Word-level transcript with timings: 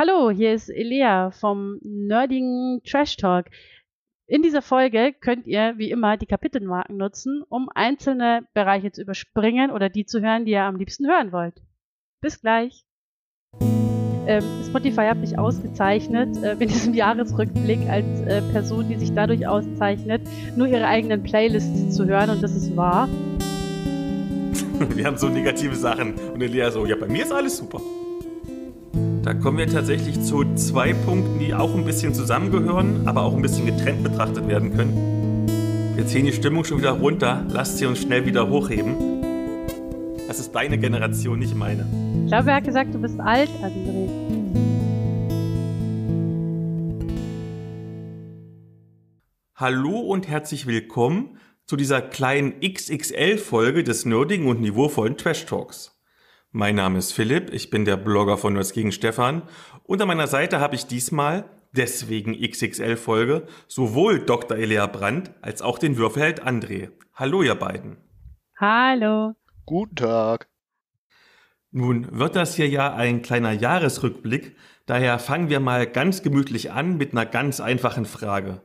Hallo, 0.00 0.30
hier 0.30 0.54
ist 0.54 0.70
Elea 0.70 1.32
vom 1.32 1.80
nerdigen 1.82 2.80
Trash 2.84 3.16
Talk. 3.16 3.46
In 4.28 4.42
dieser 4.42 4.62
Folge 4.62 5.12
könnt 5.12 5.44
ihr 5.44 5.74
wie 5.76 5.90
immer 5.90 6.16
die 6.16 6.26
Kapitelmarken 6.26 6.96
nutzen, 6.96 7.42
um 7.48 7.68
einzelne 7.74 8.46
Bereiche 8.54 8.92
zu 8.92 9.02
überspringen 9.02 9.72
oder 9.72 9.88
die 9.88 10.06
zu 10.06 10.20
hören, 10.20 10.44
die 10.44 10.52
ihr 10.52 10.62
am 10.62 10.76
liebsten 10.76 11.08
hören 11.08 11.32
wollt. 11.32 11.60
Bis 12.22 12.40
gleich. 12.40 12.84
Ähm, 13.60 14.44
Spotify 14.68 15.08
hat 15.08 15.18
mich 15.18 15.36
ausgezeichnet 15.36 16.36
äh, 16.44 16.52
in 16.52 16.68
diesem 16.68 16.94
Jahresrückblick 16.94 17.88
als 17.88 18.20
äh, 18.20 18.40
Person, 18.52 18.88
die 18.88 18.98
sich 19.00 19.14
dadurch 19.14 19.48
auszeichnet, 19.48 20.22
nur 20.56 20.68
ihre 20.68 20.86
eigenen 20.86 21.24
Playlists 21.24 21.96
zu 21.96 22.06
hören 22.06 22.30
und 22.30 22.40
das 22.40 22.54
ist 22.54 22.76
wahr. 22.76 23.08
Wir 24.94 25.06
haben 25.06 25.18
so 25.18 25.28
negative 25.28 25.74
Sachen 25.74 26.14
und 26.14 26.40
Elia 26.40 26.70
so, 26.70 26.86
ja, 26.86 26.94
bei 26.94 27.08
mir 27.08 27.24
ist 27.24 27.32
alles 27.32 27.56
super. 27.56 27.80
Da 29.22 29.34
kommen 29.34 29.58
wir 29.58 29.66
tatsächlich 29.66 30.22
zu 30.22 30.54
zwei 30.54 30.94
Punkten, 30.94 31.38
die 31.38 31.52
auch 31.52 31.74
ein 31.74 31.84
bisschen 31.84 32.14
zusammengehören, 32.14 33.06
aber 33.06 33.22
auch 33.22 33.34
ein 33.34 33.42
bisschen 33.42 33.66
getrennt 33.66 34.04
betrachtet 34.04 34.46
werden 34.48 34.74
können. 34.74 35.96
Wir 35.96 36.06
ziehen 36.06 36.24
die 36.24 36.32
Stimmung 36.32 36.64
schon 36.64 36.78
wieder 36.78 36.92
runter, 36.92 37.44
lasst 37.50 37.78
sie 37.78 37.86
uns 37.86 38.00
schnell 38.00 38.24
wieder 38.24 38.48
hochheben. 38.48 38.96
Das 40.28 40.38
ist 40.38 40.52
deine 40.52 40.78
Generation, 40.78 41.40
nicht 41.40 41.54
meine. 41.54 41.86
Ich 42.22 42.28
glaube, 42.28 42.50
er 42.50 42.56
hat 42.56 42.64
gesagt, 42.64 42.94
du 42.94 42.98
bist 43.00 43.18
alt, 43.18 43.50
André. 43.62 44.08
Hallo 49.56 49.98
und 49.98 50.28
herzlich 50.28 50.66
willkommen 50.66 51.36
zu 51.66 51.74
dieser 51.74 52.00
kleinen 52.00 52.60
XXL-Folge 52.60 53.82
des 53.82 54.04
nerdigen 54.04 54.46
und 54.46 54.60
niveauvollen 54.60 55.16
Trash 55.16 55.44
Talks. 55.46 55.97
Mein 56.50 56.76
Name 56.76 56.98
ist 56.98 57.12
Philipp, 57.12 57.52
ich 57.52 57.68
bin 57.68 57.84
der 57.84 57.98
Blogger 57.98 58.38
von 58.38 58.54
Nerds 58.54 58.72
gegen 58.72 58.90
Stefan 58.90 59.42
und 59.82 60.00
an 60.00 60.08
meiner 60.08 60.26
Seite 60.26 60.60
habe 60.60 60.76
ich 60.76 60.86
diesmal, 60.86 61.44
deswegen 61.72 62.32
XXL-Folge, 62.32 63.46
sowohl 63.66 64.20
Dr. 64.20 64.56
Elia 64.56 64.86
Brandt 64.86 65.30
als 65.42 65.60
auch 65.60 65.78
den 65.78 65.98
Würfelheld 65.98 66.42
André. 66.46 66.90
Hallo 67.12 67.42
ihr 67.42 67.54
beiden. 67.54 67.98
Hallo. 68.56 69.34
Guten 69.66 69.96
Tag. 69.96 70.48
Nun 71.70 72.18
wird 72.18 72.34
das 72.34 72.54
hier 72.54 72.68
ja 72.70 72.94
ein 72.94 73.20
kleiner 73.20 73.52
Jahresrückblick, 73.52 74.56
daher 74.86 75.18
fangen 75.18 75.50
wir 75.50 75.60
mal 75.60 75.86
ganz 75.86 76.22
gemütlich 76.22 76.72
an 76.72 76.96
mit 76.96 77.12
einer 77.12 77.26
ganz 77.26 77.60
einfachen 77.60 78.06
Frage. 78.06 78.62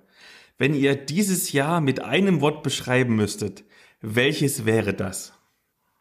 Wenn 0.58 0.74
ihr 0.74 0.96
dieses 0.96 1.52
Jahr 1.52 1.82
mit 1.82 2.02
einem 2.02 2.40
Wort 2.40 2.64
beschreiben 2.64 3.18
müsstet, 3.18 3.66
welches 4.00 4.66
wäre 4.66 4.94
das? 4.94 5.38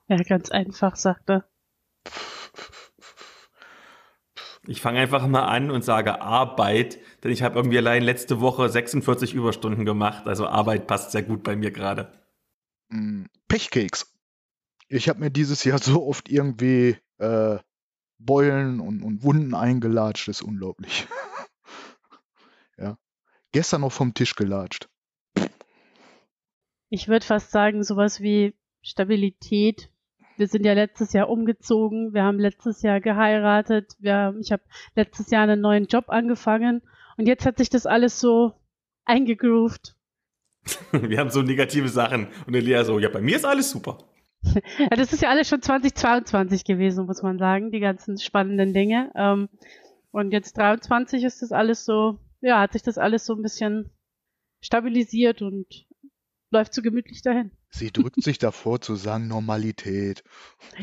Ja, 0.07 0.17
ganz 0.19 0.49
einfach, 0.53 0.95
sagt 0.95 1.29
er. 1.29 1.45
Ich 4.67 4.81
fange 4.81 5.01
einfach 5.01 5.27
mal 5.27 5.45
an 5.45 5.71
und 5.73 5.83
sage 5.83 6.21
Arbeit, 6.21 7.01
denn 7.25 7.33
ich 7.33 7.43
habe 7.43 7.57
irgendwie 7.57 7.79
allein 7.79 8.03
letzte 8.03 8.41
Woche 8.41 8.69
46 8.69 9.35
Überstunden 9.35 9.85
gemacht, 9.85 10.27
also 10.29 10.47
Arbeit 10.47 10.87
passt 10.87 11.11
sehr 11.11 11.23
gut 11.23 11.43
bei 11.43 11.57
mir 11.57 11.73
gerade. 11.73 12.13
Mm, 12.89 13.25
Pechkeks. 13.49 14.15
Ich 14.89 15.09
habe 15.09 15.21
mir 15.21 15.31
dieses 15.31 15.65
Jahr 15.65 15.79
so 15.79 16.07
oft 16.07 16.29
irgendwie 16.29 16.97
äh, 17.19 17.59
Beulen 18.19 18.81
und, 18.81 19.03
und 19.03 19.23
Wunden 19.25 19.55
eingelatscht, 19.55 20.29
das 20.29 20.41
ist 20.41 20.47
unglaublich. 20.47 21.09
ja. 22.79 22.97
Gestern 23.51 23.81
noch 23.81 23.93
vom 23.93 24.15
Tisch 24.15 24.37
gelatscht. 24.37 24.89
Ich 26.89 27.09
würde 27.09 27.27
fast 27.27 27.51
sagen, 27.51 27.83
sowas 27.83 28.21
wie 28.21 28.55
Stabilität. 28.83 29.91
Wir 30.37 30.47
sind 30.47 30.65
ja 30.65 30.73
letztes 30.73 31.13
Jahr 31.13 31.29
umgezogen, 31.29 32.15
wir 32.15 32.23
haben 32.23 32.39
letztes 32.39 32.83
Jahr 32.83 33.01
geheiratet, 33.01 33.97
wir, 33.99 34.35
ich 34.41 34.53
habe 34.53 34.63
letztes 34.95 35.31
Jahr 35.31 35.43
einen 35.43 35.61
neuen 35.61 35.87
Job 35.87 36.07
angefangen 36.09 36.83
und 37.17 37.27
jetzt 37.27 37.47
hat 37.47 37.59
sich 37.59 37.71
das 37.71 37.87
alles 37.87 38.21
so 38.21 38.53
eingegroovt. 39.05 39.97
Wir 40.93 41.19
haben 41.19 41.31
so 41.31 41.43
negative 41.43 41.89
Sachen 41.89 42.29
und 42.47 42.55
Elia 42.55 42.85
so, 42.85 43.01
ja, 43.01 43.09
bei 43.09 43.21
mir 43.21 43.37
ist 43.37 43.45
alles 43.45 43.71
super. 43.71 43.99
Ja, 44.79 44.89
das 44.89 45.13
ist 45.13 45.23
ja 45.23 45.29
alles 45.29 45.49
schon 45.49 45.63
2022 45.63 46.65
gewesen, 46.65 47.07
muss 47.07 47.23
man 47.23 47.39
sagen, 47.39 47.71
die 47.71 47.81
ganzen 47.81 48.19
spannenden 48.19 48.73
Dinge. 48.73 49.13
Ähm, 49.15 49.49
und 50.11 50.33
jetzt 50.33 50.59
23 50.59 51.23
ist 51.23 51.43
das 51.43 51.53
alles 51.53 51.85
so, 51.85 52.19
ja, 52.41 52.61
hat 52.61 52.73
sich 52.73 52.83
das 52.83 52.99
alles 52.99 53.25
so 53.25 53.35
ein 53.35 53.43
bisschen 53.43 53.91
stabilisiert 54.61 55.43
und 55.43 55.87
läuft 56.51 56.75
so 56.75 56.83
gemütlich 56.83 57.23
dahin. 57.23 57.53
Sie 57.75 57.91
drückt 57.91 58.23
sich 58.23 58.39
davor 58.39 58.83
zu 58.83 58.97
sagen 58.97 59.29
Normalität. 59.29 60.23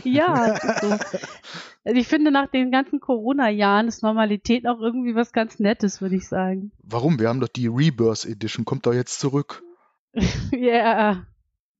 Ja, 0.03 0.55
so. 0.81 0.89
also 0.89 1.99
ich 1.99 2.07
finde 2.07 2.31
nach 2.31 2.49
den 2.49 2.71
ganzen 2.71 2.99
Corona-Jahren 2.99 3.87
ist 3.87 4.01
Normalität 4.01 4.67
auch 4.67 4.79
irgendwie 4.79 5.13
was 5.13 5.31
ganz 5.31 5.59
Nettes, 5.59 6.01
würde 6.01 6.15
ich 6.15 6.27
sagen. 6.27 6.71
Warum? 6.81 7.19
Wir 7.19 7.29
haben 7.29 7.41
doch 7.41 7.47
die 7.47 7.67
Rebirth 7.67 8.25
Edition, 8.25 8.65
kommt 8.65 8.87
doch 8.87 8.93
jetzt 8.93 9.19
zurück. 9.19 9.63
Ja, 10.51 10.57
yeah. 10.57 11.25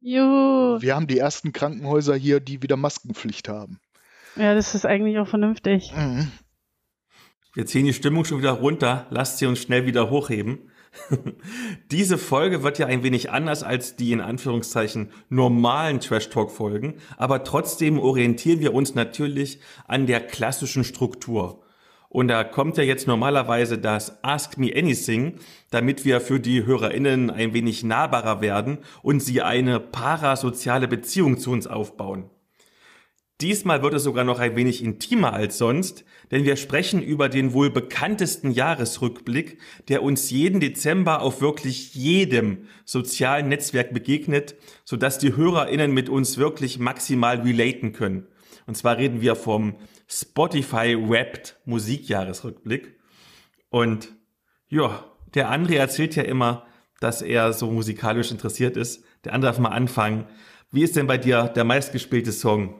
Juhu. 0.01 0.79
Wir 0.79 0.95
haben 0.95 1.07
die 1.07 1.17
ersten 1.17 1.51
Krankenhäuser 1.51 2.15
hier, 2.15 2.39
die 2.39 2.61
wieder 2.61 2.77
Maskenpflicht 2.77 3.49
haben. 3.49 3.79
Ja, 4.35 4.53
das 4.53 4.75
ist 4.75 4.85
eigentlich 4.85 5.17
auch 5.17 5.27
vernünftig. 5.27 5.91
Mhm. 5.95 6.31
Wir 7.55 7.65
ziehen 7.65 7.85
die 7.85 7.93
Stimmung 7.93 8.25
schon 8.25 8.37
wieder 8.37 8.51
runter, 8.51 9.07
lasst 9.09 9.39
sie 9.39 9.47
uns 9.47 9.59
schnell 9.59 9.87
wieder 9.87 10.11
hochheben. 10.11 10.69
Diese 11.91 12.17
Folge 12.17 12.63
wird 12.63 12.79
ja 12.79 12.87
ein 12.87 13.03
wenig 13.03 13.31
anders 13.31 13.63
als 13.63 13.95
die 13.95 14.11
in 14.11 14.21
Anführungszeichen 14.21 15.11
normalen 15.29 15.99
Trash 15.99 16.29
Talk 16.29 16.51
Folgen, 16.51 16.95
aber 17.17 17.43
trotzdem 17.43 17.99
orientieren 17.99 18.59
wir 18.59 18.73
uns 18.73 18.95
natürlich 18.95 19.59
an 19.87 20.07
der 20.07 20.19
klassischen 20.21 20.83
Struktur. 20.83 21.61
Und 22.09 22.27
da 22.27 22.43
kommt 22.43 22.77
ja 22.77 22.83
jetzt 22.83 23.05
normalerweise 23.05 23.77
das 23.77 24.23
Ask 24.23 24.57
Me 24.57 24.71
Anything, 24.75 25.35
damit 25.69 26.05
wir 26.05 26.21
für 26.21 26.39
die 26.39 26.65
HörerInnen 26.65 27.29
ein 27.29 27.53
wenig 27.53 27.83
nahbarer 27.83 28.41
werden 28.41 28.79
und 29.03 29.19
sie 29.21 29.43
eine 29.43 29.79
parasoziale 29.79 30.87
Beziehung 30.87 31.37
zu 31.37 31.51
uns 31.51 31.67
aufbauen. 31.67 32.31
Diesmal 33.41 33.81
wird 33.81 33.93
es 33.93 34.03
sogar 34.03 34.25
noch 34.25 34.39
ein 34.39 34.57
wenig 34.57 34.83
intimer 34.83 35.31
als 35.31 35.57
sonst, 35.57 36.03
denn 36.29 36.43
wir 36.43 36.57
sprechen 36.57 37.01
über 37.01 37.29
den 37.29 37.53
wohl 37.53 37.69
bekanntesten 37.69 38.51
Jahresrückblick, 38.51 39.59
der 39.87 40.03
uns 40.03 40.29
jeden 40.29 40.59
Dezember 40.59 41.21
auf 41.21 41.39
wirklich 41.39 41.95
jedem 41.95 42.67
sozialen 42.83 43.47
Netzwerk 43.47 43.93
begegnet, 43.93 44.55
sodass 44.83 45.19
die 45.19 45.37
HörerInnen 45.37 45.93
mit 45.93 46.09
uns 46.09 46.37
wirklich 46.37 46.79
maximal 46.79 47.39
relaten 47.39 47.93
können. 47.93 48.27
Und 48.67 48.75
zwar 48.75 48.97
reden 48.97 49.21
wir 49.21 49.37
vom 49.37 49.75
Spotify 50.09 50.97
Wrapped 50.99 51.57
Musikjahresrückblick. 51.63 52.99
Und 53.69 54.09
ja, 54.67 55.05
der 55.33 55.49
André 55.49 55.75
erzählt 55.75 56.17
ja 56.17 56.23
immer, 56.23 56.65
dass 56.99 57.21
er 57.21 57.53
so 57.53 57.71
musikalisch 57.71 58.31
interessiert 58.31 58.75
ist. 58.75 59.05
Der 59.23 59.33
andere 59.33 59.51
darf 59.51 59.59
mal 59.59 59.69
anfangen. 59.69 60.25
Wie 60.71 60.83
ist 60.83 60.97
denn 60.97 61.07
bei 61.07 61.17
dir 61.17 61.45
der 61.47 61.63
meistgespielte 61.63 62.33
Song? 62.33 62.75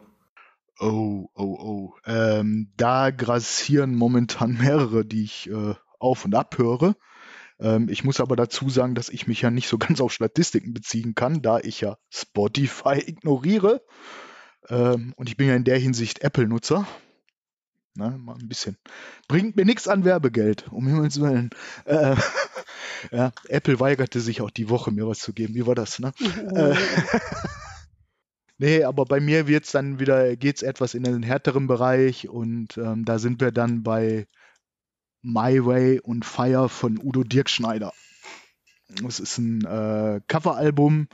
Oh, 0.79 1.29
oh, 1.35 1.44
oh. 1.44 1.94
Ähm, 2.06 2.72
da 2.78 3.12
grassieren 3.12 3.95
momentan 3.95 4.53
mehrere, 4.57 5.06
die 5.06 5.23
ich 5.23 5.50
äh, 5.50 5.75
auf 6.00 6.25
und 6.25 6.35
ab 6.35 6.57
höre. 6.57 6.95
Ähm, 7.59 7.90
ich 7.90 8.06
muss 8.06 8.22
aber 8.22 8.38
dazu 8.38 8.69
sagen, 8.69 8.95
dass 8.95 9.09
ich 9.09 9.28
mich 9.28 9.41
ja 9.41 9.51
nicht 9.51 9.67
so 9.67 9.78
ganz 9.78 10.00
auf 10.00 10.13
Statistiken 10.13 10.73
beziehen 10.73 11.16
kann, 11.16 11.41
da 11.41 11.59
ich 11.59 11.81
ja 11.81 11.97
Spotify 12.09 13.00
ignoriere. 13.06 13.81
Ähm, 14.69 15.13
und 15.17 15.28
ich 15.29 15.35
bin 15.35 15.47
ja 15.47 15.56
in 15.56 15.66
der 15.66 15.78
Hinsicht 15.78 16.23
Apple-Nutzer. 16.23 16.88
Ne, 17.96 18.17
mal 18.17 18.38
ein 18.40 18.47
bisschen. 18.47 18.78
Bringt 19.28 19.57
mir 19.57 19.66
nichts 19.66 19.88
an 19.90 20.06
Werbegeld, 20.06 20.67
um 20.72 20.88
Himmels 20.88 21.19
Willen. 21.19 21.50
Äh, 21.84 22.16
ja, 23.11 23.31
Apple 23.50 23.79
weigerte 23.79 24.22
sich 24.22 24.41
auch 24.41 24.51
die 24.51 24.69
Woche, 24.69 24.91
mir 24.91 25.07
was 25.07 25.19
zu 25.19 25.34
geben. 25.34 25.56
Wie 25.56 25.66
war 25.66 25.75
das, 25.75 26.00
ne? 26.00 26.13
äh, 26.53 26.75
nee, 28.59 28.84
aber 28.84 29.06
bei 29.06 29.20
mir 29.20 29.47
wird's 29.47 29.72
dann 29.72 30.00
wieder, 30.00 30.36
geht's 30.36 30.62
etwas 30.62 30.94
in 30.94 31.03
den 31.03 31.24
härteren 31.24 31.66
Bereich 31.68 32.30
und 32.30 32.78
ähm, 32.78 33.06
da 33.06 33.18
sind 33.18 33.42
wir 33.42 33.52
dann 33.52 33.81
bei 33.81 34.28
My 35.22 35.66
Way 35.66 36.00
und 36.00 36.26
Fire 36.26 36.70
von 36.70 37.00
Udo 37.02 37.23
Dirkschneider. 37.23 37.91
Das 39.02 39.20
ist 39.20 39.38
ein 39.40 39.66
äh, 39.66 40.22
Coveralbum 40.28 41.08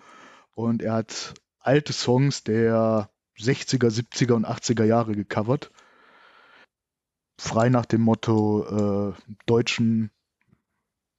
und 0.54 0.82
er 0.82 0.94
hat 0.94 1.34
alte 1.60 1.94
Songs 1.94 2.44
der 2.44 3.10
60er, 3.40 3.90
70er 3.90 4.34
und 4.34 4.46
80er 4.46 4.84
Jahre 4.84 5.16
gecovert 5.16 5.72
frei 7.38 7.70
nach 7.70 7.86
dem 7.86 8.02
Motto 8.02 9.14
äh, 9.14 9.14
deutschen 9.46 10.12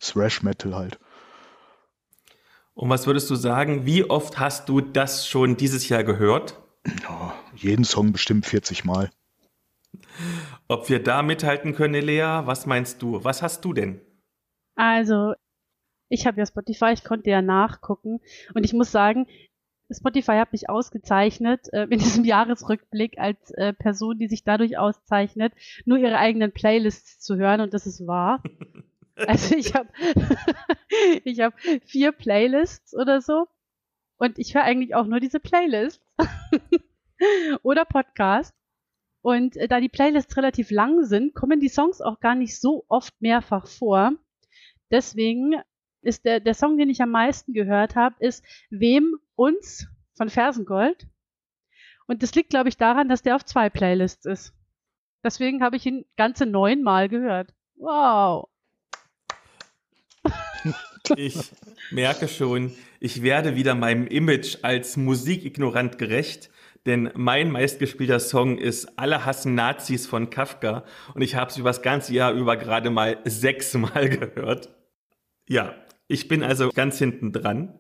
Thrash 0.01 0.43
Metal 0.43 0.75
halt. 0.75 0.99
Und 2.77 2.91
was 2.91 3.07
würdest 3.07 3.31
du 3.31 3.37
sagen, 3.37 3.87
wie 3.87 4.05
oft 4.05 4.39
hast 4.39 4.69
du 4.69 4.83
das 4.83 5.27
schon 5.27 5.57
dieses 5.57 5.89
Jahr 5.89 6.05
gehört? 6.05 6.63
Ja, 7.03 7.35
jeden 7.55 7.85
Song 7.85 8.13
bestimmt 8.13 8.45
40 8.45 8.85
Mal. 8.85 9.11
Ob 10.69 10.91
wir 10.91 11.03
da 11.03 11.23
mithalten 11.23 11.75
können, 11.75 12.05
Lea, 12.05 12.43
was 12.45 12.67
meinst 12.67 13.01
du? 13.01 13.25
Was 13.25 13.41
hast 13.41 13.65
du 13.65 13.73
denn? 13.73 14.03
Also, 14.75 15.33
ich 16.11 16.27
habe 16.27 16.39
ja 16.39 16.45
Spotify, 16.45 16.93
ich 16.93 17.03
konnte 17.03 17.31
ja 17.31 17.41
nachgucken 17.41 18.21
und 18.53 18.65
ich 18.65 18.75
muss 18.75 18.93
sagen, 18.93 19.27
Spotify 19.91 20.33
hat 20.33 20.53
mich 20.53 20.69
ausgezeichnet 20.69 21.73
äh, 21.73 21.85
in 21.85 21.99
diesem 21.99 22.25
Jahresrückblick 22.25 23.17
als 23.17 23.53
äh, 23.53 23.73
Person, 23.73 24.19
die 24.19 24.29
sich 24.29 24.45
dadurch 24.45 24.77
auszeichnet, 24.77 25.55
nur 25.87 25.97
ihre 25.97 26.19
eigenen 26.19 26.53
Playlists 26.53 27.21
zu 27.21 27.37
hören 27.37 27.63
und 27.63 27.73
das 27.73 27.87
ist 27.87 28.07
wahr. 28.07 28.43
Also 29.17 29.57
ich 29.57 29.75
habe 29.75 29.89
ich 31.25 31.41
habe 31.41 31.57
vier 31.87 32.13
Playlists 32.13 32.95
oder 32.95 33.21
so 33.21 33.47
und 34.19 34.39
ich 34.39 34.55
höre 34.55 34.63
eigentlich 34.63 34.95
auch 34.95 35.07
nur 35.07 35.21
diese 35.21 35.41
Playlists 35.41 36.05
oder 37.63 37.85
Podcasts. 37.85 38.55
Und 39.23 39.57
äh, 39.57 39.69
da 39.69 39.81
die 39.81 39.89
Playlists 39.89 40.37
relativ 40.37 40.71
lang 40.71 41.05
sind, 41.05 41.35
kommen 41.35 41.61
die 41.61 41.69
Songs 41.69 42.01
auch 42.01 42.21
gar 42.21 42.35
nicht 42.35 42.61
so 42.61 42.85
oft 42.89 43.21
mehrfach 43.21 43.67
vor. 43.67 44.13
Deswegen 44.91 45.55
ist 46.03 46.25
der, 46.25 46.41
der 46.41 46.55
Song, 46.55 46.79
den 46.79 46.91
ich 46.91 47.03
am 47.03 47.11
meisten 47.11 47.53
gehört 47.53 47.97
habe, 47.97 48.15
ist 48.21 48.45
Wem 48.71 49.19
uns 49.35 49.89
von 50.15 50.31
Fersengold. 50.31 51.09
Und 52.07 52.23
das 52.23 52.35
liegt, 52.35 52.51
glaube 52.51 52.69
ich, 52.69 52.77
daran, 52.77 53.09
dass 53.09 53.23
der 53.23 53.35
auf 53.35 53.45
zwei 53.45 53.69
Playlists 53.69 54.27
ist. 54.27 54.55
Deswegen 55.25 55.63
habe 55.63 55.77
ich 55.77 55.85
ihn 55.87 56.05
ganze 56.17 56.47
neunmal 56.47 57.09
gehört. 57.09 57.53
Wow. 57.75 58.49
Ich 61.17 61.39
merke 61.93 62.27
schon, 62.27 62.73
ich 62.99 63.23
werde 63.23 63.55
wieder 63.55 63.77
meinem 63.77 64.09
Image 64.09 64.59
als 64.63 64.97
Musikignorant 64.97 65.99
gerecht, 65.99 66.51
denn 66.85 67.11
mein 67.15 67.53
meistgespielter 67.53 68.19
Song 68.19 68.59
ist 68.59 68.99
Alle 68.99 69.25
hassen 69.25 69.55
Nazis 69.55 70.07
von 70.09 70.31
Kafka 70.31 70.85
und 71.15 71.23
ich 71.23 71.37
habe 71.37 71.51
es 71.51 71.57
über 71.59 71.71
das 71.71 71.83
ganze 71.83 72.13
Jahr 72.13 72.33
über 72.33 72.57
gerade 72.57 72.91
mal 72.91 73.19
sechsmal 73.25 74.09
gehört. 74.09 74.75
Ja, 75.49 75.77
ich 76.09 76.27
bin 76.27 76.43
also 76.43 76.71
ganz 76.71 76.99
hinten 76.99 77.33
dran. 77.33 77.79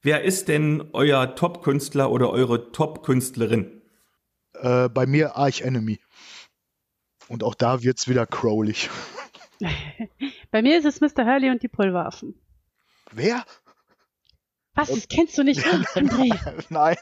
Wer 0.00 0.22
ist 0.22 0.48
denn 0.48 0.88
euer 0.92 1.34
Top-Künstler 1.34 2.10
oder 2.10 2.30
eure 2.30 2.72
Top-Künstlerin? 2.72 3.82
Äh, 4.54 4.88
bei 4.88 5.06
mir 5.06 5.36
Arch 5.36 5.62
Enemy. 5.62 6.00
Und 7.28 7.44
auch 7.44 7.54
da 7.54 7.82
wird's 7.82 8.08
wieder 8.08 8.26
crowlig. 8.26 8.90
Bei 10.50 10.62
mir 10.62 10.78
ist 10.78 10.84
es 10.84 11.00
Mr. 11.00 11.24
Hurley 11.24 11.50
und 11.50 11.62
die 11.62 11.68
Pulverwaffen. 11.68 12.34
Wer? 13.10 13.44
Was, 14.74 14.88
das 14.88 15.08
kennst 15.08 15.36
du 15.36 15.44
nicht? 15.44 15.60
André. 15.94 16.64
Nein. 16.70 16.96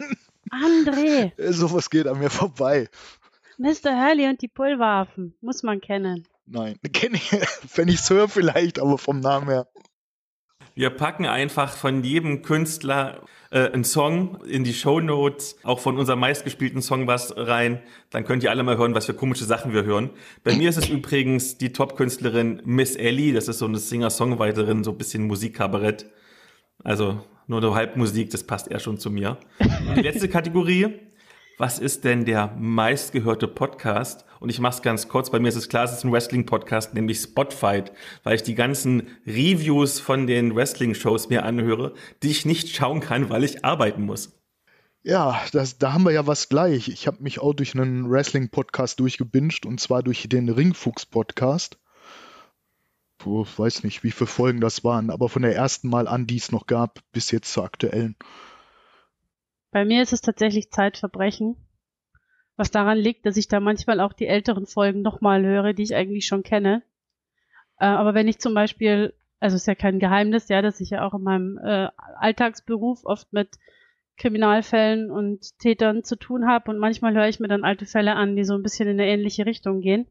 André. 0.50 1.32
Sowas 1.52 1.90
geht 1.90 2.06
an 2.06 2.18
mir 2.18 2.30
vorbei. 2.30 2.88
Mr. 3.58 3.94
Hurley 3.94 4.28
und 4.28 4.42
die 4.42 4.48
Pulverwaffen. 4.48 5.34
Muss 5.40 5.62
man 5.62 5.80
kennen. 5.80 6.26
Nein, 6.46 6.78
kenne 6.92 7.16
ich, 7.16 7.30
wenn 7.76 7.88
ich 7.88 8.00
es 8.00 8.10
höre 8.10 8.28
vielleicht, 8.28 8.78
aber 8.80 8.98
vom 8.98 9.20
Namen 9.20 9.48
her. 9.48 9.68
Wir 10.80 10.88
packen 10.88 11.26
einfach 11.26 11.76
von 11.76 12.02
jedem 12.04 12.40
Künstler 12.40 13.20
äh, 13.50 13.70
einen 13.70 13.84
Song 13.84 14.38
in 14.46 14.64
die 14.64 14.72
Show 14.72 14.98
Notes, 14.98 15.58
auch 15.62 15.78
von 15.78 15.98
unserem 15.98 16.20
meistgespielten 16.20 16.80
Song 16.80 17.06
was 17.06 17.34
rein. 17.36 17.82
Dann 18.08 18.24
könnt 18.24 18.42
ihr 18.42 18.50
alle 18.50 18.62
mal 18.62 18.78
hören, 18.78 18.94
was 18.94 19.04
für 19.04 19.12
komische 19.12 19.44
Sachen 19.44 19.74
wir 19.74 19.84
hören. 19.84 20.08
Bei 20.42 20.56
mir 20.56 20.70
ist 20.70 20.78
es 20.78 20.88
übrigens 20.88 21.58
die 21.58 21.74
Top-Künstlerin 21.74 22.62
Miss 22.64 22.96
Ellie. 22.96 23.34
Das 23.34 23.46
ist 23.46 23.58
so 23.58 23.66
eine 23.66 23.76
Singer-Songwriterin, 23.76 24.82
so 24.82 24.92
ein 24.92 24.96
bisschen 24.96 25.26
Musikkabarett. 25.26 26.06
Also 26.82 27.20
nur 27.46 27.60
so 27.60 27.74
Halbmusik, 27.74 28.30
das 28.30 28.44
passt 28.44 28.70
eher 28.70 28.80
schon 28.80 28.96
zu 28.96 29.10
mir. 29.10 29.36
Und 29.58 29.98
die 29.98 30.00
letzte 30.00 30.30
Kategorie 30.30 30.94
was 31.60 31.78
ist 31.78 32.04
denn 32.04 32.24
der 32.24 32.56
meistgehörte 32.58 33.46
Podcast? 33.46 34.24
Und 34.40 34.48
ich 34.48 34.60
mache 34.60 34.76
es 34.76 34.82
ganz 34.82 35.08
kurz, 35.08 35.28
bei 35.28 35.38
mir 35.38 35.48
ist 35.48 35.56
es 35.56 35.68
klar, 35.68 35.84
es 35.84 35.92
ist 35.92 36.04
ein 36.04 36.10
Wrestling-Podcast, 36.10 36.94
nämlich 36.94 37.20
Spotfight, 37.20 37.92
weil 38.22 38.36
ich 38.36 38.42
die 38.42 38.54
ganzen 38.54 39.08
Reviews 39.26 40.00
von 40.00 40.26
den 40.26 40.56
Wrestling-Shows 40.56 41.28
mir 41.28 41.44
anhöre, 41.44 41.92
die 42.22 42.30
ich 42.30 42.46
nicht 42.46 42.74
schauen 42.74 43.00
kann, 43.00 43.28
weil 43.28 43.44
ich 43.44 43.62
arbeiten 43.62 44.06
muss. 44.06 44.40
Ja, 45.02 45.38
das, 45.52 45.76
da 45.76 45.92
haben 45.92 46.04
wir 46.04 46.12
ja 46.12 46.26
was 46.26 46.48
gleich. 46.48 46.88
Ich 46.88 47.06
habe 47.06 47.22
mich 47.22 47.40
auch 47.40 47.52
durch 47.52 47.74
einen 47.74 48.10
Wrestling-Podcast 48.10 48.98
durchgebinged 48.98 49.66
und 49.66 49.80
zwar 49.80 50.02
durch 50.02 50.26
den 50.30 50.48
Ringfuchs-Podcast. 50.48 51.76
Ich 53.20 53.58
weiß 53.58 53.84
nicht, 53.84 54.02
wie 54.02 54.12
viele 54.12 54.28
Folgen 54.28 54.62
das 54.62 54.82
waren, 54.82 55.10
aber 55.10 55.28
von 55.28 55.42
der 55.42 55.54
ersten 55.54 55.90
Mal 55.90 56.08
an, 56.08 56.26
die 56.26 56.38
es 56.38 56.52
noch 56.52 56.66
gab, 56.66 57.00
bis 57.12 57.30
jetzt 57.30 57.52
zur 57.52 57.64
aktuellen. 57.64 58.16
Bei 59.70 59.84
mir 59.84 60.02
ist 60.02 60.12
es 60.12 60.20
tatsächlich 60.20 60.70
Zeitverbrechen, 60.70 61.56
was 62.56 62.70
daran 62.70 62.98
liegt, 62.98 63.24
dass 63.24 63.36
ich 63.36 63.48
da 63.48 63.60
manchmal 63.60 64.00
auch 64.00 64.12
die 64.12 64.26
älteren 64.26 64.66
Folgen 64.66 65.02
nochmal 65.02 65.44
höre, 65.44 65.72
die 65.72 65.84
ich 65.84 65.94
eigentlich 65.94 66.26
schon 66.26 66.42
kenne. 66.42 66.82
Äh, 67.78 67.86
aber 67.86 68.14
wenn 68.14 68.28
ich 68.28 68.38
zum 68.40 68.52
Beispiel, 68.52 69.14
also 69.38 69.56
ist 69.56 69.66
ja 69.66 69.74
kein 69.74 69.98
Geheimnis, 69.98 70.48
ja, 70.48 70.60
dass 70.60 70.80
ich 70.80 70.90
ja 70.90 71.06
auch 71.06 71.14
in 71.14 71.22
meinem 71.22 71.58
äh, 71.58 71.88
Alltagsberuf 71.96 73.04
oft 73.04 73.32
mit 73.32 73.58
Kriminalfällen 74.16 75.10
und 75.10 75.58
Tätern 75.58 76.04
zu 76.04 76.16
tun 76.16 76.46
habe 76.46 76.70
und 76.70 76.78
manchmal 76.78 77.14
höre 77.14 77.28
ich 77.28 77.40
mir 77.40 77.48
dann 77.48 77.64
alte 77.64 77.86
Fälle 77.86 78.16
an, 78.16 78.36
die 78.36 78.44
so 78.44 78.54
ein 78.54 78.62
bisschen 78.62 78.88
in 78.88 79.00
eine 79.00 79.10
ähnliche 79.10 79.46
Richtung 79.46 79.80
gehen. 79.80 80.06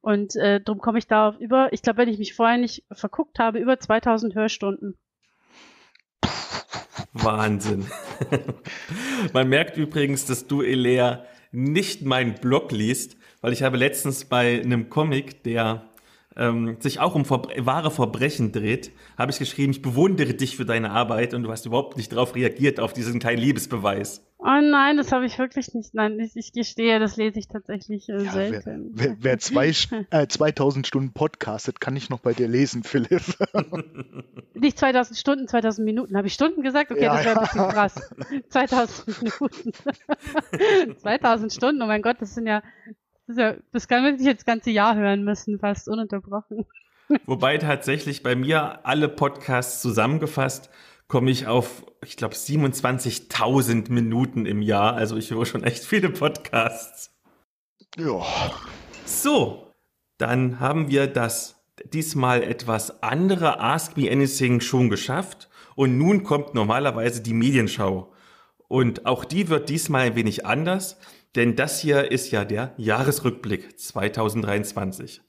Und 0.00 0.36
äh, 0.36 0.60
darum 0.60 0.80
komme 0.80 0.98
ich 0.98 1.06
da 1.06 1.28
auf 1.28 1.40
über, 1.40 1.72
ich 1.72 1.82
glaube, 1.82 1.96
wenn 1.98 2.10
ich 2.10 2.18
mich 2.18 2.34
vorher 2.34 2.58
nicht 2.58 2.84
verguckt 2.92 3.38
habe, 3.38 3.58
über 3.58 3.80
2000 3.80 4.34
Hörstunden. 4.34 4.98
Wahnsinn. 7.14 7.86
Man 9.32 9.48
merkt 9.48 9.76
übrigens, 9.76 10.26
dass 10.26 10.46
du, 10.46 10.62
Elea, 10.62 11.24
nicht 11.52 12.02
meinen 12.02 12.34
Blog 12.34 12.72
liest, 12.72 13.16
weil 13.40 13.52
ich 13.52 13.62
habe 13.62 13.76
letztens 13.76 14.24
bei 14.24 14.60
einem 14.60 14.90
Comic, 14.90 15.42
der 15.44 15.84
ähm, 16.36 16.76
sich 16.80 17.00
auch 17.00 17.14
um 17.14 17.24
Verbre 17.24 17.66
wahre 17.66 17.90
Verbrechen 17.90 18.52
dreht, 18.52 18.90
habe 19.16 19.30
ich 19.30 19.38
geschrieben, 19.38 19.72
ich 19.72 19.82
bewundere 19.82 20.34
dich 20.34 20.56
für 20.56 20.64
deine 20.64 20.90
Arbeit 20.90 21.34
und 21.34 21.42
du 21.42 21.50
hast 21.50 21.66
überhaupt 21.66 21.96
nicht 21.96 22.12
darauf 22.12 22.34
reagiert, 22.34 22.80
auf 22.80 22.92
diesen 22.92 23.20
kleinen 23.20 23.38
Liebesbeweis. 23.38 24.24
Oh 24.46 24.60
nein, 24.60 24.98
das 24.98 25.10
habe 25.10 25.24
ich 25.24 25.38
wirklich 25.38 25.72
nicht. 25.72 25.94
Nein, 25.94 26.20
ich, 26.20 26.36
ich, 26.36 26.52
gestehe, 26.52 26.98
das 26.98 27.16
lese 27.16 27.38
ich 27.38 27.48
tatsächlich 27.48 28.10
äh, 28.10 28.24
ja, 28.24 28.30
selten. 28.30 28.90
Wer, 28.92 29.10
wer, 29.10 29.16
wer 29.20 29.38
zwei, 29.38 29.72
äh, 30.10 30.26
2000 30.26 30.86
Stunden 30.86 31.14
podcastet, 31.14 31.80
kann 31.80 31.96
ich 31.96 32.10
noch 32.10 32.20
bei 32.20 32.34
dir 32.34 32.46
lesen, 32.46 32.82
Philipp. 32.82 33.22
nicht 34.54 34.78
2000 34.78 35.18
Stunden, 35.18 35.48
2000 35.48 35.84
Minuten. 35.86 36.14
Habe 36.14 36.26
ich 36.26 36.34
Stunden 36.34 36.62
gesagt? 36.62 36.90
Okay, 36.90 37.04
ja, 37.04 37.14
das 37.14 37.24
wäre 37.24 37.38
ein 37.38 37.46
bisschen 37.46 37.68
krass. 37.68 37.94
2000 38.50 39.22
Minuten. 39.22 39.72
2000 40.98 41.52
Stunden, 41.52 41.80
oh 41.80 41.86
mein 41.86 42.02
Gott, 42.02 42.16
das 42.20 42.34
sind 42.34 42.46
ja, 42.46 42.62
das, 43.26 43.36
ja, 43.36 43.54
das 43.72 43.88
kann 43.88 44.02
man 44.02 44.18
sich 44.18 44.26
jetzt 44.26 44.40
das 44.40 44.46
ganze 44.46 44.70
Jahr 44.70 44.96
hören 44.96 45.24
müssen, 45.24 45.58
fast 45.58 45.88
ununterbrochen. 45.88 46.66
Wobei 47.26 47.58
tatsächlich 47.58 48.22
bei 48.22 48.34
mir 48.34 48.86
alle 48.86 49.08
Podcasts 49.08 49.82
zusammengefasst 49.82 50.70
komme 51.06 51.30
ich 51.30 51.46
auf, 51.46 51.84
ich 52.04 52.16
glaube, 52.16 52.34
27.000 52.34 53.90
Minuten 53.92 54.46
im 54.46 54.62
Jahr. 54.62 54.94
Also 54.94 55.16
ich 55.16 55.30
höre 55.30 55.46
schon 55.46 55.64
echt 55.64 55.84
viele 55.84 56.10
Podcasts. 56.10 57.14
Ja. 57.96 58.22
So, 59.04 59.72
dann 60.18 60.60
haben 60.60 60.88
wir 60.88 61.06
das 61.06 61.62
diesmal 61.92 62.42
etwas 62.42 63.02
andere 63.02 63.60
Ask 63.60 63.96
Me 63.96 64.10
Anything 64.10 64.60
schon 64.60 64.88
geschafft. 64.88 65.48
Und 65.76 65.98
nun 65.98 66.24
kommt 66.24 66.54
normalerweise 66.54 67.22
die 67.22 67.34
Medienschau. 67.34 68.12
Und 68.68 69.06
auch 69.06 69.24
die 69.24 69.48
wird 69.48 69.68
diesmal 69.68 70.06
ein 70.06 70.16
wenig 70.16 70.46
anders, 70.46 70.98
denn 71.34 71.56
das 71.56 71.80
hier 71.80 72.10
ist 72.10 72.30
ja 72.30 72.44
der 72.44 72.74
Jahresrückblick 72.76 73.78
2023. 73.78 75.20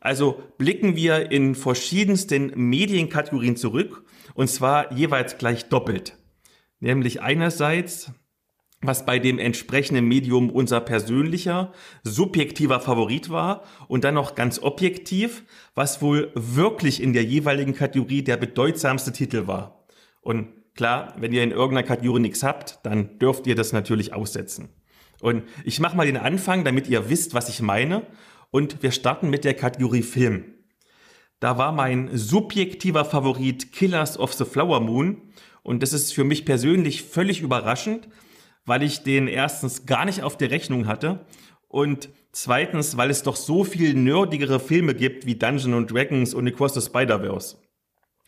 Also 0.00 0.42
blicken 0.58 0.96
wir 0.96 1.30
in 1.30 1.54
verschiedensten 1.54 2.52
Medienkategorien 2.54 3.56
zurück 3.56 4.04
und 4.34 4.48
zwar 4.48 4.92
jeweils 4.92 5.38
gleich 5.38 5.68
doppelt. 5.68 6.16
Nämlich 6.78 7.22
einerseits, 7.22 8.12
was 8.82 9.06
bei 9.06 9.18
dem 9.18 9.38
entsprechenden 9.38 10.06
Medium 10.06 10.50
unser 10.50 10.80
persönlicher, 10.80 11.72
subjektiver 12.02 12.80
Favorit 12.80 13.30
war 13.30 13.64
und 13.88 14.04
dann 14.04 14.14
noch 14.14 14.34
ganz 14.34 14.60
objektiv, 14.60 15.44
was 15.74 16.02
wohl 16.02 16.30
wirklich 16.34 17.02
in 17.02 17.12
der 17.12 17.24
jeweiligen 17.24 17.74
Kategorie 17.74 18.22
der 18.22 18.36
bedeutsamste 18.36 19.12
Titel 19.12 19.46
war. 19.46 19.86
Und 20.20 20.48
klar, 20.74 21.14
wenn 21.18 21.32
ihr 21.32 21.42
in 21.42 21.50
irgendeiner 21.50 21.86
Kategorie 21.86 22.20
nichts 22.20 22.42
habt, 22.42 22.80
dann 22.84 23.18
dürft 23.18 23.46
ihr 23.46 23.54
das 23.54 23.72
natürlich 23.72 24.12
aussetzen. 24.12 24.68
Und 25.20 25.44
ich 25.64 25.80
mache 25.80 25.96
mal 25.96 26.06
den 26.06 26.16
Anfang, 26.16 26.64
damit 26.64 26.88
ihr 26.88 27.08
wisst, 27.08 27.34
was 27.34 27.48
ich 27.48 27.60
meine. 27.60 28.06
Und 28.50 28.82
wir 28.82 28.92
starten 28.92 29.30
mit 29.30 29.44
der 29.44 29.54
Kategorie 29.54 30.02
Film. 30.02 30.54
Da 31.40 31.58
war 31.58 31.72
mein 31.72 32.10
subjektiver 32.16 33.04
Favorit 33.04 33.72
Killers 33.72 34.18
of 34.18 34.32
the 34.32 34.44
Flower 34.44 34.80
Moon. 34.80 35.22
Und 35.62 35.82
das 35.82 35.92
ist 35.92 36.14
für 36.14 36.24
mich 36.24 36.44
persönlich 36.44 37.02
völlig 37.02 37.40
überraschend, 37.40 38.08
weil 38.64 38.82
ich 38.82 39.02
den 39.02 39.28
erstens 39.28 39.86
gar 39.86 40.04
nicht 40.04 40.22
auf 40.22 40.36
der 40.36 40.50
Rechnung 40.50 40.86
hatte 40.86 41.26
und 41.68 42.08
zweitens, 42.32 42.96
weil 42.96 43.10
es 43.10 43.22
doch 43.22 43.36
so 43.36 43.64
viel 43.64 43.94
nerdigere 43.94 44.60
Filme 44.60 44.94
gibt 44.94 45.26
wie 45.26 45.36
Dungeons 45.36 45.76
and 45.76 45.90
Dragons 45.90 46.34
und 46.34 46.46
Across 46.46 46.74
the 46.74 46.80
Spider-Verse. 46.80 47.56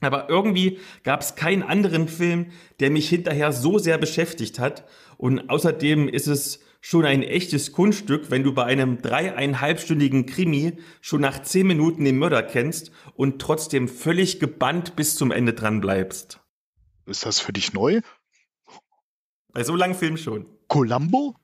Aber 0.00 0.28
irgendwie 0.28 0.78
gab 1.02 1.22
es 1.22 1.34
keinen 1.34 1.62
anderen 1.62 2.08
Film, 2.08 2.46
der 2.78 2.90
mich 2.90 3.08
hinterher 3.08 3.52
so 3.52 3.78
sehr 3.78 3.98
beschäftigt 3.98 4.58
hat. 4.58 4.84
Und 5.16 5.50
außerdem 5.50 6.08
ist 6.08 6.28
es 6.28 6.60
schon 6.80 7.04
ein 7.04 7.22
echtes 7.22 7.72
Kunststück, 7.72 8.30
wenn 8.30 8.44
du 8.44 8.54
bei 8.54 8.64
einem 8.64 9.02
dreieinhalbstündigen 9.02 10.26
Krimi 10.26 10.78
schon 11.00 11.20
nach 11.20 11.42
zehn 11.42 11.66
Minuten 11.66 12.04
den 12.04 12.18
Mörder 12.18 12.42
kennst 12.42 12.92
und 13.14 13.40
trotzdem 13.40 13.88
völlig 13.88 14.40
gebannt 14.40 14.96
bis 14.96 15.16
zum 15.16 15.30
Ende 15.30 15.54
dran 15.54 15.80
bleibst. 15.80 16.40
Ist 17.06 17.26
das 17.26 17.40
für 17.40 17.52
dich 17.52 17.72
neu? 17.72 18.00
Bei 19.52 19.64
so 19.64 19.74
langen 19.74 19.94
Filmen 19.94 20.18
schon. 20.18 20.46
Columbo? 20.68 21.34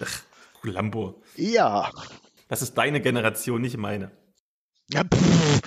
Ach, 0.00 0.22
Columbo. 0.60 1.22
Ja. 1.36 1.92
Das 2.48 2.62
ist 2.62 2.74
deine 2.74 3.00
Generation, 3.00 3.60
nicht 3.60 3.76
meine. 3.76 4.10
Ja, 4.90 5.04
pff. 5.04 5.60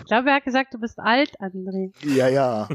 Ich 0.00 0.06
glaube, 0.06 0.28
er 0.28 0.36
hat 0.36 0.44
gesagt, 0.44 0.74
du 0.74 0.78
bist 0.78 0.98
alt, 0.98 1.40
André. 1.40 1.92
ja, 2.04 2.28
ja. 2.28 2.68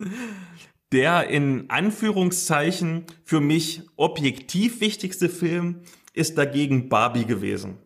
Der 0.92 1.28
in 1.28 1.68
Anführungszeichen 1.68 3.04
für 3.22 3.40
mich 3.40 3.82
objektiv 3.96 4.80
wichtigste 4.80 5.28
Film 5.28 5.82
ist 6.14 6.38
dagegen 6.38 6.88
Barbie 6.88 7.26
gewesen. 7.26 7.76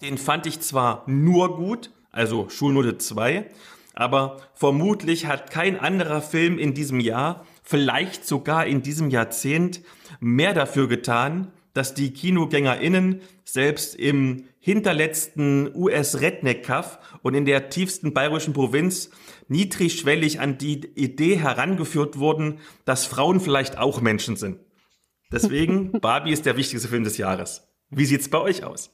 Den 0.00 0.16
fand 0.18 0.46
ich 0.46 0.60
zwar 0.60 1.04
nur 1.06 1.56
gut, 1.56 1.90
also 2.10 2.48
Schulnote 2.48 2.98
2, 2.98 3.46
aber 3.94 4.38
vermutlich 4.54 5.26
hat 5.26 5.50
kein 5.50 5.78
anderer 5.78 6.22
Film 6.22 6.58
in 6.58 6.72
diesem 6.74 7.00
Jahr, 7.00 7.46
vielleicht 7.62 8.26
sogar 8.26 8.66
in 8.66 8.82
diesem 8.82 9.10
Jahrzehnt, 9.10 9.82
mehr 10.18 10.54
dafür 10.54 10.88
getan, 10.88 11.52
dass 11.74 11.94
die 11.94 12.12
KinogängerInnen 12.12 13.20
selbst 13.44 13.94
im 13.94 14.44
hinterletzten 14.58 15.74
US-Redneck-Kaff 15.74 16.98
und 17.22 17.34
in 17.34 17.44
der 17.44 17.70
tiefsten 17.70 18.12
bayerischen 18.12 18.52
Provinz 18.52 19.10
niedrigschwellig 19.52 20.40
an 20.40 20.58
die 20.58 20.84
Idee 20.96 21.36
herangeführt 21.36 22.18
wurden, 22.18 22.58
dass 22.84 23.06
Frauen 23.06 23.38
vielleicht 23.38 23.78
auch 23.78 24.00
Menschen 24.00 24.36
sind. 24.36 24.58
Deswegen, 25.30 25.92
Barbie 26.00 26.32
ist 26.32 26.46
der 26.46 26.56
wichtigste 26.56 26.88
Film 26.88 27.04
des 27.04 27.18
Jahres. 27.18 27.68
Wie 27.90 28.06
sieht's 28.06 28.28
bei 28.28 28.38
euch 28.38 28.64
aus? 28.64 28.90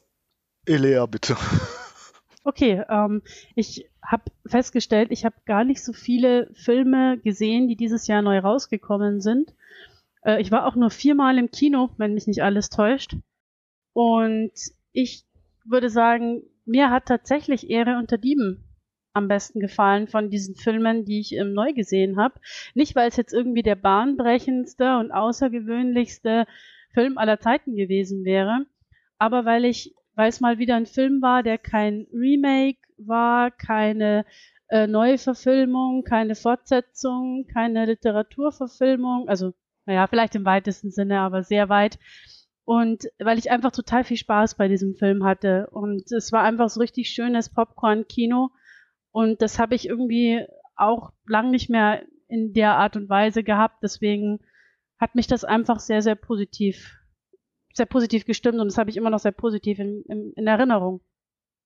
Elea, 0.66 1.06
bitte. 1.06 1.36
Okay, 2.44 2.82
ähm, 2.88 3.22
ich 3.54 3.90
habe 4.02 4.24
festgestellt, 4.46 5.08
ich 5.10 5.24
habe 5.24 5.36
gar 5.44 5.64
nicht 5.64 5.84
so 5.84 5.92
viele 5.92 6.50
Filme 6.54 7.18
gesehen, 7.18 7.68
die 7.68 7.76
dieses 7.76 8.06
Jahr 8.06 8.22
neu 8.22 8.38
rausgekommen 8.38 9.20
sind. 9.20 9.54
Äh, 10.22 10.40
ich 10.40 10.50
war 10.50 10.66
auch 10.66 10.74
nur 10.74 10.90
viermal 10.90 11.38
im 11.38 11.50
Kino, 11.50 11.90
wenn 11.98 12.14
mich 12.14 12.26
nicht 12.26 12.42
alles 12.42 12.70
täuscht. 12.70 13.16
Und 13.92 14.52
ich 14.92 15.24
würde 15.64 15.90
sagen, 15.90 16.42
mir 16.64 16.90
hat 16.90 17.06
tatsächlich 17.06 17.70
Ehre 17.70 17.98
unter 17.98 18.18
Dieben 18.18 18.67
am 19.18 19.28
besten 19.28 19.60
gefallen 19.60 20.08
von 20.08 20.30
diesen 20.30 20.54
Filmen, 20.54 21.04
die 21.04 21.20
ich 21.20 21.34
ähm, 21.34 21.52
neu 21.52 21.72
gesehen 21.74 22.18
habe. 22.18 22.40
Nicht, 22.74 22.96
weil 22.96 23.08
es 23.08 23.16
jetzt 23.16 23.34
irgendwie 23.34 23.62
der 23.62 23.76
bahnbrechendste 23.76 24.96
und 24.98 25.12
außergewöhnlichste 25.12 26.46
Film 26.94 27.18
aller 27.18 27.38
Zeiten 27.40 27.76
gewesen 27.76 28.24
wäre, 28.24 28.66
aber 29.18 29.44
weil 29.44 29.64
ich, 29.64 29.94
weil 30.14 30.28
es 30.28 30.40
mal 30.40 30.58
wieder 30.58 30.76
ein 30.76 30.86
Film 30.86 31.20
war, 31.20 31.42
der 31.42 31.58
kein 31.58 32.06
Remake 32.12 32.78
war, 32.96 33.50
keine 33.50 34.24
äh, 34.68 34.86
Neuverfilmung, 34.86 36.04
keine 36.04 36.34
Fortsetzung, 36.34 37.46
keine 37.52 37.86
Literaturverfilmung, 37.86 39.28
also 39.28 39.52
naja, 39.86 40.06
vielleicht 40.06 40.34
im 40.34 40.44
weitesten 40.44 40.90
Sinne, 40.90 41.20
aber 41.20 41.42
sehr 41.42 41.68
weit. 41.68 41.98
Und 42.64 43.04
weil 43.18 43.38
ich 43.38 43.50
einfach 43.50 43.72
total 43.72 44.04
viel 44.04 44.18
Spaß 44.18 44.56
bei 44.56 44.68
diesem 44.68 44.94
Film 44.94 45.24
hatte. 45.24 45.68
Und 45.70 46.12
es 46.12 46.32
war 46.32 46.42
einfach 46.42 46.68
so 46.68 46.80
richtig 46.80 47.08
schönes 47.08 47.48
Popcorn-Kino. 47.48 48.50
Und 49.10 49.42
das 49.42 49.58
habe 49.58 49.74
ich 49.74 49.88
irgendwie 49.88 50.44
auch 50.76 51.12
lang 51.26 51.50
nicht 51.50 51.70
mehr 51.70 52.02
in 52.28 52.52
der 52.52 52.76
Art 52.76 52.96
und 52.96 53.08
Weise 53.08 53.42
gehabt. 53.42 53.82
Deswegen 53.82 54.40
hat 54.98 55.14
mich 55.14 55.26
das 55.26 55.44
einfach 55.44 55.80
sehr, 55.80 56.02
sehr 56.02 56.14
positiv, 56.14 56.96
sehr 57.72 57.86
positiv 57.86 58.24
gestimmt 58.24 58.58
und 58.58 58.66
das 58.66 58.78
habe 58.78 58.90
ich 58.90 58.96
immer 58.96 59.10
noch 59.10 59.18
sehr 59.18 59.32
positiv 59.32 59.78
in, 59.78 60.02
in, 60.08 60.32
in 60.34 60.46
Erinnerung. 60.46 61.00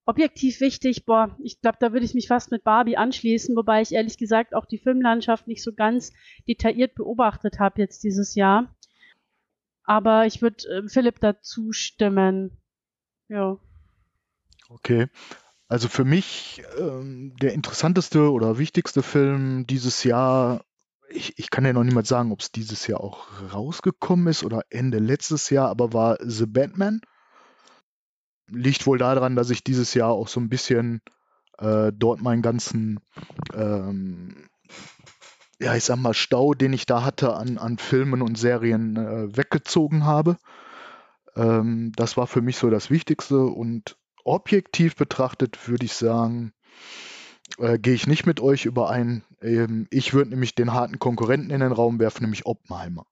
Objektiv 0.04 0.60
wichtig, 0.60 1.04
boah, 1.04 1.36
ich 1.42 1.60
glaube, 1.60 1.78
da 1.80 1.92
würde 1.92 2.04
ich 2.04 2.14
mich 2.14 2.26
fast 2.26 2.50
mit 2.50 2.64
Barbie 2.64 2.96
anschließen, 2.96 3.54
wobei 3.54 3.82
ich 3.82 3.92
ehrlich 3.92 4.18
gesagt 4.18 4.54
auch 4.54 4.66
die 4.66 4.78
Filmlandschaft 4.78 5.46
nicht 5.46 5.62
so 5.62 5.72
ganz 5.72 6.12
detailliert 6.48 6.94
beobachtet 6.96 7.60
habe 7.60 7.80
jetzt 7.80 8.02
dieses 8.02 8.34
Jahr. 8.34 8.74
Aber 9.84 10.26
ich 10.26 10.42
würde 10.42 10.68
äh, 10.68 10.88
Philipp 10.88 11.20
dazu 11.20 11.72
stimmen. 11.72 12.58
Ja. 13.28 13.58
Okay. 14.68 15.06
Also 15.72 15.88
für 15.88 16.04
mich 16.04 16.62
ähm, 16.78 17.34
der 17.40 17.54
interessanteste 17.54 18.30
oder 18.30 18.58
wichtigste 18.58 19.02
Film 19.02 19.66
dieses 19.66 20.04
Jahr, 20.04 20.66
ich, 21.08 21.38
ich 21.38 21.48
kann 21.48 21.64
ja 21.64 21.72
noch 21.72 21.82
niemand 21.82 22.06
sagen, 22.06 22.30
ob 22.30 22.40
es 22.40 22.52
dieses 22.52 22.86
Jahr 22.86 23.00
auch 23.00 23.28
rausgekommen 23.54 24.26
ist 24.26 24.44
oder 24.44 24.64
Ende 24.68 24.98
letztes 24.98 25.48
Jahr, 25.48 25.70
aber 25.70 25.94
war 25.94 26.18
The 26.20 26.44
Batman. 26.44 27.00
Liegt 28.48 28.86
wohl 28.86 28.98
daran, 28.98 29.34
dass 29.34 29.48
ich 29.48 29.64
dieses 29.64 29.94
Jahr 29.94 30.10
auch 30.10 30.28
so 30.28 30.40
ein 30.40 30.50
bisschen 30.50 31.00
äh, 31.56 31.90
dort 31.90 32.20
meinen 32.20 32.42
ganzen, 32.42 33.00
ähm, 33.54 34.50
ja, 35.58 35.74
ich 35.74 35.84
sag 35.84 35.96
mal, 35.96 36.12
Stau, 36.12 36.52
den 36.52 36.74
ich 36.74 36.84
da 36.84 37.02
hatte 37.02 37.34
an, 37.34 37.56
an 37.56 37.78
Filmen 37.78 38.20
und 38.20 38.36
Serien 38.36 38.98
äh, 38.98 39.34
weggezogen 39.34 40.04
habe. 40.04 40.36
Ähm, 41.34 41.92
das 41.96 42.18
war 42.18 42.26
für 42.26 42.42
mich 42.42 42.58
so 42.58 42.68
das 42.68 42.90
Wichtigste 42.90 43.38
und 43.38 43.96
objektiv 44.24 44.96
betrachtet 44.96 45.68
würde 45.68 45.84
ich 45.84 45.94
sagen, 45.94 46.52
äh, 47.58 47.78
gehe 47.78 47.94
ich 47.94 48.06
nicht 48.06 48.26
mit 48.26 48.40
euch 48.40 48.64
überein. 48.64 49.24
Ähm, 49.40 49.86
ich 49.90 50.14
würde 50.14 50.30
nämlich 50.30 50.54
den 50.54 50.72
harten 50.72 50.98
Konkurrenten 50.98 51.50
in 51.50 51.60
den 51.60 51.72
Raum 51.72 51.98
werfen, 51.98 52.22
nämlich 52.22 52.46
Oppenheimer. 52.46 53.06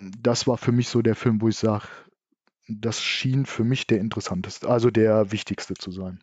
Das 0.00 0.46
war 0.46 0.58
für 0.58 0.72
mich 0.72 0.88
so 0.88 1.02
der 1.02 1.14
Film, 1.14 1.40
wo 1.40 1.48
ich 1.48 1.56
sage, 1.56 1.86
das 2.68 3.02
schien 3.02 3.46
für 3.46 3.64
mich 3.64 3.86
der 3.86 3.98
interessanteste, 3.98 4.68
also 4.68 4.90
der 4.90 5.32
wichtigste 5.32 5.74
zu 5.74 5.90
sein. 5.90 6.22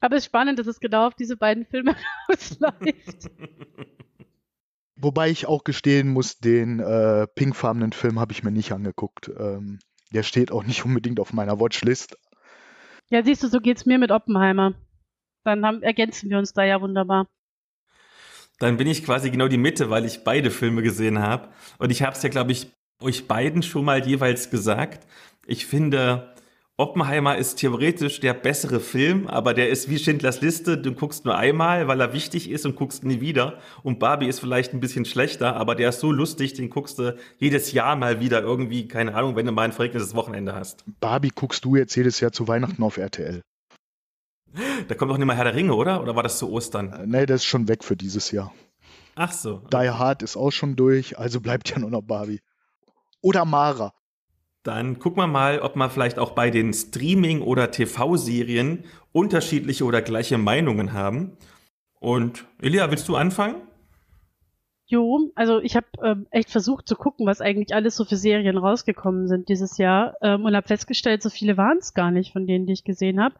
Aber 0.00 0.16
es 0.16 0.22
ist 0.22 0.26
spannend, 0.26 0.58
dass 0.58 0.66
es 0.66 0.80
genau 0.80 1.06
auf 1.06 1.14
diese 1.14 1.36
beiden 1.36 1.64
Filme 1.66 1.96
ausläuft. 2.28 3.30
Wobei 4.96 5.30
ich 5.30 5.46
auch 5.46 5.64
gestehen 5.64 6.08
muss, 6.08 6.38
den 6.38 6.80
äh, 6.80 7.26
pinkfarbenen 7.26 7.92
Film 7.92 8.18
habe 8.18 8.32
ich 8.32 8.42
mir 8.42 8.50
nicht 8.50 8.72
angeguckt. 8.72 9.30
Ähm, 9.38 9.78
der 10.12 10.22
steht 10.22 10.52
auch 10.52 10.64
nicht 10.64 10.84
unbedingt 10.84 11.20
auf 11.20 11.32
meiner 11.32 11.58
Watchlist. 11.58 12.16
Ja, 13.10 13.22
siehst 13.22 13.42
du, 13.42 13.48
so 13.48 13.60
geht's 13.60 13.86
mir 13.86 13.98
mit 13.98 14.10
Oppenheimer. 14.10 14.74
Dann 15.44 15.64
haben, 15.64 15.82
ergänzen 15.82 16.28
wir 16.30 16.38
uns 16.38 16.52
da 16.52 16.64
ja 16.64 16.80
wunderbar. 16.80 17.28
Dann 18.58 18.76
bin 18.76 18.86
ich 18.86 19.04
quasi 19.04 19.30
genau 19.30 19.48
die 19.48 19.58
Mitte, 19.58 19.90
weil 19.90 20.04
ich 20.04 20.24
beide 20.24 20.50
Filme 20.50 20.82
gesehen 20.82 21.18
habe. 21.18 21.48
Und 21.78 21.90
ich 21.90 22.02
habe 22.02 22.16
es 22.16 22.22
ja, 22.22 22.28
glaube 22.28 22.52
ich, 22.52 22.72
euch 23.00 23.28
beiden 23.28 23.62
schon 23.62 23.84
mal 23.84 24.06
jeweils 24.06 24.50
gesagt. 24.50 25.06
Ich 25.46 25.66
finde, 25.66 26.34
Oppenheimer 26.78 27.38
ist 27.38 27.54
theoretisch 27.54 28.20
der 28.20 28.34
bessere 28.34 28.80
Film, 28.80 29.28
aber 29.28 29.54
der 29.54 29.70
ist 29.70 29.88
wie 29.88 29.98
Schindlers 29.98 30.42
Liste. 30.42 30.76
Du 30.76 30.92
guckst 30.92 31.24
nur 31.24 31.34
einmal, 31.34 31.88
weil 31.88 31.98
er 32.02 32.12
wichtig 32.12 32.50
ist 32.50 32.66
und 32.66 32.76
guckst 32.76 33.02
nie 33.02 33.22
wieder. 33.22 33.60
Und 33.82 33.98
Barbie 33.98 34.26
ist 34.26 34.40
vielleicht 34.40 34.74
ein 34.74 34.80
bisschen 34.80 35.06
schlechter, 35.06 35.56
aber 35.56 35.74
der 35.74 35.88
ist 35.88 36.00
so 36.00 36.12
lustig, 36.12 36.52
den 36.52 36.68
guckst 36.68 36.98
du 36.98 37.16
jedes 37.38 37.72
Jahr 37.72 37.96
mal 37.96 38.20
wieder 38.20 38.42
irgendwie, 38.42 38.88
keine 38.88 39.14
Ahnung, 39.14 39.36
wenn 39.36 39.46
du 39.46 39.52
mal 39.52 39.62
ein 39.62 39.72
verregnetes 39.72 40.14
Wochenende 40.14 40.54
hast. 40.54 40.84
Barbie 41.00 41.32
guckst 41.34 41.64
du 41.64 41.76
jetzt 41.76 41.94
jedes 41.94 42.20
Jahr 42.20 42.32
zu 42.32 42.46
Weihnachten 42.46 42.82
auf 42.82 42.98
RTL. 42.98 43.40
Da 44.86 44.94
kommt 44.94 45.10
doch 45.10 45.16
nicht 45.16 45.26
mal 45.26 45.36
Herr 45.36 45.44
der 45.44 45.54
Ringe, 45.54 45.74
oder? 45.74 46.02
Oder 46.02 46.14
war 46.14 46.22
das 46.22 46.38
zu 46.38 46.50
Ostern? 46.50 46.92
Äh, 46.92 47.06
nee, 47.06 47.24
das 47.24 47.36
ist 47.36 47.46
schon 47.46 47.68
weg 47.68 47.84
für 47.84 47.96
dieses 47.96 48.30
Jahr. 48.32 48.52
Ach 49.14 49.32
so. 49.32 49.62
Die 49.72 49.88
Hard 49.88 50.22
ist 50.22 50.36
auch 50.36 50.50
schon 50.50 50.76
durch, 50.76 51.18
also 51.18 51.40
bleibt 51.40 51.70
ja 51.70 51.78
nur 51.78 51.90
noch 51.90 52.02
Barbie. 52.02 52.42
Oder 53.22 53.46
Mara. 53.46 53.94
Dann 54.66 54.98
gucken 54.98 55.22
wir 55.22 55.28
mal, 55.28 55.60
ob 55.60 55.76
man 55.76 55.90
vielleicht 55.90 56.18
auch 56.18 56.32
bei 56.32 56.50
den 56.50 56.72
Streaming- 56.72 57.42
oder 57.42 57.70
TV-Serien 57.70 58.82
unterschiedliche 59.12 59.84
oder 59.84 60.02
gleiche 60.02 60.38
Meinungen 60.38 60.92
haben. 60.92 61.36
Und 62.00 62.46
Elia, 62.60 62.90
willst 62.90 63.08
du 63.08 63.14
anfangen? 63.14 63.62
Jo, 64.86 65.30
also 65.36 65.60
ich 65.60 65.76
habe 65.76 65.86
ähm, 66.02 66.26
echt 66.30 66.50
versucht 66.50 66.88
zu 66.88 66.96
gucken, 66.96 67.26
was 67.26 67.40
eigentlich 67.40 67.74
alles 67.74 67.94
so 67.94 68.04
für 68.04 68.16
Serien 68.16 68.56
rausgekommen 68.56 69.28
sind 69.28 69.48
dieses 69.48 69.78
Jahr 69.78 70.16
ähm, 70.20 70.44
und 70.44 70.56
habe 70.56 70.66
festgestellt, 70.66 71.22
so 71.22 71.30
viele 71.30 71.56
waren 71.56 71.78
es 71.78 71.94
gar 71.94 72.10
nicht 72.10 72.32
von 72.32 72.46
denen, 72.46 72.66
die 72.66 72.72
ich 72.72 72.84
gesehen 72.84 73.20
habe. 73.20 73.36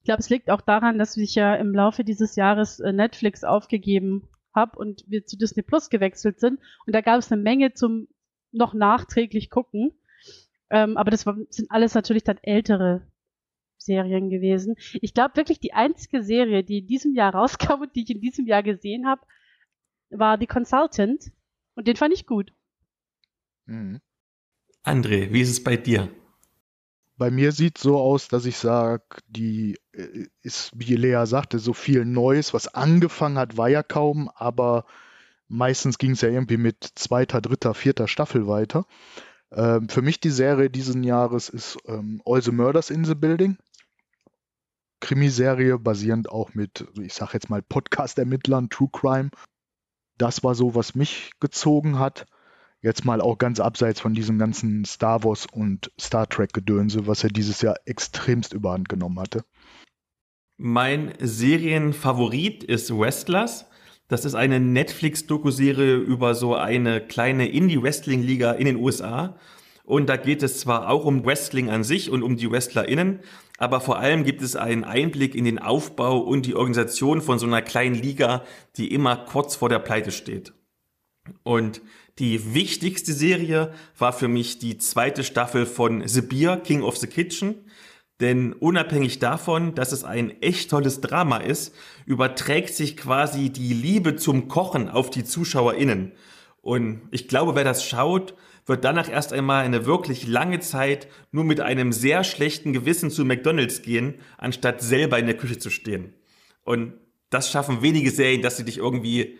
Ich 0.00 0.04
glaube, 0.04 0.20
es 0.20 0.30
liegt 0.30 0.50
auch 0.50 0.60
daran, 0.60 0.98
dass 0.98 1.16
ich 1.16 1.34
ja 1.34 1.54
im 1.54 1.74
Laufe 1.74 2.04
dieses 2.04 2.36
Jahres 2.36 2.80
äh, 2.80 2.92
Netflix 2.92 3.42
aufgegeben 3.42 4.28
habe 4.54 4.78
und 4.78 5.04
wir 5.06 5.24
zu 5.24 5.38
Disney 5.38 5.62
Plus 5.62 5.88
gewechselt 5.88 6.40
sind 6.40 6.60
und 6.86 6.94
da 6.94 7.00
gab 7.00 7.18
es 7.18 7.32
eine 7.32 7.40
Menge 7.40 7.72
zum 7.72 8.08
noch 8.52 8.74
nachträglich 8.74 9.50
gucken. 9.50 9.92
Ähm, 10.70 10.96
aber 10.96 11.10
das 11.10 11.26
war, 11.26 11.36
sind 11.50 11.70
alles 11.70 11.94
natürlich 11.94 12.24
dann 12.24 12.38
ältere 12.42 13.02
Serien 13.78 14.30
gewesen. 14.30 14.76
Ich 15.00 15.14
glaube 15.14 15.36
wirklich, 15.36 15.60
die 15.60 15.72
einzige 15.72 16.22
Serie, 16.22 16.64
die 16.64 16.78
in 16.78 16.86
diesem 16.86 17.14
Jahr 17.14 17.34
rauskam 17.34 17.82
und 17.82 17.94
die 17.94 18.02
ich 18.02 18.10
in 18.10 18.20
diesem 18.20 18.46
Jahr 18.46 18.62
gesehen 18.62 19.06
habe, 19.06 19.22
war 20.10 20.38
The 20.38 20.46
Consultant. 20.46 21.32
Und 21.74 21.86
den 21.86 21.96
fand 21.96 22.14
ich 22.14 22.26
gut. 22.26 22.52
Mhm. 23.66 24.00
André, 24.82 25.32
wie 25.32 25.40
ist 25.40 25.50
es 25.50 25.64
bei 25.64 25.76
dir? 25.76 26.08
Bei 27.18 27.30
mir 27.30 27.52
sieht 27.52 27.78
es 27.78 27.82
so 27.82 27.98
aus, 27.98 28.28
dass 28.28 28.44
ich 28.44 28.56
sage, 28.58 29.02
die 29.26 29.78
äh, 29.92 30.26
ist, 30.42 30.70
wie 30.74 30.96
Lea 30.96 31.24
sagte, 31.24 31.58
so 31.58 31.72
viel 31.72 32.04
Neues, 32.04 32.52
was 32.54 32.68
angefangen 32.68 33.38
hat, 33.38 33.56
war 33.56 33.68
ja 33.68 33.82
kaum, 33.82 34.30
aber 34.34 34.84
meistens 35.48 35.98
ging 35.98 36.12
es 36.12 36.20
ja 36.20 36.28
irgendwie 36.28 36.58
mit 36.58 36.84
zweiter, 36.94 37.40
dritter, 37.40 37.74
vierter 37.74 38.06
Staffel 38.06 38.46
weiter. 38.46 38.86
Ähm, 39.56 39.88
für 39.88 40.02
mich 40.02 40.20
die 40.20 40.30
Serie 40.30 40.68
diesen 40.68 41.02
Jahres 41.02 41.48
ist 41.48 41.78
ähm, 41.86 42.20
All 42.26 42.42
the 42.42 42.52
Murders 42.52 42.90
in 42.90 43.04
the 43.04 43.14
Building. 43.14 43.56
Krimiserie 45.00 45.78
basierend 45.78 46.28
auch 46.28 46.54
mit, 46.54 46.86
ich 47.00 47.14
sag 47.14 47.32
jetzt 47.32 47.48
mal 47.48 47.62
Podcast-Ermittlern, 47.62 48.68
True 48.68 48.90
Crime. 48.92 49.30
das 50.18 50.44
war 50.44 50.54
so, 50.54 50.74
was 50.74 50.94
mich 50.94 51.32
gezogen 51.40 51.98
hat. 51.98 52.26
Jetzt 52.82 53.04
mal 53.04 53.20
auch 53.20 53.38
ganz 53.38 53.58
abseits 53.58 54.00
von 54.00 54.14
diesem 54.14 54.38
ganzen 54.38 54.84
Star 54.84 55.24
Wars 55.24 55.46
und 55.50 55.90
Star 55.98 56.28
Trek 56.28 56.52
Gedönse, 56.52 57.06
was 57.06 57.24
er 57.24 57.30
dieses 57.30 57.62
Jahr 57.62 57.76
extremst 57.86 58.52
überhand 58.52 58.88
genommen 58.88 59.18
hatte. 59.18 59.44
Mein 60.58 61.14
Serienfavorit 61.18 62.62
ist 62.64 62.96
Wrestlers. 62.96 63.66
Das 64.08 64.24
ist 64.24 64.34
eine 64.34 64.60
Netflix-Doku-Serie 64.60 65.96
über 65.96 66.34
so 66.34 66.54
eine 66.54 67.00
kleine 67.00 67.48
Indie-Wrestling-Liga 67.48 68.52
in 68.52 68.66
den 68.66 68.76
USA. 68.76 69.36
Und 69.84 70.08
da 70.08 70.16
geht 70.16 70.42
es 70.42 70.60
zwar 70.60 70.90
auch 70.90 71.04
um 71.04 71.24
Wrestling 71.24 71.70
an 71.70 71.84
sich 71.84 72.10
und 72.10 72.22
um 72.22 72.36
die 72.36 72.50
WrestlerInnen, 72.50 73.20
aber 73.58 73.80
vor 73.80 73.98
allem 73.98 74.24
gibt 74.24 74.42
es 74.42 74.56
einen 74.56 74.82
Einblick 74.82 75.34
in 75.34 75.44
den 75.44 75.60
Aufbau 75.60 76.18
und 76.18 76.44
die 76.44 76.56
Organisation 76.56 77.22
von 77.22 77.38
so 77.38 77.46
einer 77.46 77.62
kleinen 77.62 77.94
Liga, 77.94 78.42
die 78.76 78.92
immer 78.92 79.16
kurz 79.16 79.54
vor 79.54 79.68
der 79.68 79.78
Pleite 79.78 80.10
steht. 80.10 80.52
Und 81.44 81.82
die 82.18 82.54
wichtigste 82.54 83.12
Serie 83.12 83.72
war 83.98 84.12
für 84.12 84.28
mich 84.28 84.58
die 84.58 84.78
zweite 84.78 85.22
Staffel 85.22 85.66
von 85.66 86.06
The 86.06 86.22
Beer, 86.22 86.56
King 86.56 86.82
of 86.82 86.96
the 86.96 87.06
Kitchen. 87.06 87.65
Denn 88.20 88.54
unabhängig 88.54 89.18
davon, 89.18 89.74
dass 89.74 89.92
es 89.92 90.04
ein 90.04 90.40
echt 90.40 90.70
tolles 90.70 91.00
Drama 91.00 91.38
ist, 91.38 91.74
überträgt 92.06 92.74
sich 92.74 92.96
quasi 92.96 93.50
die 93.50 93.74
Liebe 93.74 94.16
zum 94.16 94.48
Kochen 94.48 94.88
auf 94.88 95.10
die 95.10 95.24
ZuschauerInnen. 95.24 96.12
Und 96.62 97.02
ich 97.10 97.28
glaube, 97.28 97.54
wer 97.54 97.64
das 97.64 97.84
schaut, 97.84 98.34
wird 98.64 98.84
danach 98.84 99.08
erst 99.08 99.32
einmal 99.32 99.64
eine 99.64 99.86
wirklich 99.86 100.26
lange 100.26 100.60
Zeit 100.60 101.08
nur 101.30 101.44
mit 101.44 101.60
einem 101.60 101.92
sehr 101.92 102.24
schlechten 102.24 102.72
Gewissen 102.72 103.10
zu 103.10 103.24
McDonalds 103.24 103.82
gehen, 103.82 104.14
anstatt 104.38 104.80
selber 104.80 105.18
in 105.18 105.26
der 105.26 105.36
Küche 105.36 105.58
zu 105.58 105.70
stehen. 105.70 106.14
Und 106.64 106.94
das 107.30 107.50
schaffen 107.50 107.82
wenige 107.82 108.10
Serien, 108.10 108.42
dass 108.42 108.56
sie 108.56 108.64
dich 108.64 108.78
irgendwie 108.78 109.38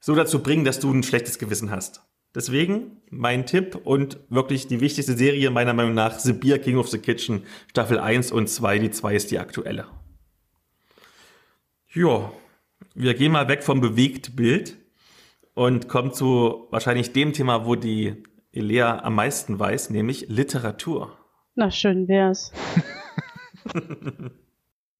so 0.00 0.14
dazu 0.14 0.42
bringen, 0.42 0.64
dass 0.64 0.78
du 0.78 0.92
ein 0.92 1.02
schlechtes 1.02 1.38
Gewissen 1.38 1.70
hast. 1.70 2.02
Deswegen 2.38 3.02
mein 3.10 3.46
Tipp 3.46 3.74
und 3.82 4.20
wirklich 4.28 4.68
die 4.68 4.80
wichtigste 4.80 5.14
Serie 5.14 5.50
meiner 5.50 5.74
Meinung 5.74 5.94
nach, 5.94 6.20
The 6.20 6.32
Beer 6.32 6.60
King 6.60 6.76
of 6.76 6.86
the 6.88 6.98
Kitchen, 6.98 7.42
Staffel 7.68 7.98
1 7.98 8.30
und 8.30 8.48
2. 8.48 8.78
Die 8.78 8.92
2 8.92 9.16
ist 9.16 9.32
die 9.32 9.40
aktuelle. 9.40 9.86
Ja, 11.92 12.30
wir 12.94 13.14
gehen 13.14 13.32
mal 13.32 13.48
weg 13.48 13.64
vom 13.64 13.80
Bewegtbild 13.80 14.76
und 15.54 15.88
kommen 15.88 16.12
zu 16.12 16.68
wahrscheinlich 16.70 17.12
dem 17.12 17.32
Thema, 17.32 17.66
wo 17.66 17.74
die 17.74 18.22
Elea 18.52 19.02
am 19.02 19.16
meisten 19.16 19.58
weiß, 19.58 19.90
nämlich 19.90 20.28
Literatur. 20.28 21.18
Na, 21.56 21.72
schön 21.72 22.06
wär's. 22.06 22.52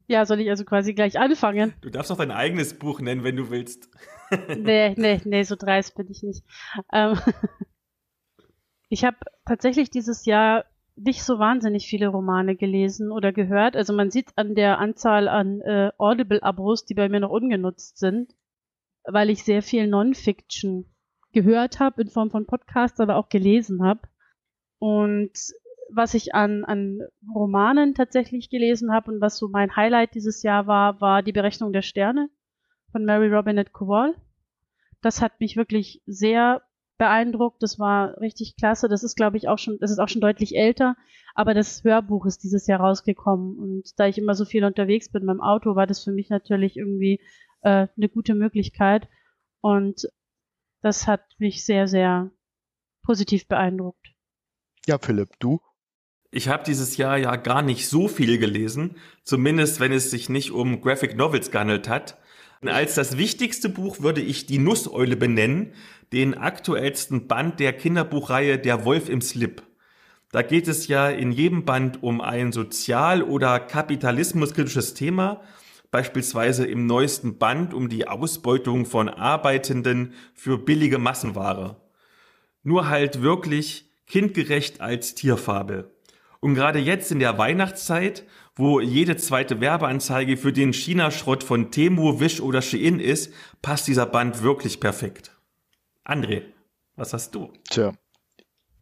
ja, 0.09 0.25
soll 0.25 0.41
ich 0.41 0.49
also 0.49 0.65
quasi 0.65 0.95
gleich 0.95 1.19
anfangen? 1.19 1.75
Du 1.83 1.91
darfst 1.91 2.11
auch 2.11 2.17
dein 2.17 2.31
eigenes 2.31 2.79
Buch 2.79 3.01
nennen, 3.01 3.25
wenn 3.25 3.37
du 3.37 3.51
willst. 3.51 3.91
nee, 4.49 4.95
nee, 4.97 5.21
nee, 5.25 5.43
so 5.43 5.55
dreist 5.55 5.95
bin 5.95 6.11
ich 6.11 6.23
nicht. 6.23 6.45
Ähm, 6.93 7.19
ich 8.89 9.05
habe 9.05 9.19
tatsächlich 9.45 9.91
dieses 9.91 10.25
Jahr 10.25 10.65
nicht 10.97 11.23
so 11.23 11.39
wahnsinnig 11.39 11.87
viele 11.87 12.09
Romane 12.09 12.57
gelesen 12.57 13.13
oder 13.13 13.33
gehört. 13.33 13.77
Also 13.77 13.93
man 13.93 14.11
sieht 14.11 14.31
an 14.37 14.55
der 14.55 14.79
Anzahl 14.79 15.29
an 15.29 15.61
äh, 15.61 15.93
Audible-Abos, 15.99 16.87
die 16.87 16.95
bei 16.95 17.09
mir 17.09 17.21
noch 17.21 17.31
ungenutzt 17.31 17.99
sind, 17.99 18.35
weil 19.05 19.31
ich 19.31 19.45
sehr 19.45 19.63
viel 19.63 19.87
Non-Fiction 19.87 20.87
gehört 21.33 21.81
habe 21.81 22.03
in 22.03 22.09
Form 22.09 22.31
von 22.31 22.47
Podcasts, 22.47 22.99
aber 22.99 23.17
auch 23.17 23.29
gelesen 23.29 23.83
habe. 23.83 24.01
Und 24.79 25.33
was 25.91 26.15
ich 26.15 26.35
an, 26.35 26.65
an 26.65 27.01
Romanen 27.35 27.95
tatsächlich 27.95 28.51
gelesen 28.51 28.93
habe 28.93 29.11
und 29.13 29.21
was 29.21 29.37
so 29.39 29.49
mein 29.49 29.75
Highlight 29.75 30.15
dieses 30.15 30.43
Jahr 30.43 30.67
war, 30.67 31.01
war 31.01 31.23
die 31.23 31.33
Berechnung 31.33 31.73
der 31.73 31.83
Sterne 31.83 32.31
von 32.93 33.05
Mary 33.05 33.29
Robinette 33.29 33.71
Kowal. 33.71 34.15
Das 35.01 35.21
hat 35.23 35.41
mich 35.41 35.57
wirklich 35.57 36.03
sehr 36.07 36.63
beeindruckt. 36.99 37.63
Das 37.63 37.79
war 37.79 38.21
richtig 38.21 38.57
klasse. 38.57 38.89
Das 38.89 39.05
ist, 39.05 39.17
glaube 39.17 39.37
ich, 39.37 39.49
auch 39.49 39.59
schon, 39.59 39.79
das 39.81 39.91
ist 39.91 39.99
auch 39.99 40.09
schon 40.09 40.21
deutlich 40.21 40.57
älter. 40.57 40.97
Aber 41.35 41.55
das 41.55 41.85
Hörbuch 41.85 42.27
ist 42.27 42.43
dieses 42.43 42.67
Jahr 42.67 42.81
rausgekommen. 42.81 43.59
Und 43.59 43.99
da 43.99 44.07
ich 44.07 44.19
immer 44.19 44.35
so 44.35 44.45
viel 44.45 44.65
unterwegs 44.65 45.11
bin 45.11 45.25
beim 45.25 45.41
Auto, 45.41 45.77
war 45.77 45.87
das 45.87 46.03
für 46.03 46.13
mich 46.13 46.29
natürlich 46.29 46.77
irgendwie 46.77 47.21
äh, 47.63 47.87
eine 47.97 48.09
gute 48.09 48.35
Möglichkeit. 48.35 49.09
Und 49.61 50.09
das 50.83 51.07
hat 51.07 51.23
mich 51.39 51.65
sehr, 51.65 51.87
sehr 51.87 52.31
positiv 53.03 53.47
beeindruckt. 53.47 54.15
Ja, 54.87 54.99
Philipp, 54.99 55.39
du? 55.39 55.61
Ich 56.31 56.49
habe 56.49 56.63
dieses 56.65 56.99
Jahr 56.99 57.17
ja 57.17 57.37
gar 57.37 57.63
nicht 57.63 57.89
so 57.89 58.07
viel 58.07 58.39
gelesen, 58.39 58.97
zumindest 59.23 59.81
wenn 59.81 59.93
es 59.93 60.11
sich 60.11 60.29
nicht 60.29 60.51
um 60.51 60.83
Graphic 60.83 61.17
Novels 61.17 61.51
gehandelt 61.51 61.89
hat. 61.89 62.19
Als 62.61 62.95
das 62.97 63.17
wichtigste 63.17 63.71
Buch 63.71 64.01
würde 64.01 64.21
ich 64.21 64.45
die 64.45 64.59
Nusseule 64.59 65.17
benennen, 65.17 65.73
den 66.13 66.35
aktuellsten 66.35 67.29
Band 67.29 67.61
der 67.61 67.73
Kinderbuchreihe 67.73 68.59
Der 68.59 68.85
Wolf 68.85 69.09
im 69.09 69.23
Slip. 69.23 69.63
Da 70.31 70.43
geht 70.43 70.69
es 70.69 70.87
ja 70.87 71.09
in 71.09 71.33
jedem 71.33 71.65
Band 71.65 72.03
um 72.03 72.21
ein 72.21 72.53
sozial- 72.53 73.23
oder 73.23 73.59
kapitalismuskritisches 73.61 74.93
Thema, 74.93 75.41
beispielsweise 75.91 76.67
im 76.67 76.87
neuesten 76.87 77.39
Band 77.39 77.73
um 77.73 77.89
die 77.89 78.07
Ausbeutung 78.07 78.85
von 78.85 79.09
Arbeitenden 79.09 80.13
für 80.35 80.59
billige 80.59 80.99
Massenware. 80.99 81.81
Nur 82.63 82.89
halt 82.89 83.23
wirklich 83.23 83.91
kindgerecht 84.07 84.83
als 84.83 85.15
Tierfabel. 85.15 85.91
Und 86.41 86.55
gerade 86.55 86.79
jetzt 86.79 87.11
in 87.11 87.19
der 87.19 87.37
Weihnachtszeit, 87.39 88.25
wo 88.55 88.81
jede 88.81 89.17
zweite 89.17 89.61
Werbeanzeige 89.61 90.37
für 90.37 90.53
den 90.53 90.73
China-Schrott 90.73 91.43
von 91.43 91.71
Temu, 91.71 92.21
Wish 92.21 92.41
oder 92.41 92.63
Shein 92.63 93.01
ist, 93.01 93.33
passt 93.63 93.89
dieser 93.89 94.07
Band 94.07 94.43
wirklich 94.43 94.81
perfekt. 94.81 95.37
André, 96.05 96.43
was 96.97 97.13
hast 97.13 97.35
du? 97.35 97.53
Tja, 97.71 97.93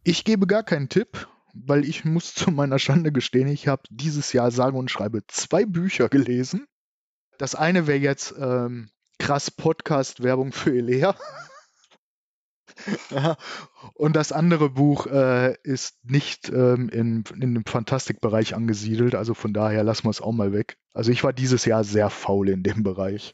ich 0.03 0.23
gebe 0.23 0.47
gar 0.47 0.63
keinen 0.63 0.89
Tipp, 0.89 1.27
weil 1.53 1.83
ich 1.83 2.05
muss 2.05 2.33
zu 2.33 2.51
meiner 2.51 2.79
Schande 2.79 3.11
gestehen, 3.11 3.47
ich 3.47 3.67
habe 3.67 3.83
dieses 3.89 4.33
Jahr 4.33 4.51
sage 4.51 4.77
und 4.77 4.91
schreibe 4.91 5.25
zwei 5.27 5.65
Bücher 5.65 6.09
gelesen. 6.09 6.67
Das 7.37 7.55
eine 7.55 7.87
wäre 7.87 7.99
jetzt 7.99 8.33
ähm, 8.39 8.89
krass 9.19 9.51
Podcast-Werbung 9.51 10.51
für 10.51 10.75
Elea. 10.75 11.15
ja, 13.09 13.35
und 13.93 14.15
das 14.15 14.31
andere 14.31 14.69
Buch 14.69 15.07
äh, 15.07 15.55
ist 15.63 15.97
nicht 16.03 16.49
ähm, 16.49 16.89
in, 16.89 17.23
in 17.39 17.53
dem 17.53 17.65
Fantastikbereich 17.65 18.55
angesiedelt, 18.55 19.15
also 19.15 19.33
von 19.33 19.53
daher 19.53 19.83
lassen 19.83 20.05
wir 20.05 20.11
es 20.11 20.21
auch 20.21 20.31
mal 20.31 20.53
weg. 20.53 20.77
Also 20.93 21.11
ich 21.11 21.23
war 21.23 21.33
dieses 21.33 21.65
Jahr 21.65 21.83
sehr 21.83 22.09
faul 22.09 22.49
in 22.49 22.63
dem 22.63 22.83
Bereich. 22.83 23.33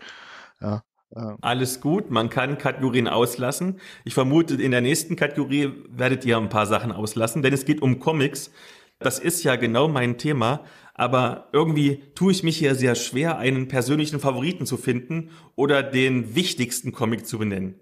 Ja, 0.61 0.83
äh. 1.15 1.35
Alles 1.41 1.81
gut, 1.81 2.11
man 2.11 2.29
kann 2.29 2.57
Kategorien 2.57 3.07
auslassen. 3.07 3.79
Ich 4.05 4.13
vermute, 4.13 4.55
in 4.55 4.71
der 4.71 4.81
nächsten 4.81 5.15
Kategorie 5.15 5.71
werdet 5.89 6.25
ihr 6.25 6.37
ein 6.37 6.49
paar 6.49 6.65
Sachen 6.65 6.91
auslassen, 6.91 7.41
denn 7.41 7.53
es 7.53 7.65
geht 7.65 7.81
um 7.81 7.99
Comics. 7.99 8.51
Das 8.99 9.19
ist 9.19 9.43
ja 9.43 9.55
genau 9.55 9.87
mein 9.87 10.17
Thema, 10.17 10.63
aber 10.93 11.49
irgendwie 11.51 12.03
tue 12.15 12.31
ich 12.31 12.43
mich 12.43 12.57
hier 12.57 12.75
sehr 12.75 12.95
schwer, 12.95 13.37
einen 13.37 13.67
persönlichen 13.67 14.19
Favoriten 14.19 14.65
zu 14.65 14.77
finden 14.77 15.31
oder 15.55 15.83
den 15.83 16.35
wichtigsten 16.35 16.91
Comic 16.91 17.25
zu 17.25 17.37
benennen. 17.37 17.79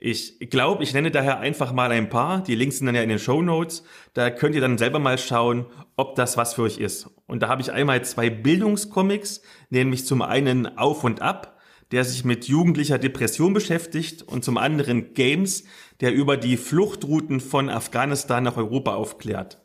Ich 0.00 0.38
glaube, 0.50 0.84
ich 0.84 0.94
nenne 0.94 1.10
daher 1.10 1.40
einfach 1.40 1.72
mal 1.72 1.90
ein 1.90 2.08
paar. 2.08 2.42
Die 2.44 2.54
Links 2.54 2.78
sind 2.78 2.86
dann 2.86 2.94
ja 2.94 3.02
in 3.02 3.08
den 3.08 3.18
Show 3.18 3.42
Notes. 3.42 3.82
Da 4.14 4.30
könnt 4.30 4.54
ihr 4.54 4.60
dann 4.60 4.78
selber 4.78 5.00
mal 5.00 5.18
schauen, 5.18 5.66
ob 5.96 6.14
das 6.14 6.36
was 6.36 6.54
für 6.54 6.62
euch 6.62 6.78
ist. 6.78 7.10
Und 7.26 7.42
da 7.42 7.48
habe 7.48 7.62
ich 7.62 7.72
einmal 7.72 8.04
zwei 8.04 8.30
Bildungscomics, 8.30 9.42
nämlich 9.70 10.06
zum 10.06 10.22
einen 10.22 10.78
Auf 10.78 11.02
und 11.02 11.20
Ab, 11.20 11.58
der 11.90 12.04
sich 12.04 12.24
mit 12.24 12.46
jugendlicher 12.46 12.98
Depression 12.98 13.54
beschäftigt, 13.54 14.22
und 14.22 14.44
zum 14.44 14.56
anderen 14.56 15.14
Games, 15.14 15.64
der 16.00 16.14
über 16.14 16.36
die 16.36 16.56
Fluchtrouten 16.56 17.40
von 17.40 17.68
Afghanistan 17.68 18.44
nach 18.44 18.56
Europa 18.56 18.94
aufklärt. 18.94 19.60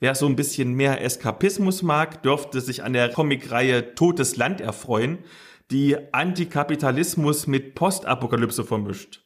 Wer 0.00 0.16
so 0.16 0.26
ein 0.26 0.36
bisschen 0.36 0.74
mehr 0.74 1.02
Eskapismus 1.02 1.82
mag, 1.82 2.22
dürfte 2.24 2.60
sich 2.60 2.82
an 2.82 2.94
der 2.94 3.10
Comicreihe 3.10 3.94
Totes 3.94 4.36
Land 4.36 4.60
erfreuen, 4.60 5.18
die 5.70 5.96
Antikapitalismus 6.12 7.46
mit 7.46 7.74
Postapokalypse 7.76 8.64
vermischt. 8.64 9.25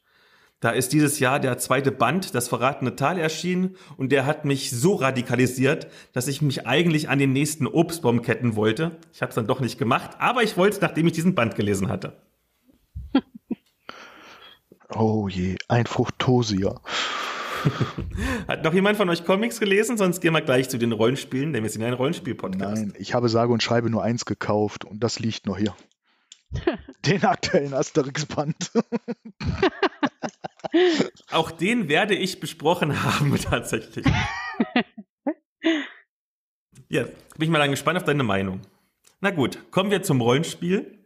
Da 0.61 0.71
ist 0.71 0.93
dieses 0.93 1.19
Jahr 1.19 1.41
der 1.41 1.57
zweite 1.57 1.91
Band, 1.91 2.35
das 2.35 2.49
verratene 2.49 2.95
Tal, 2.95 3.19
erschienen 3.19 3.77
und 3.97 4.13
der 4.13 4.27
hat 4.27 4.45
mich 4.45 4.71
so 4.71 4.95
radikalisiert, 4.95 5.89
dass 6.13 6.29
ich 6.29 6.43
mich 6.43 6.67
eigentlich 6.67 7.09
an 7.09 7.19
den 7.19 7.33
nächsten 7.33 7.67
Obstbaum 7.67 8.21
ketten 8.21 8.57
wollte. 8.57 8.99
Ich 9.13 9.23
habe 9.23 9.31
es 9.31 9.37
dann 9.37 9.47
doch 9.47 9.61
nicht 9.61 9.79
gemacht, 9.79 10.11
aber 10.19 10.43
ich 10.43 10.59
wollte 10.59 10.77
es, 10.77 10.83
nachdem 10.83 11.07
ich 11.07 11.15
diesen 11.15 11.35
Band 11.35 11.55
gelesen 11.55 11.89
hatte. 11.89 12.21
oh 14.95 15.29
je, 15.29 15.57
ein 15.69 15.87
Fruchtosier. 15.87 16.75
Hat 18.49 18.63
noch 18.63 18.75
jemand 18.75 18.99
von 18.99 19.09
euch 19.09 19.25
Comics 19.25 19.61
gelesen? 19.61 19.97
Sonst 19.97 20.21
gehen 20.21 20.35
wir 20.35 20.43
gleich 20.43 20.69
zu 20.69 20.79
den 20.79 20.93
Rollenspielen, 20.93 21.55
denn 21.55 21.63
wir 21.63 21.71
sind 21.71 21.81
ja 21.81 21.89
ein 21.89 21.95
Rollenspiel-Podcast. 21.95 22.83
Nein, 22.83 22.93
ich 22.99 23.15
habe 23.15 23.31
sage 23.31 23.53
und 23.53 23.63
schreibe 23.63 23.89
nur 23.89 24.03
eins 24.03 24.27
gekauft 24.27 24.85
und 24.85 25.03
das 25.03 25.19
liegt 25.21 25.47
noch 25.47 25.57
hier. 25.57 25.75
den 27.07 27.25
aktuellen 27.25 27.73
Asterix-Band. 27.73 28.73
Auch 31.31 31.51
den 31.51 31.89
werde 31.89 32.15
ich 32.15 32.41
besprochen 32.41 33.03
haben, 33.03 33.37
tatsächlich. 33.43 34.05
ja, 36.89 37.05
bin 37.05 37.13
ich 37.39 37.49
mal 37.49 37.59
dann 37.59 37.71
gespannt 37.71 37.99
auf 37.99 38.05
deine 38.05 38.23
Meinung. 38.23 38.61
Na 39.21 39.31
gut, 39.31 39.71
kommen 39.71 39.91
wir 39.91 40.03
zum 40.03 40.21
Rollenspiel. 40.21 40.99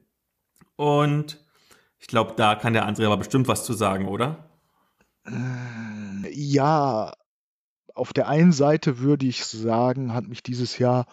Und 0.76 1.40
Ich 1.98 2.06
glaube, 2.06 2.34
da 2.36 2.54
kann 2.54 2.74
der 2.74 2.86
André 2.86 3.06
aber 3.06 3.16
bestimmt 3.16 3.48
was 3.48 3.64
zu 3.64 3.72
sagen, 3.72 4.08
oder? 4.08 4.50
Ja, 6.30 7.14
auf 7.94 8.12
der 8.12 8.28
einen 8.28 8.52
Seite 8.52 8.98
würde 8.98 9.24
ich 9.24 9.46
sagen, 9.46 10.12
hat 10.12 10.26
mich 10.26 10.42
dieses 10.42 10.78
Jahr 10.78 11.06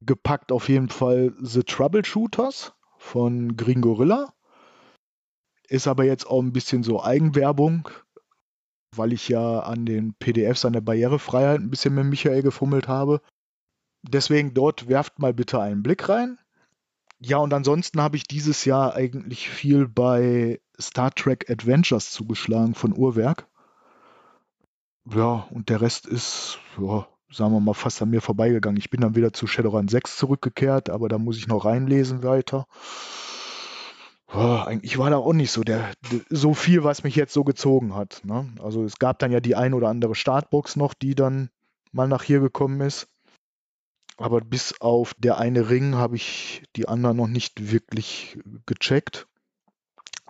gepackt 0.00 0.52
auf 0.52 0.68
jeden 0.68 0.90
Fall 0.90 1.32
The 1.40 1.62
Troubleshooters 1.62 2.74
von 2.98 3.56
Green 3.56 3.80
Gorilla. 3.80 4.34
Ist 5.72 5.88
aber 5.88 6.04
jetzt 6.04 6.26
auch 6.26 6.42
ein 6.42 6.52
bisschen 6.52 6.82
so 6.82 7.02
Eigenwerbung, 7.02 7.88
weil 8.94 9.14
ich 9.14 9.30
ja 9.30 9.60
an 9.60 9.86
den 9.86 10.12
PDFs 10.12 10.66
an 10.66 10.74
der 10.74 10.82
Barrierefreiheit 10.82 11.60
ein 11.60 11.70
bisschen 11.70 11.94
mit 11.94 12.04
Michael 12.04 12.42
gefummelt 12.42 12.88
habe. 12.88 13.22
Deswegen 14.02 14.52
dort 14.52 14.88
werft 14.88 15.18
mal 15.18 15.32
bitte 15.32 15.62
einen 15.62 15.82
Blick 15.82 16.10
rein. 16.10 16.38
Ja, 17.20 17.38
und 17.38 17.54
ansonsten 17.54 18.02
habe 18.02 18.18
ich 18.18 18.24
dieses 18.24 18.66
Jahr 18.66 18.94
eigentlich 18.94 19.48
viel 19.48 19.88
bei 19.88 20.60
Star 20.78 21.10
Trek 21.10 21.48
Adventures 21.48 22.10
zugeschlagen 22.10 22.74
von 22.74 22.94
Uhrwerk. 22.94 23.46
Ja, 25.10 25.48
und 25.52 25.70
der 25.70 25.80
Rest 25.80 26.04
ist, 26.04 26.58
ja, 26.78 27.08
sagen 27.30 27.54
wir 27.54 27.60
mal, 27.60 27.72
fast 27.72 28.02
an 28.02 28.10
mir 28.10 28.20
vorbeigegangen. 28.20 28.76
Ich 28.76 28.90
bin 28.90 29.00
dann 29.00 29.16
wieder 29.16 29.32
zu 29.32 29.46
Shadowrun 29.46 29.88
6 29.88 30.18
zurückgekehrt, 30.18 30.90
aber 30.90 31.08
da 31.08 31.16
muss 31.16 31.38
ich 31.38 31.48
noch 31.48 31.64
reinlesen 31.64 32.22
weiter. 32.22 32.66
Ja, 34.34 34.64
eigentlich 34.64 34.96
war 34.96 35.10
da 35.10 35.18
auch 35.18 35.32
nicht 35.34 35.50
so 35.52 35.62
der, 35.62 35.92
so 36.30 36.54
viel, 36.54 36.84
was 36.84 37.04
mich 37.04 37.16
jetzt 37.16 37.34
so 37.34 37.44
gezogen 37.44 37.94
hat. 37.94 38.22
Ne? 38.24 38.50
Also 38.62 38.84
es 38.84 38.98
gab 38.98 39.18
dann 39.18 39.30
ja 39.30 39.40
die 39.40 39.56
ein 39.56 39.74
oder 39.74 39.88
andere 39.88 40.14
Startbox 40.14 40.76
noch, 40.76 40.94
die 40.94 41.14
dann 41.14 41.50
mal 41.92 42.08
nach 42.08 42.22
hier 42.22 42.40
gekommen 42.40 42.80
ist. 42.80 43.08
Aber 44.16 44.40
bis 44.40 44.80
auf 44.80 45.14
der 45.18 45.38
eine 45.38 45.68
Ring 45.68 45.96
habe 45.96 46.16
ich 46.16 46.62
die 46.76 46.88
anderen 46.88 47.16
noch 47.16 47.28
nicht 47.28 47.72
wirklich 47.72 48.38
gecheckt. 48.66 49.26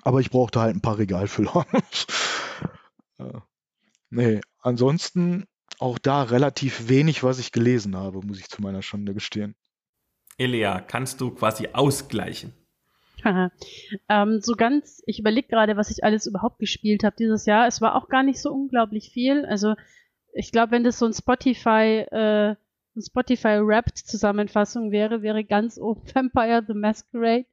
Aber 0.02 0.20
ich 0.20 0.30
brauchte 0.30 0.60
halt 0.60 0.74
ein 0.74 0.82
paar 0.82 0.98
Regalfüller. 0.98 1.66
Nee, 4.14 4.42
ansonsten 4.58 5.46
auch 5.78 5.98
da 5.98 6.24
relativ 6.24 6.90
wenig, 6.90 7.24
was 7.24 7.38
ich 7.38 7.50
gelesen 7.50 7.96
habe, 7.96 8.20
muss 8.20 8.38
ich 8.38 8.48
zu 8.48 8.60
meiner 8.60 8.82
Schande 8.82 9.14
gestehen. 9.14 9.54
Elia, 10.36 10.80
kannst 10.80 11.22
du 11.22 11.30
quasi 11.30 11.68
ausgleichen? 11.72 12.52
ähm, 14.08 14.40
so 14.40 14.54
ganz, 14.54 15.02
ich 15.06 15.18
überlege 15.18 15.48
gerade, 15.48 15.76
was 15.76 15.90
ich 15.90 16.04
alles 16.04 16.26
überhaupt 16.26 16.58
gespielt 16.58 17.04
habe 17.04 17.16
dieses 17.18 17.46
Jahr. 17.46 17.66
Es 17.66 17.80
war 17.80 17.94
auch 17.94 18.08
gar 18.08 18.22
nicht 18.22 18.40
so 18.40 18.52
unglaublich 18.52 19.10
viel. 19.10 19.44
Also 19.44 19.74
ich 20.32 20.52
glaube, 20.52 20.72
wenn 20.72 20.84
das 20.84 20.98
so 20.98 21.06
ein 21.06 21.12
Spotify, 21.12 22.06
äh, 22.10 22.56
ein 22.94 23.02
Spotify 23.02 23.60
Wrapped 23.60 23.98
Zusammenfassung 23.98 24.90
wäre, 24.90 25.22
wäre 25.22 25.44
ganz 25.44 25.78
oben 25.78 26.02
Vampire 26.14 26.64
the 26.66 26.74
Masquerade. 26.74 27.46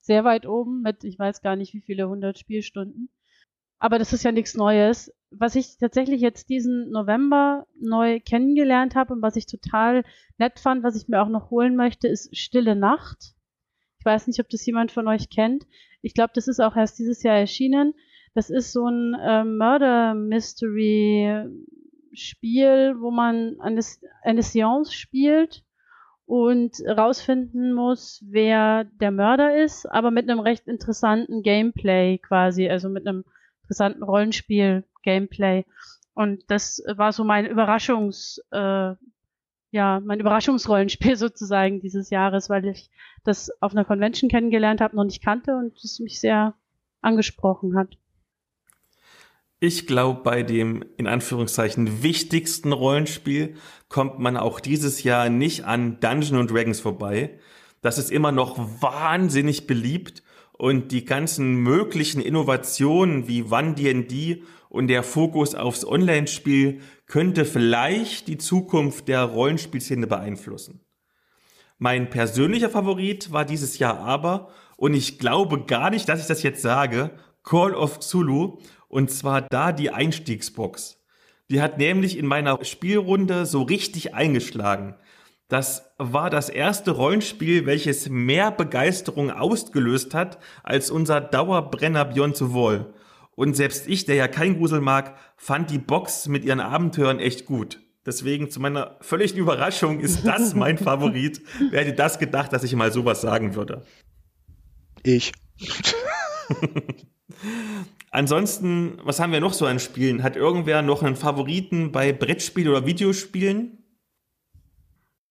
Sehr 0.00 0.24
weit 0.24 0.46
oben 0.46 0.82
mit, 0.82 1.04
ich 1.04 1.18
weiß 1.18 1.42
gar 1.42 1.54
nicht 1.54 1.74
wie 1.74 1.80
viele 1.80 2.08
hundert 2.08 2.38
Spielstunden. 2.38 3.08
Aber 3.78 3.98
das 3.98 4.12
ist 4.12 4.24
ja 4.24 4.32
nichts 4.32 4.54
Neues. 4.54 5.12
Was 5.30 5.54
ich 5.54 5.78
tatsächlich 5.78 6.20
jetzt 6.20 6.48
diesen 6.48 6.90
November 6.90 7.66
neu 7.80 8.20
kennengelernt 8.20 8.94
habe 8.94 9.12
und 9.12 9.22
was 9.22 9.36
ich 9.36 9.46
total 9.46 10.04
nett 10.38 10.60
fand, 10.60 10.82
was 10.82 10.96
ich 10.96 11.08
mir 11.08 11.22
auch 11.22 11.28
noch 11.28 11.50
holen 11.50 11.74
möchte, 11.74 12.06
ist 12.06 12.36
Stille 12.36 12.76
Nacht. 12.76 13.34
Ich 14.02 14.04
weiß 14.06 14.26
nicht, 14.26 14.40
ob 14.40 14.48
das 14.48 14.66
jemand 14.66 14.90
von 14.90 15.06
euch 15.06 15.30
kennt. 15.30 15.64
Ich 16.00 16.12
glaube, 16.12 16.32
das 16.34 16.48
ist 16.48 16.58
auch 16.58 16.74
erst 16.74 16.98
dieses 16.98 17.22
Jahr 17.22 17.36
erschienen. 17.36 17.94
Das 18.34 18.50
ist 18.50 18.72
so 18.72 18.88
ein 18.88 19.14
äh, 19.14 19.44
Murder 19.44 20.14
Mystery 20.14 21.46
Spiel, 22.12 22.96
wo 22.98 23.12
man 23.12 23.60
eine, 23.60 23.80
eine 24.22 24.42
Seance 24.42 24.92
spielt 24.92 25.62
und 26.26 26.82
rausfinden 26.84 27.74
muss, 27.74 28.24
wer 28.26 28.82
der 28.82 29.12
Mörder 29.12 29.62
ist, 29.62 29.86
aber 29.86 30.10
mit 30.10 30.28
einem 30.28 30.40
recht 30.40 30.66
interessanten 30.66 31.44
Gameplay 31.44 32.18
quasi, 32.18 32.68
also 32.68 32.88
mit 32.88 33.06
einem 33.06 33.24
interessanten 33.62 34.02
Rollenspiel-Gameplay. 34.02 35.64
Und 36.14 36.42
das 36.50 36.82
war 36.92 37.12
so 37.12 37.22
mein 37.22 37.46
Überraschungs, 37.46 38.42
äh, 38.50 38.94
ja, 39.72 40.00
mein 40.04 40.20
Überraschungsrollenspiel 40.20 41.16
sozusagen 41.16 41.80
dieses 41.80 42.10
Jahres, 42.10 42.48
weil 42.48 42.66
ich 42.66 42.90
das 43.24 43.50
auf 43.60 43.72
einer 43.72 43.84
Convention 43.84 44.30
kennengelernt 44.30 44.80
habe, 44.80 44.94
noch 44.94 45.04
nicht 45.04 45.24
kannte 45.24 45.56
und 45.56 45.76
es 45.82 45.98
mich 45.98 46.20
sehr 46.20 46.54
angesprochen 47.00 47.76
hat. 47.76 47.96
Ich 49.58 49.86
glaube, 49.86 50.22
bei 50.22 50.42
dem 50.42 50.84
in 50.96 51.06
Anführungszeichen 51.06 52.02
wichtigsten 52.02 52.72
Rollenspiel 52.72 53.56
kommt 53.88 54.18
man 54.18 54.36
auch 54.36 54.60
dieses 54.60 55.02
Jahr 55.04 55.30
nicht 55.30 55.64
an 55.64 56.00
Dungeon 56.00 56.40
and 56.40 56.50
Dragons 56.50 56.80
vorbei. 56.80 57.38
Das 57.80 57.96
ist 57.96 58.10
immer 58.10 58.32
noch 58.32 58.58
wahnsinnig 58.58 59.66
beliebt 59.66 60.22
und 60.52 60.92
die 60.92 61.04
ganzen 61.04 61.56
möglichen 61.56 62.20
Innovationen 62.20 63.28
wie 63.28 63.44
One 63.44 63.74
D&D 63.74 64.42
und 64.68 64.88
der 64.88 65.02
Fokus 65.02 65.54
aufs 65.54 65.84
Online-Spiel 65.84 66.80
könnte 67.06 67.44
vielleicht 67.44 68.28
die 68.28 68.38
Zukunft 68.38 69.08
der 69.08 69.24
Rollenspielszene 69.24 70.06
beeinflussen. 70.06 70.80
Mein 71.78 72.10
persönlicher 72.10 72.70
Favorit 72.70 73.32
war 73.32 73.44
dieses 73.44 73.78
Jahr 73.78 73.98
aber, 73.98 74.50
und 74.76 74.94
ich 74.94 75.18
glaube 75.18 75.64
gar 75.64 75.90
nicht, 75.90 76.08
dass 76.08 76.20
ich 76.20 76.26
das 76.26 76.42
jetzt 76.42 76.62
sage, 76.62 77.10
Call 77.42 77.74
of 77.74 78.00
Zulu, 78.00 78.58
und 78.88 79.10
zwar 79.10 79.42
da 79.42 79.72
die 79.72 79.90
Einstiegsbox. 79.90 81.02
Die 81.50 81.60
hat 81.60 81.78
nämlich 81.78 82.16
in 82.16 82.26
meiner 82.26 82.64
Spielrunde 82.64 83.46
so 83.46 83.62
richtig 83.62 84.14
eingeschlagen. 84.14 84.94
Das 85.52 85.92
war 85.98 86.30
das 86.30 86.48
erste 86.48 86.92
Rollenspiel, 86.92 87.66
welches 87.66 88.08
mehr 88.08 88.50
Begeisterung 88.50 89.30
ausgelöst 89.30 90.14
hat 90.14 90.38
als 90.62 90.90
unser 90.90 91.20
Dauerbrenner 91.20 92.06
Beyond 92.06 92.38
the 92.38 92.54
Wall. 92.54 92.94
Und 93.32 93.54
selbst 93.54 93.86
ich, 93.86 94.06
der 94.06 94.14
ja 94.14 94.28
kein 94.28 94.56
Grusel 94.56 94.80
mag, 94.80 95.14
fand 95.36 95.70
die 95.70 95.78
Box 95.78 96.26
mit 96.26 96.46
ihren 96.46 96.60
Abenteuern 96.60 97.18
echt 97.18 97.44
gut. 97.44 97.82
Deswegen 98.06 98.48
zu 98.48 98.60
meiner 98.60 98.96
völligen 99.02 99.36
Überraschung 99.36 100.00
ist 100.00 100.26
das 100.26 100.54
mein 100.54 100.78
Favorit. 100.78 101.42
Wer 101.70 101.82
hätte 101.82 101.92
das 101.92 102.18
gedacht, 102.18 102.50
dass 102.54 102.64
ich 102.64 102.74
mal 102.74 102.90
sowas 102.90 103.20
sagen 103.20 103.54
würde? 103.54 103.82
Ich. 105.02 105.32
Ansonsten, 108.10 108.96
was 109.04 109.20
haben 109.20 109.32
wir 109.32 109.40
noch 109.40 109.52
so 109.52 109.66
an 109.66 109.80
Spielen? 109.80 110.22
Hat 110.22 110.34
irgendwer 110.34 110.80
noch 110.80 111.02
einen 111.02 111.16
Favoriten 111.16 111.92
bei 111.92 112.14
Brettspielen 112.14 112.70
oder 112.70 112.86
Videospielen? 112.86 113.81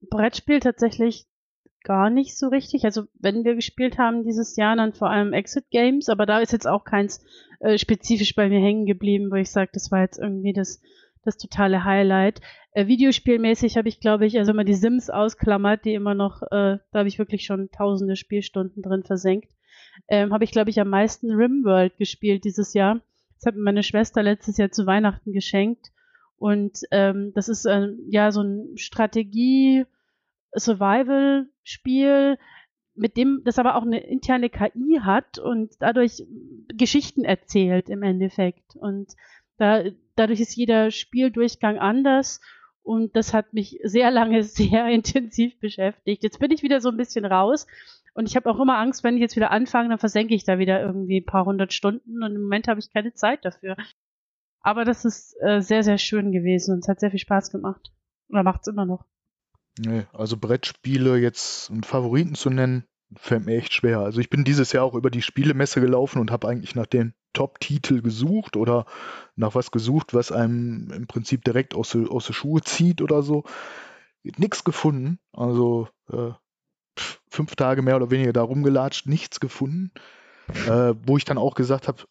Brettspiel 0.09 0.59
tatsächlich 0.59 1.27
gar 1.83 2.09
nicht 2.09 2.37
so 2.37 2.47
richtig. 2.47 2.85
Also 2.85 3.03
wenn 3.19 3.43
wir 3.43 3.55
gespielt 3.55 3.97
haben 3.97 4.23
dieses 4.23 4.55
Jahr, 4.55 4.75
dann 4.75 4.93
vor 4.93 5.09
allem 5.09 5.33
Exit 5.33 5.69
Games, 5.71 6.09
aber 6.09 6.25
da 6.25 6.39
ist 6.39 6.51
jetzt 6.51 6.67
auch 6.67 6.83
keins 6.83 7.23
äh, 7.59 7.77
spezifisch 7.77 8.35
bei 8.35 8.49
mir 8.49 8.59
hängen 8.59 8.85
geblieben, 8.85 9.31
wo 9.31 9.35
ich 9.35 9.51
sage, 9.51 9.71
das 9.73 9.91
war 9.91 10.01
jetzt 10.01 10.19
irgendwie 10.19 10.53
das, 10.53 10.81
das 11.23 11.37
totale 11.37 11.83
Highlight. 11.83 12.41
Äh, 12.73 12.87
Videospielmäßig 12.87 13.77
habe 13.77 13.89
ich, 13.89 13.99
glaube 13.99 14.25
ich, 14.25 14.37
also 14.37 14.53
mal 14.53 14.65
die 14.65 14.73
Sims 14.73 15.09
ausklammert, 15.09 15.85
die 15.85 15.93
immer 15.93 16.13
noch, 16.13 16.41
äh, 16.43 16.77
da 16.91 16.99
habe 16.99 17.07
ich 17.07 17.19
wirklich 17.19 17.45
schon 17.45 17.69
tausende 17.71 18.15
Spielstunden 18.15 18.81
drin 18.81 19.03
versenkt. 19.03 19.51
Ähm, 20.07 20.33
habe 20.33 20.43
ich, 20.43 20.51
glaube 20.51 20.69
ich, 20.69 20.79
am 20.79 20.89
meisten 20.89 21.31
Rimworld 21.31 21.97
gespielt 21.97 22.43
dieses 22.43 22.73
Jahr. 22.73 23.01
Das 23.35 23.47
hat 23.47 23.55
mir 23.55 23.63
meine 23.63 23.83
Schwester 23.83 24.23
letztes 24.23 24.57
Jahr 24.57 24.71
zu 24.71 24.85
Weihnachten 24.85 25.33
geschenkt. 25.33 25.87
Und 26.41 26.79
ähm, 26.89 27.33
das 27.35 27.49
ist 27.49 27.65
äh, 27.65 27.89
ja 28.09 28.31
so 28.31 28.41
ein 28.41 28.75
Strategie- 28.77 29.85
Survival-Spiel, 30.57 32.37
mit 32.95 33.17
dem 33.17 33.41
das 33.45 33.59
aber 33.59 33.75
auch 33.75 33.83
eine 33.83 33.99
interne 33.99 34.49
KI 34.49 34.99
hat 35.01 35.39
und 35.39 35.73
dadurch 35.79 36.23
Geschichten 36.73 37.23
erzählt 37.23 37.89
im 37.89 38.03
Endeffekt. 38.03 38.75
Und 38.75 39.13
da, 39.57 39.83
dadurch 40.15 40.41
ist 40.41 40.55
jeder 40.55 40.91
Spieldurchgang 40.91 41.79
anders 41.79 42.41
und 42.83 43.15
das 43.15 43.33
hat 43.33 43.53
mich 43.53 43.79
sehr 43.83 44.11
lange 44.11 44.43
sehr 44.43 44.87
intensiv 44.87 45.59
beschäftigt. 45.59 46.23
Jetzt 46.23 46.39
bin 46.39 46.51
ich 46.51 46.63
wieder 46.63 46.81
so 46.81 46.89
ein 46.89 46.97
bisschen 46.97 47.25
raus 47.25 47.65
und 48.13 48.27
ich 48.27 48.35
habe 48.35 48.49
auch 48.49 48.59
immer 48.59 48.77
Angst, 48.77 49.03
wenn 49.03 49.15
ich 49.15 49.21
jetzt 49.21 49.37
wieder 49.37 49.51
anfange, 49.51 49.89
dann 49.89 49.99
versenke 49.99 50.35
ich 50.35 50.43
da 50.43 50.59
wieder 50.59 50.81
irgendwie 50.81 51.21
ein 51.21 51.25
paar 51.25 51.45
hundert 51.45 51.71
Stunden 51.71 52.23
und 52.23 52.35
im 52.35 52.41
Moment 52.41 52.67
habe 52.67 52.79
ich 52.79 52.91
keine 52.91 53.13
Zeit 53.13 53.45
dafür. 53.45 53.77
Aber 54.61 54.85
das 54.85 55.05
ist 55.05 55.35
äh, 55.41 55.61
sehr, 55.61 55.83
sehr 55.83 55.97
schön 55.97 56.31
gewesen 56.31 56.73
und 56.73 56.79
es 56.79 56.87
hat 56.87 56.99
sehr 56.99 57.11
viel 57.11 57.19
Spaß 57.19 57.51
gemacht. 57.51 57.91
Oder 58.29 58.43
macht 58.43 58.61
es 58.61 58.67
immer 58.67 58.85
noch. 58.85 59.05
Nee, 59.79 60.05
also 60.13 60.37
Brettspiele 60.37 61.17
jetzt 61.17 61.71
einen 61.71 61.83
Favoriten 61.83 62.35
zu 62.35 62.49
nennen, 62.49 62.85
fällt 63.15 63.45
mir 63.45 63.57
echt 63.57 63.73
schwer. 63.73 63.99
Also 63.99 64.19
ich 64.19 64.29
bin 64.29 64.43
dieses 64.43 64.71
Jahr 64.71 64.83
auch 64.83 64.95
über 64.95 65.09
die 65.09 65.21
Spielemesse 65.21 65.81
gelaufen 65.81 66.19
und 66.19 66.31
habe 66.31 66.47
eigentlich 66.47 66.75
nach 66.75 66.85
den 66.85 67.13
Top-Titel 67.33 68.01
gesucht 68.01 68.57
oder 68.57 68.85
nach 69.35 69.55
was 69.55 69.71
gesucht, 69.71 70.13
was 70.13 70.31
einem 70.31 70.91
im 70.91 71.07
Prinzip 71.07 71.43
direkt 71.43 71.73
aus, 71.73 71.95
aus 71.95 72.27
der 72.27 72.33
Schuhe 72.33 72.61
zieht 72.61 73.01
oder 73.01 73.23
so. 73.23 73.43
Nichts 74.23 74.63
gefunden. 74.63 75.19
Also 75.31 75.87
äh, 76.11 76.31
fünf 77.29 77.55
Tage 77.55 77.81
mehr 77.81 77.95
oder 77.95 78.11
weniger 78.11 78.33
da 78.33 78.41
rumgelatscht, 78.41 79.07
nichts 79.07 79.39
gefunden. 79.39 79.91
Äh, 80.67 80.95
wo 81.05 81.15
ich 81.17 81.23
dann 81.23 81.37
auch 81.37 81.55
gesagt 81.55 81.87
habe, 81.87 82.03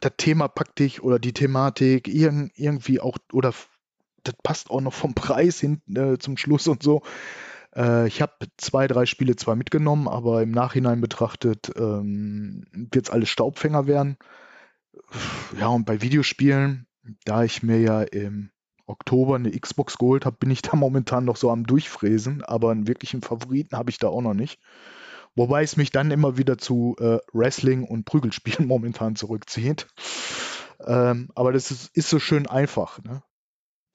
das 0.00 0.12
Thema 0.16 0.48
packt 0.48 0.78
dich 0.78 1.02
oder 1.02 1.18
die 1.18 1.32
Thematik 1.32 2.08
irg 2.08 2.50
irgendwie 2.54 3.00
auch 3.00 3.18
oder 3.32 3.52
das 4.22 4.34
passt 4.42 4.70
auch 4.70 4.80
noch 4.80 4.92
vom 4.92 5.14
Preis 5.14 5.60
hinten 5.60 5.96
äh, 5.96 6.18
zum 6.18 6.36
Schluss 6.36 6.66
und 6.68 6.82
so. 6.82 7.02
Äh, 7.74 8.08
ich 8.08 8.22
habe 8.22 8.32
zwei, 8.56 8.86
drei 8.88 9.06
Spiele 9.06 9.36
zwar 9.36 9.56
mitgenommen, 9.56 10.08
aber 10.08 10.42
im 10.42 10.50
Nachhinein 10.50 11.00
betrachtet 11.00 11.70
ähm, 11.76 12.64
wird 12.72 13.06
es 13.06 13.12
alles 13.12 13.28
Staubfänger 13.28 13.86
werden. 13.86 14.16
Ja, 15.58 15.68
und 15.68 15.84
bei 15.84 16.00
Videospielen, 16.00 16.86
da 17.24 17.44
ich 17.44 17.62
mir 17.62 17.80
ja 17.80 18.02
im 18.02 18.50
Oktober 18.86 19.36
eine 19.36 19.50
Xbox 19.50 19.98
geholt 19.98 20.24
habe, 20.26 20.36
bin 20.38 20.50
ich 20.50 20.62
da 20.62 20.76
momentan 20.76 21.24
noch 21.24 21.36
so 21.36 21.50
am 21.50 21.64
Durchfräsen, 21.64 22.42
aber 22.42 22.70
einen 22.70 22.88
wirklichen 22.88 23.22
Favoriten 23.22 23.76
habe 23.76 23.90
ich 23.90 23.98
da 23.98 24.08
auch 24.08 24.22
noch 24.22 24.34
nicht. 24.34 24.60
Wobei 25.36 25.62
es 25.62 25.76
mich 25.76 25.90
dann 25.90 26.10
immer 26.10 26.38
wieder 26.38 26.56
zu 26.56 26.96
äh, 26.98 27.18
Wrestling 27.32 27.84
und 27.84 28.04
Prügelspielen 28.04 28.66
momentan 28.66 29.14
zurückzieht. 29.14 29.86
Ähm, 30.84 31.28
aber 31.34 31.52
das 31.52 31.70
ist, 31.70 31.96
ist, 31.96 32.08
so 32.08 32.18
schön 32.18 32.46
einfach. 32.46 33.02
Ne? 33.04 33.22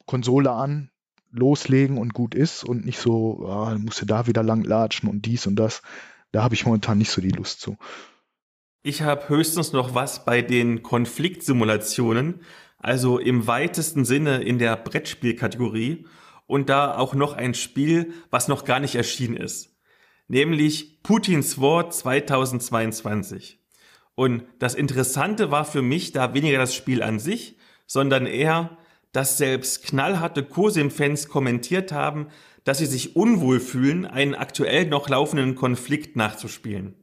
Konsole 0.06 0.51
an, 0.51 0.91
loslegen 1.32 1.97
und 1.97 2.13
gut 2.13 2.36
ist 2.36 2.63
und 2.63 2.86
nicht 2.86 2.99
so, 2.99 3.45
ah, 3.47 3.75
musst 3.77 4.01
du 4.01 4.06
da 4.06 4.27
wieder 4.27 4.43
lang 4.43 4.63
latschen 4.63 5.10
und 5.10 5.25
dies 5.25 5.47
und 5.47 5.56
das. 5.56 5.82
Da 6.32 6.43
habe 6.43 6.56
ich 6.56 6.65
momentan 6.65 6.97
nicht 6.97 7.12
so 7.12 7.21
die 7.21 7.30
Lust 7.30 7.60
zu. 7.60 7.77
Ich 8.84 9.01
habe 9.01 9.30
höchstens 9.30 9.73
noch 9.73 9.93
was 9.93 10.25
bei 10.25 10.41
den 10.41 10.82
Konfliktsimulationen, 10.82 12.41
also 12.80 13.19
im 13.19 13.45
weitesten 13.45 14.06
Sinne 14.06 14.41
in 14.41 14.58
der 14.58 14.75
Brettspielkategorie 14.75 16.08
und 16.47 16.69
da 16.69 16.97
auch 16.97 17.13
noch 17.13 17.34
ein 17.34 17.54
Spiel, 17.54 18.13
was 18.32 18.47
noch 18.47 18.65
gar 18.65 18.80
nicht 18.80 18.95
erschienen 18.95 19.38
ist, 19.38 19.70
nämlich 20.32 21.04
Putins 21.04 21.60
War 21.60 21.89
2022. 21.89 23.60
Und 24.15 24.44
das 24.60 24.76
Interessante 24.76 25.52
war 25.52 25.65
für 25.65 25.82
mich 25.82 26.13
da 26.13 26.34
weniger 26.34 26.58
das 26.58 26.74
Spiel 26.74 27.04
an 27.04 27.20
sich, 27.20 27.58
sondern 27.86 28.26
eher, 28.26 28.78
dass 29.12 29.38
selbst 29.38 29.84
knallharte 29.84 30.44
COSIM-Fans 30.44 31.28
kommentiert 31.28 31.91
haben, 31.91 32.28
dass 32.63 32.78
sie 32.78 32.86
sich 32.86 33.17
unwohl 33.17 33.60
fühlen, 33.60 34.06
einen 34.06 34.34
aktuell 34.34 34.86
noch 34.86 35.10
laufenden 35.10 35.56
Konflikt 35.56 36.15
nachzuspielen. 36.15 36.96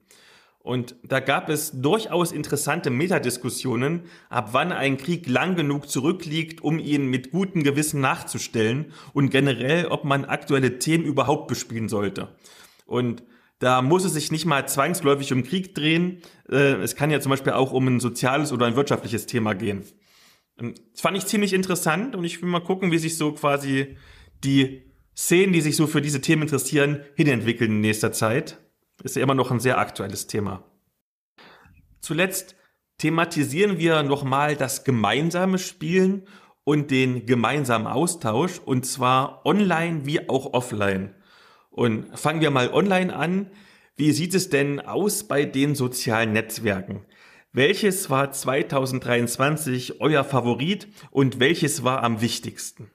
Und 0.61 0.97
da 1.03 1.21
gab 1.21 1.51
es 1.51 1.83
durchaus 1.83 2.33
interessante 2.33 2.89
Metadiskussionen, 2.89 4.05
ab 4.31 4.51
wann 4.53 4.73
ein 4.73 4.97
Krieg 4.97 5.27
lang 5.27 5.55
genug 5.55 5.91
zurückliegt, 5.91 6.63
um 6.63 6.79
ihn 6.79 7.09
mit 7.09 7.31
gutem 7.31 7.63
Gewissen 7.63 8.01
nachzustellen 8.01 8.93
und 9.13 9.31
generell, 9.31 9.87
ob 9.87 10.05
man 10.05 10.25
aktuelle 10.25 10.79
Themen 10.79 11.05
überhaupt 11.05 11.49
bespielen 11.49 11.91
sollte. 11.91 12.29
Und 12.89 13.23
da 13.59 13.83
muss 13.83 14.05
es 14.05 14.15
sich 14.15 14.33
nicht 14.33 14.47
mal 14.47 14.67
zwangsläufig 14.67 15.33
um 15.33 15.43
Krieg 15.45 15.75
drehen. 15.75 16.23
Äh, 16.49 16.81
es 16.81 16.97
kann 16.97 17.11
ja 17.11 17.21
zum 17.21 17.31
Beispiel 17.31 17.53
auch 17.53 17.73
um 17.73 17.87
ein 17.87 18.01
soziales 18.01 18.51
oder 18.51 18.67
ein 18.67 18.77
wirtschaftliches 18.77 19.27
Thema 19.27 19.55
gehen. 19.55 19.85
Ähm, 20.59 20.75
das 20.93 21.03
fand 21.03 21.17
ich 21.17 21.27
ziemlich 21.27 21.53
interessant 21.53 22.17
und 22.17 22.25
ich 22.25 22.41
will 22.41 22.49
mal 22.49 22.61
gucken, 22.61 22.91
wie 22.91 22.99
sich 22.99 23.17
so 23.17 23.33
quasi 23.33 23.97
die 24.43 24.83
Szenen, 25.17 25.53
die 25.53 25.61
sich 25.61 25.77
so 25.77 25.87
für 25.87 26.01
diese 26.01 26.21
Themen 26.21 26.43
interessieren, 26.43 27.01
hinentwickeln 27.15 27.73
in 27.73 27.81
nächster 27.81 28.13
Zeit. 28.13 28.59
Ist 29.03 29.17
ja 29.17 29.23
immer 29.23 29.35
noch 29.35 29.51
ein 29.51 29.61
sehr 29.61 29.79
aktuelles 29.79 30.27
Thema. 30.27 30.65
Zuletzt 32.01 32.57
thematisieren 32.99 33.79
wir 33.79 34.03
nochmal 34.03 34.57
das 34.57 34.85
gemeinsame 34.85 35.59
Spielen 35.59 36.27
und 36.65 36.91
den 36.91 37.27
gemeinsamen 37.27 37.87
Austausch 37.87 38.61
und 38.65 38.87
zwar 38.87 39.45
online 39.45 40.07
wie 40.07 40.29
auch 40.29 40.53
offline. 40.53 41.15
Und 41.79 42.19
fangen 42.19 42.41
wir 42.41 42.51
mal 42.51 42.71
online 42.73 43.15
an. 43.15 43.53
Wie 43.95 44.11
sieht 44.11 44.35
es 44.35 44.51
denn 44.51 44.81
aus 44.81 45.29
bei 45.29 45.45
den 45.45 45.77
sozialen 45.77 46.33
Netzwerken? 46.33 47.07
Welches 47.53 48.11
war 48.11 48.33
2023 48.33 50.01
euer 50.01 50.25
Favorit 50.25 50.89
und 51.13 51.39
welches 51.39 51.85
war 51.85 52.03
am 52.03 52.21
wichtigsten? 52.21 52.91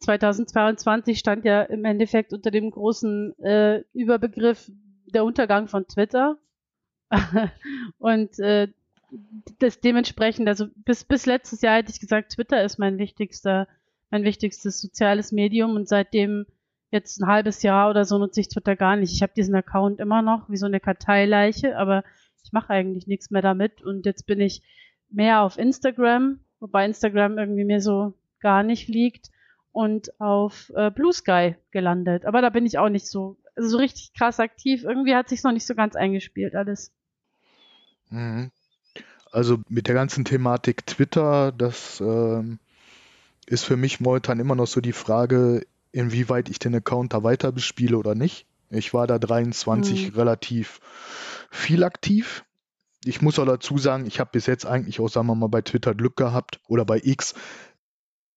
2022 0.00 1.18
stand 1.18 1.44
ja 1.44 1.60
im 1.60 1.84
Endeffekt 1.84 2.32
unter 2.32 2.50
dem 2.50 2.70
großen 2.70 3.38
äh, 3.40 3.82
Überbegriff 3.92 4.72
der 5.04 5.22
Untergang 5.22 5.68
von 5.68 5.86
Twitter. 5.86 6.38
und 7.98 8.38
äh, 8.38 8.68
das 9.58 9.80
dementsprechend, 9.80 10.48
also 10.48 10.68
bis, 10.74 11.04
bis 11.04 11.26
letztes 11.26 11.60
Jahr 11.60 11.76
hätte 11.76 11.92
ich 11.92 12.00
gesagt, 12.00 12.32
Twitter 12.32 12.64
ist 12.64 12.78
mein 12.78 12.96
wichtigster, 12.96 13.68
mein 14.08 14.24
wichtigstes 14.24 14.80
soziales 14.80 15.32
Medium 15.32 15.76
und 15.76 15.86
seitdem 15.86 16.46
jetzt 16.96 17.20
ein 17.20 17.28
halbes 17.28 17.62
Jahr 17.62 17.90
oder 17.90 18.04
so 18.04 18.18
nutze 18.18 18.40
ich 18.40 18.48
Twitter 18.48 18.76
gar 18.76 18.96
nicht. 18.96 19.12
Ich 19.12 19.22
habe 19.22 19.32
diesen 19.36 19.54
Account 19.54 20.00
immer 20.00 20.22
noch 20.22 20.48
wie 20.48 20.56
so 20.56 20.66
eine 20.66 20.80
Karteileiche, 20.80 21.76
aber 21.78 22.02
ich 22.42 22.52
mache 22.52 22.70
eigentlich 22.70 23.06
nichts 23.06 23.30
mehr 23.30 23.42
damit 23.42 23.82
und 23.82 24.06
jetzt 24.06 24.26
bin 24.26 24.40
ich 24.40 24.62
mehr 25.10 25.42
auf 25.42 25.58
Instagram, 25.58 26.40
wobei 26.60 26.84
Instagram 26.84 27.38
irgendwie 27.38 27.64
mir 27.64 27.80
so 27.80 28.14
gar 28.40 28.62
nicht 28.62 28.88
liegt 28.88 29.30
und 29.72 30.20
auf 30.20 30.72
äh, 30.74 30.90
Blue 30.90 31.12
Sky 31.12 31.56
gelandet. 31.70 32.24
Aber 32.24 32.40
da 32.40 32.50
bin 32.50 32.64
ich 32.66 32.78
auch 32.78 32.88
nicht 32.88 33.06
so, 33.06 33.36
also 33.54 33.68
so 33.68 33.76
richtig 33.78 34.14
krass 34.14 34.40
aktiv. 34.40 34.84
Irgendwie 34.84 35.14
hat 35.14 35.28
sich 35.28 35.42
noch 35.42 35.52
nicht 35.52 35.66
so 35.66 35.74
ganz 35.74 35.96
eingespielt 35.96 36.54
alles. 36.54 36.92
Mhm. 38.10 38.50
Also 39.32 39.58
mit 39.68 39.88
der 39.88 39.94
ganzen 39.94 40.24
Thematik 40.24 40.86
Twitter, 40.86 41.52
das 41.52 42.00
ähm, 42.00 42.58
ist 43.46 43.64
für 43.64 43.76
mich 43.76 44.00
momentan 44.00 44.40
immer 44.40 44.54
noch 44.54 44.66
so 44.66 44.80
die 44.80 44.92
Frage, 44.92 45.66
inwieweit 45.92 46.48
ich 46.48 46.58
den 46.58 46.74
Account 46.74 47.12
da 47.14 47.22
weiter 47.22 47.52
bespiele 47.52 47.98
oder 47.98 48.14
nicht. 48.14 48.46
Ich 48.70 48.92
war 48.92 49.06
da 49.06 49.18
23 49.18 50.10
mhm. 50.10 50.14
relativ 50.16 50.80
viel 51.50 51.84
aktiv. 51.84 52.44
Ich 53.04 53.22
muss 53.22 53.38
auch 53.38 53.46
dazu 53.46 53.78
sagen, 53.78 54.06
ich 54.06 54.18
habe 54.18 54.30
bis 54.32 54.46
jetzt 54.46 54.66
eigentlich 54.66 55.00
auch, 55.00 55.08
sagen 55.08 55.28
wir 55.28 55.34
mal, 55.34 55.48
bei 55.48 55.62
Twitter 55.62 55.94
Glück 55.94 56.16
gehabt 56.16 56.60
oder 56.66 56.84
bei 56.84 57.00
X, 57.02 57.34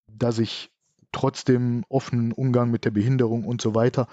dass 0.06 0.38
ich 0.38 0.70
trotzdem 1.12 1.84
offenen 1.88 2.32
Umgang 2.32 2.70
mit 2.70 2.84
der 2.84 2.92
Behinderung 2.92 3.44
und 3.44 3.60
so 3.60 3.74
weiter 3.74 4.06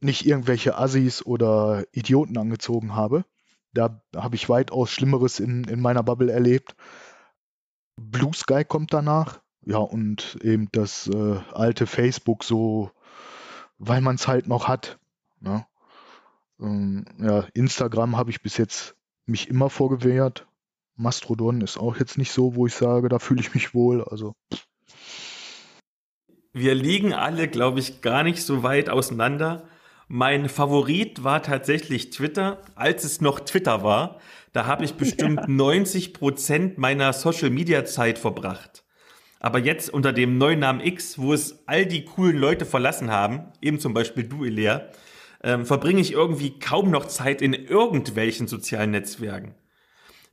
nicht 0.00 0.26
irgendwelche 0.26 0.76
Assis 0.76 1.24
oder 1.24 1.84
Idioten 1.92 2.36
angezogen 2.36 2.94
habe. 2.94 3.24
Da 3.72 4.02
habe 4.14 4.36
ich 4.36 4.48
weitaus 4.48 4.90
Schlimmeres 4.90 5.40
in, 5.40 5.64
in 5.64 5.80
meiner 5.80 6.02
Bubble 6.02 6.32
erlebt. 6.32 6.74
Blue 7.96 8.34
Sky 8.34 8.64
kommt 8.64 8.92
danach. 8.92 9.40
Ja, 9.66 9.78
und 9.78 10.38
eben 10.42 10.68
das 10.70 11.08
äh, 11.08 11.40
alte 11.52 11.88
Facebook 11.88 12.44
so, 12.44 12.92
weil 13.78 14.00
man 14.00 14.14
es 14.14 14.28
halt 14.28 14.46
noch 14.46 14.68
hat. 14.68 14.98
Ne? 15.40 15.66
Ähm, 16.60 17.04
ja, 17.18 17.44
Instagram 17.52 18.16
habe 18.16 18.30
ich 18.30 18.40
bis 18.40 18.56
jetzt 18.58 18.94
mich 19.26 19.48
immer 19.48 19.68
vorgewehrt. 19.68 20.46
Mastrodon 20.94 21.60
ist 21.62 21.78
auch 21.78 21.96
jetzt 21.96 22.16
nicht 22.16 22.30
so, 22.30 22.54
wo 22.54 22.68
ich 22.68 22.74
sage, 22.74 23.08
da 23.08 23.18
fühle 23.18 23.40
ich 23.40 23.54
mich 23.54 23.74
wohl. 23.74 24.04
Also. 24.04 24.34
Wir 26.52 26.76
liegen 26.76 27.12
alle, 27.12 27.48
glaube 27.48 27.80
ich, 27.80 28.02
gar 28.02 28.22
nicht 28.22 28.42
so 28.42 28.62
weit 28.62 28.88
auseinander. 28.88 29.68
Mein 30.06 30.48
Favorit 30.48 31.24
war 31.24 31.42
tatsächlich 31.42 32.10
Twitter, 32.10 32.62
als 32.76 33.02
es 33.02 33.20
noch 33.20 33.40
Twitter 33.40 33.82
war. 33.82 34.20
Da 34.52 34.66
habe 34.66 34.84
ich 34.84 34.94
bestimmt 34.96 35.40
ja. 35.40 35.48
90 35.48 36.14
Prozent 36.14 36.78
meiner 36.78 37.12
Social 37.12 37.50
Media 37.50 37.84
Zeit 37.84 38.20
verbracht. 38.20 38.85
Aber 39.40 39.58
jetzt 39.58 39.90
unter 39.90 40.12
dem 40.12 40.38
neuen 40.38 40.60
Namen 40.60 40.80
X, 40.80 41.18
wo 41.18 41.32
es 41.32 41.66
all 41.66 41.86
die 41.86 42.04
coolen 42.04 42.36
Leute 42.36 42.64
verlassen 42.64 43.10
haben, 43.10 43.52
eben 43.60 43.78
zum 43.78 43.94
Beispiel 43.94 44.24
du, 44.24 44.44
Elea, 44.44 44.88
ähm, 45.42 45.66
verbringe 45.66 46.00
ich 46.00 46.12
irgendwie 46.12 46.58
kaum 46.58 46.90
noch 46.90 47.06
Zeit 47.06 47.42
in 47.42 47.52
irgendwelchen 47.52 48.48
sozialen 48.48 48.90
Netzwerken. 48.90 49.54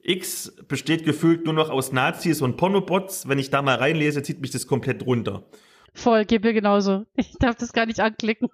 X 0.01 0.53
besteht 0.67 1.05
gefühlt 1.05 1.45
nur 1.45 1.53
noch 1.53 1.69
aus 1.69 1.91
Nazis 1.91 2.41
und 2.41 2.57
Pornobots. 2.57 3.27
Wenn 3.27 3.39
ich 3.39 3.49
da 3.49 3.61
mal 3.61 3.75
reinlese, 3.75 4.21
zieht 4.21 4.41
mich 4.41 4.51
das 4.51 4.67
komplett 4.67 5.05
runter. 5.05 5.45
Voll, 5.93 6.25
geht 6.25 6.43
mir 6.43 6.53
genauso. 6.53 7.05
Ich 7.15 7.33
darf 7.39 7.55
das 7.55 7.71
gar 7.71 7.85
nicht 7.85 7.99
anklicken. 7.99 8.49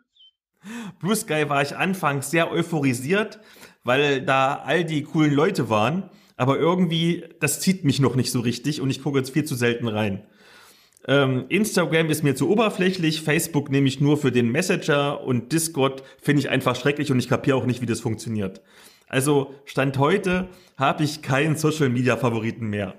Blue 0.99 1.15
Sky 1.15 1.47
war 1.47 1.61
ich 1.61 1.75
anfangs 1.75 2.29
sehr 2.29 2.51
euphorisiert, 2.51 3.39
weil 3.83 4.21
da 4.21 4.55
all 4.55 4.83
die 4.83 5.03
coolen 5.03 5.33
Leute 5.33 5.69
waren. 5.69 6.09
Aber 6.35 6.57
irgendwie, 6.57 7.25
das 7.39 7.59
zieht 7.59 7.83
mich 7.83 7.99
noch 7.99 8.15
nicht 8.15 8.31
so 8.31 8.41
richtig 8.41 8.81
und 8.81 8.89
ich 8.89 9.01
gucke 9.01 9.17
jetzt 9.17 9.31
viel 9.31 9.45
zu 9.45 9.55
selten 9.55 9.87
rein. 9.87 10.25
Ähm, 11.09 11.45
Instagram 11.49 12.11
ist 12.11 12.23
mir 12.23 12.35
zu 12.35 12.47
oberflächlich, 12.51 13.23
Facebook 13.23 13.71
nehme 13.71 13.87
ich 13.87 13.99
nur 13.99 14.15
für 14.15 14.31
den 14.31 14.51
Messenger 14.51 15.21
und 15.21 15.51
Discord 15.51 16.03
finde 16.21 16.41
ich 16.41 16.49
einfach 16.51 16.75
schrecklich 16.75 17.11
und 17.11 17.17
ich 17.17 17.27
kapiere 17.27 17.57
auch 17.57 17.65
nicht, 17.65 17.81
wie 17.81 17.87
das 17.87 17.99
funktioniert. 17.99 18.61
Also 19.07 19.55
Stand 19.65 19.97
heute 19.97 20.49
habe 20.77 21.03
ich 21.03 21.23
keinen 21.23 21.55
Social 21.55 21.89
Media 21.89 22.15
Favoriten 22.15 22.67
mehr. 22.67 22.93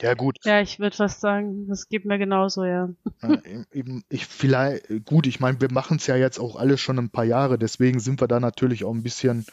Ja, 0.00 0.14
gut. 0.14 0.36
Ja, 0.44 0.60
ich 0.60 0.78
würde 0.78 0.94
fast 0.94 1.20
sagen, 1.20 1.66
das 1.66 1.88
geht 1.88 2.04
mir 2.04 2.18
genauso, 2.18 2.64
ja. 2.64 2.90
ja 3.20 3.38
eben, 3.72 4.04
ich 4.08 4.26
vielleicht, 4.26 5.04
gut, 5.04 5.26
ich 5.26 5.40
meine, 5.40 5.60
wir 5.60 5.72
machen 5.72 5.96
es 5.96 6.06
ja 6.06 6.14
jetzt 6.14 6.38
auch 6.38 6.54
alle 6.54 6.78
schon 6.78 7.00
ein 7.00 7.10
paar 7.10 7.24
Jahre, 7.24 7.58
deswegen 7.58 7.98
sind 7.98 8.20
wir 8.20 8.28
da 8.28 8.38
natürlich 8.38 8.84
auch 8.84 8.94
ein 8.94 9.02
bisschen 9.02 9.44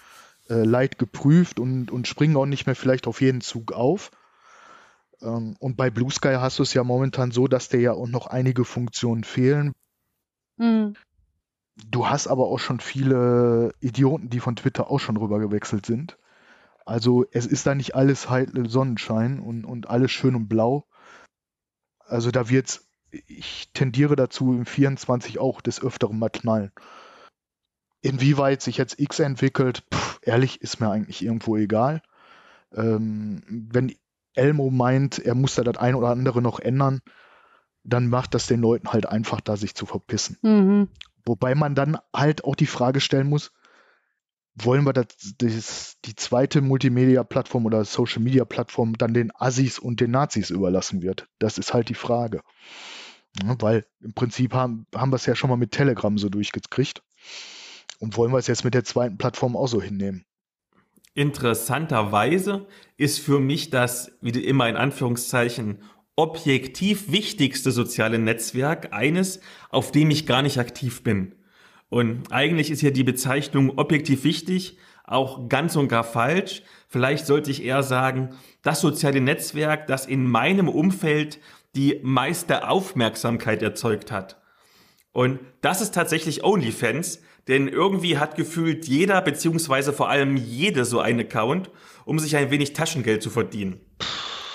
äh, 0.52 0.64
leid 0.64 1.00
geprüft 1.00 1.60
und, 1.60 1.90
und 1.90 2.08
springen 2.08 2.38
auch 2.38 2.46
nicht 2.46 2.68
mehr 2.68 2.76
vielleicht 2.76 3.08
auf 3.08 3.22
jeden 3.22 3.42
Zug 3.42 3.72
auf. 3.72 4.12
Ähm, 5.22 5.56
und 5.60 5.78
bei 5.78 5.90
Blue 5.90 6.12
Sky 6.12 6.36
hast 6.40 6.60
du 6.60 6.64
es 6.64 6.74
ja 6.74 6.84
momentan 6.84 7.32
so, 7.32 7.48
dass 7.48 7.70
dir 7.70 7.80
ja 7.80 7.94
auch 7.94 8.08
noch 8.08 8.28
einige 8.28 8.66
Funktionen 8.66 9.24
fehlen. 9.24 9.74
Mhm. 10.58 10.96
Du 11.90 12.08
hast 12.08 12.28
aber 12.28 12.48
auch 12.48 12.60
schon 12.60 12.80
viele 12.80 13.74
Idioten, 13.80 14.30
die 14.30 14.40
von 14.40 14.56
Twitter 14.56 14.90
auch 14.92 15.00
schon 15.00 15.18
rüber 15.18 15.40
gewechselt 15.40 15.86
sind. 15.86 16.18
Also 16.86 17.26
es 17.32 17.46
ist 17.46 17.66
da 17.66 17.76
nicht 17.76 17.96
alles 17.96 18.30
heitle 18.30 18.68
Sonnenschein 18.70 19.40
und, 19.40 19.66
und 19.66 19.90
alles 19.90 20.12
schön 20.12 20.36
und 20.36 20.48
blau. 20.48 20.88
Also 22.00 22.32
da 22.32 22.50
wird's, 22.50 22.90
ich 23.12 23.70
tendiere 23.74 24.16
dazu 24.16 24.54
im 24.54 24.66
24 24.66 25.40
auch 25.40 25.62
des 25.62 25.82
Öfteren 25.82 26.20
mal 26.20 26.30
knallen. 26.30 26.72
inwieweit 28.02 28.62
sich 28.62 28.78
jetzt 28.78 29.00
X 29.00 29.20
entwickelt, 29.20 29.84
pff, 29.94 30.20
ehrlich, 30.24 30.62
ist 30.62 30.80
mir 30.80 30.90
eigentlich 30.90 31.24
irgendwo 31.24 31.56
egal. 31.58 32.02
Ähm, 32.74 33.44
wenn 33.48 33.96
Elmo 34.34 34.70
meint, 34.70 35.20
er 35.20 35.36
muss 35.36 35.56
da 35.56 35.64
das 35.64 35.78
ein 35.78 35.96
oder 35.96 36.10
andere 36.10 36.42
noch 36.42 36.60
ändern, 36.60 37.02
dann 37.84 38.08
macht 38.08 38.34
das 38.34 38.48
den 38.48 38.62
Leuten 38.62 38.90
halt 38.90 39.06
einfach 39.06 39.42
da, 39.42 39.58
sich 39.58 39.76
zu 39.76 39.86
verpissen. 39.86 40.38
Mhm. 40.42 40.90
Wobei 41.26 41.56
man 41.56 41.76
dann 41.76 41.98
halt 42.16 42.44
auch 42.44 42.56
die 42.56 42.68
Frage 42.68 43.02
stellen 43.02 43.28
muss, 43.28 43.52
wollen 44.56 44.86
wir 44.86 44.94
das, 44.94 45.06
das, 45.38 45.98
die 46.06 46.16
zweite 46.16 46.62
Multimedia-Plattform 46.62 47.66
oder 47.66 47.86
Social-Media-Plattform 47.86 48.98
dann 48.98 49.14
den 49.14 49.32
Assis 49.34 49.80
und 49.80 50.02
den 50.02 50.12
Nazis 50.12 50.50
überlassen 50.50 51.02
wird? 51.02 51.28
Das 51.40 51.58
ist 51.58 51.74
halt 51.74 51.90
die 51.90 51.96
Frage. 51.96 52.42
Ja, 53.42 53.56
weil 53.62 53.86
im 54.02 54.14
Prinzip 54.14 54.54
haben, 54.54 54.86
haben 54.94 55.12
wir 55.12 55.16
es 55.16 55.26
ja 55.26 55.36
schon 55.36 55.50
mal 55.50 55.56
mit 55.56 55.72
Telegram 55.72 56.18
so 56.18 56.28
durchgekriegt. 56.28 57.02
Und 58.00 58.18
wollen 58.18 58.32
wir 58.32 58.40
es 58.40 58.48
jetzt 58.48 58.66
mit 58.66 58.74
der 58.74 58.84
zweiten 58.84 59.18
Plattform 59.18 59.56
auch 59.56 59.68
so 59.68 59.82
hinnehmen? 59.82 60.26
Interessanterweise 61.14 62.68
ist 62.98 63.20
für 63.20 63.40
mich 63.40 63.70
das, 63.70 64.12
wie 64.22 64.30
immer 64.30 64.70
in 64.70 64.78
Anführungszeichen, 64.78 65.80
objektiv 66.16 67.12
wichtigste 67.12 67.72
soziale 67.72 68.20
Netzwerk 68.20 68.94
eines, 68.94 69.42
auf 69.70 69.92
dem 69.92 70.10
ich 70.12 70.26
gar 70.26 70.42
nicht 70.42 70.60
aktiv 70.60 71.04
bin. 71.04 71.36
Und 71.90 72.32
eigentlich 72.32 72.72
ist 72.72 72.80
hier 72.80 72.94
die 72.94 73.04
Bezeichnung 73.04 73.78
objektiv 73.78 74.24
wichtig 74.24 74.78
auch 75.04 75.50
ganz 75.50 75.76
und 75.76 75.90
gar 75.90 76.06
falsch. 76.06 76.64
Vielleicht 76.88 77.26
sollte 77.26 77.52
ich 77.52 77.64
eher 77.64 77.84
sagen, 77.84 78.30
das 78.62 78.80
soziale 78.82 79.20
Netzwerk, 79.20 79.88
das 79.88 80.06
in 80.06 80.26
meinem 80.26 80.70
Umfeld 80.70 81.40
die 81.76 82.00
meiste 82.04 82.68
Aufmerksamkeit 82.70 83.62
erzeugt 83.62 84.12
hat. 84.12 84.42
Und 85.12 85.40
das 85.60 85.82
ist 85.82 85.94
tatsächlich 85.94 86.44
OnlyFans, 86.44 87.22
denn 87.48 87.68
irgendwie 87.68 88.18
hat 88.18 88.36
gefühlt 88.36 88.88
jeder 88.88 89.22
beziehungsweise 89.22 89.94
vor 89.94 90.10
allem 90.10 90.38
jede 90.38 90.86
so 90.86 91.00
einen 91.00 91.22
Account, 91.22 91.70
um 92.06 92.20
sich 92.20 92.36
ein 92.36 92.52
wenig 92.52 92.74
Taschengeld 92.74 93.24
zu 93.24 93.30
verdienen. 93.30 93.82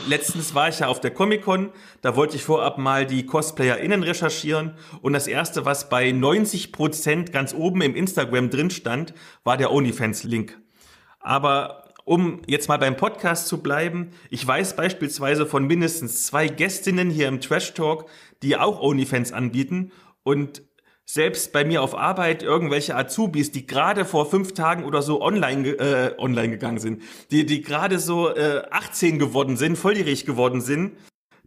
Letztens 0.06 0.54
war 0.54 0.68
ich 0.68 0.80
ja 0.80 0.88
auf 0.88 1.00
der 1.00 1.10
Comic-Con, 1.10 1.70
da 2.02 2.16
wollte 2.16 2.36
ich 2.36 2.44
vorab 2.44 2.76
mal 2.76 3.06
die 3.06 3.24
CosplayerInnen 3.24 4.02
recherchieren 4.02 4.74
und 5.00 5.14
das 5.14 5.26
erste, 5.26 5.64
was 5.64 5.88
bei 5.88 6.12
90 6.12 6.70
Prozent 6.70 7.32
ganz 7.32 7.54
oben 7.54 7.80
im 7.80 7.96
Instagram 7.96 8.50
drin 8.50 8.70
stand, 8.70 9.14
war 9.42 9.56
der 9.56 9.72
OnlyFans-Link. 9.72 10.60
Aber 11.18 11.84
um 12.04 12.42
jetzt 12.46 12.68
mal 12.68 12.78
beim 12.78 12.96
Podcast 12.96 13.48
zu 13.48 13.62
bleiben, 13.62 14.10
ich 14.30 14.46
weiß 14.46 14.76
beispielsweise 14.76 15.46
von 15.46 15.66
mindestens 15.66 16.26
zwei 16.26 16.46
Gästinnen 16.46 17.10
hier 17.10 17.26
im 17.26 17.40
Trash 17.40 17.72
Talk, 17.72 18.06
die 18.42 18.56
auch 18.56 18.80
OnlyFans 18.80 19.32
anbieten 19.32 19.92
und 20.22 20.62
selbst 21.06 21.52
bei 21.52 21.64
mir 21.64 21.82
auf 21.82 21.96
Arbeit 21.96 22.42
irgendwelche 22.42 22.96
Azubis, 22.96 23.52
die 23.52 23.66
gerade 23.66 24.04
vor 24.04 24.28
fünf 24.28 24.54
Tagen 24.54 24.84
oder 24.84 25.02
so 25.02 25.22
online, 25.22 25.68
äh, 25.68 26.14
online 26.18 26.50
gegangen 26.50 26.80
sind, 26.80 27.02
die, 27.30 27.46
die 27.46 27.62
gerade 27.62 28.00
so 28.00 28.34
äh, 28.34 28.62
18 28.70 29.20
geworden 29.20 29.56
sind, 29.56 29.78
volljährig 29.78 30.26
geworden 30.26 30.60
sind, 30.60 30.96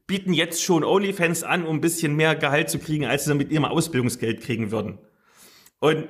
bieten 0.07 0.33
jetzt 0.33 0.63
schon 0.63 0.85
OnlyFans 0.85 1.43
an, 1.43 1.65
um 1.65 1.77
ein 1.77 1.81
bisschen 1.81 2.15
mehr 2.15 2.35
Gehalt 2.35 2.69
zu 2.69 2.79
kriegen, 2.79 3.05
als 3.05 3.25
sie 3.25 3.35
mit 3.35 3.51
ihrem 3.51 3.65
Ausbildungsgeld 3.65 4.41
kriegen 4.41 4.71
würden. 4.71 4.97
Und 5.79 6.07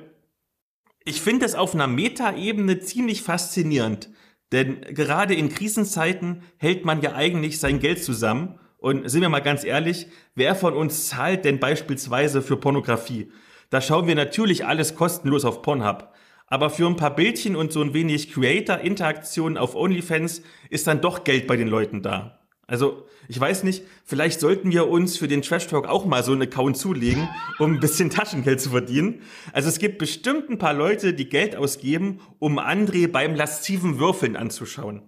ich 1.04 1.20
finde 1.20 1.44
das 1.44 1.56
auf 1.56 1.74
einer 1.74 1.88
Metaebene 1.88 2.78
ziemlich 2.78 3.22
faszinierend, 3.22 4.10
denn 4.52 4.80
gerade 4.82 5.34
in 5.34 5.48
Krisenzeiten 5.48 6.42
hält 6.56 6.84
man 6.84 7.02
ja 7.02 7.14
eigentlich 7.14 7.58
sein 7.58 7.80
Geld 7.80 8.02
zusammen 8.02 8.60
und 8.80 9.08
sind 9.08 9.20
wir 9.20 9.28
mal 9.28 9.40
ganz 9.40 9.64
ehrlich, 9.64 10.06
wer 10.34 10.54
von 10.54 10.74
uns 10.74 11.08
zahlt 11.08 11.44
denn 11.44 11.60
beispielsweise 11.60 12.42
für 12.42 12.56
Pornografie? 12.56 13.30
Da 13.68 13.80
schauen 13.80 14.06
wir 14.06 14.14
natürlich 14.14 14.66
alles 14.66 14.94
kostenlos 14.94 15.44
auf 15.44 15.62
Pornhub. 15.62 16.12
Aber 16.46 16.70
für 16.70 16.86
ein 16.86 16.96
paar 16.96 17.14
Bildchen 17.14 17.54
und 17.54 17.72
so 17.72 17.80
ein 17.80 17.94
wenig 17.94 18.32
Creator-Interaktion 18.32 19.56
auf 19.56 19.76
OnlyFans 19.76 20.42
ist 20.68 20.86
dann 20.88 21.00
doch 21.00 21.22
Geld 21.22 21.46
bei 21.46 21.56
den 21.56 21.68
Leuten 21.68 22.02
da. 22.02 22.40
Also, 22.66 23.06
ich 23.28 23.38
weiß 23.38 23.62
nicht, 23.64 23.84
vielleicht 24.04 24.40
sollten 24.40 24.72
wir 24.72 24.88
uns 24.88 25.16
für 25.16 25.28
den 25.28 25.42
Trash 25.42 25.68
Talk 25.68 25.86
auch 25.86 26.04
mal 26.06 26.24
so 26.24 26.32
einen 26.32 26.42
Account 26.42 26.76
zulegen, 26.76 27.28
um 27.58 27.74
ein 27.74 27.80
bisschen 27.80 28.10
Taschengeld 28.10 28.60
zu 28.60 28.70
verdienen. 28.70 29.22
Also 29.52 29.68
es 29.68 29.78
gibt 29.78 29.98
bestimmt 29.98 30.48
ein 30.48 30.58
paar 30.58 30.74
Leute, 30.74 31.14
die 31.14 31.28
Geld 31.28 31.54
ausgeben, 31.54 32.20
um 32.38 32.58
André 32.58 33.06
beim 33.08 33.34
lasziven 33.34 33.98
Würfeln 34.00 34.36
anzuschauen. 34.36 35.02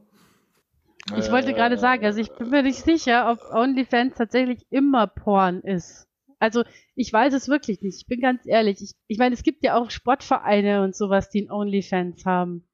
Ich 1.17 1.31
wollte 1.31 1.53
gerade 1.53 1.79
sagen, 1.79 2.05
also 2.05 2.21
ich 2.21 2.33
bin 2.33 2.51
mir 2.51 2.63
nicht 2.63 2.83
sicher, 2.85 3.31
ob 3.31 3.41
OnlyFans 3.53 4.15
tatsächlich 4.15 4.65
immer 4.71 5.07
Porn 5.07 5.61
ist. 5.61 6.07
Also 6.39 6.65
ich 6.95 7.13
weiß 7.13 7.35
es 7.35 7.49
wirklich 7.49 7.83
nicht. 7.83 7.99
Ich 7.99 8.07
bin 8.07 8.21
ganz 8.21 8.47
ehrlich. 8.47 8.81
Ich, 8.81 8.93
ich 9.07 9.19
meine, 9.19 9.35
es 9.35 9.43
gibt 9.43 9.65
ja 9.65 9.77
auch 9.77 9.91
Sportvereine 9.91 10.83
und 10.83 10.97
sowas, 10.97 11.29
die 11.31 11.43
ein 11.43 11.51
OnlyFans 11.51 12.25
haben. 12.25 12.65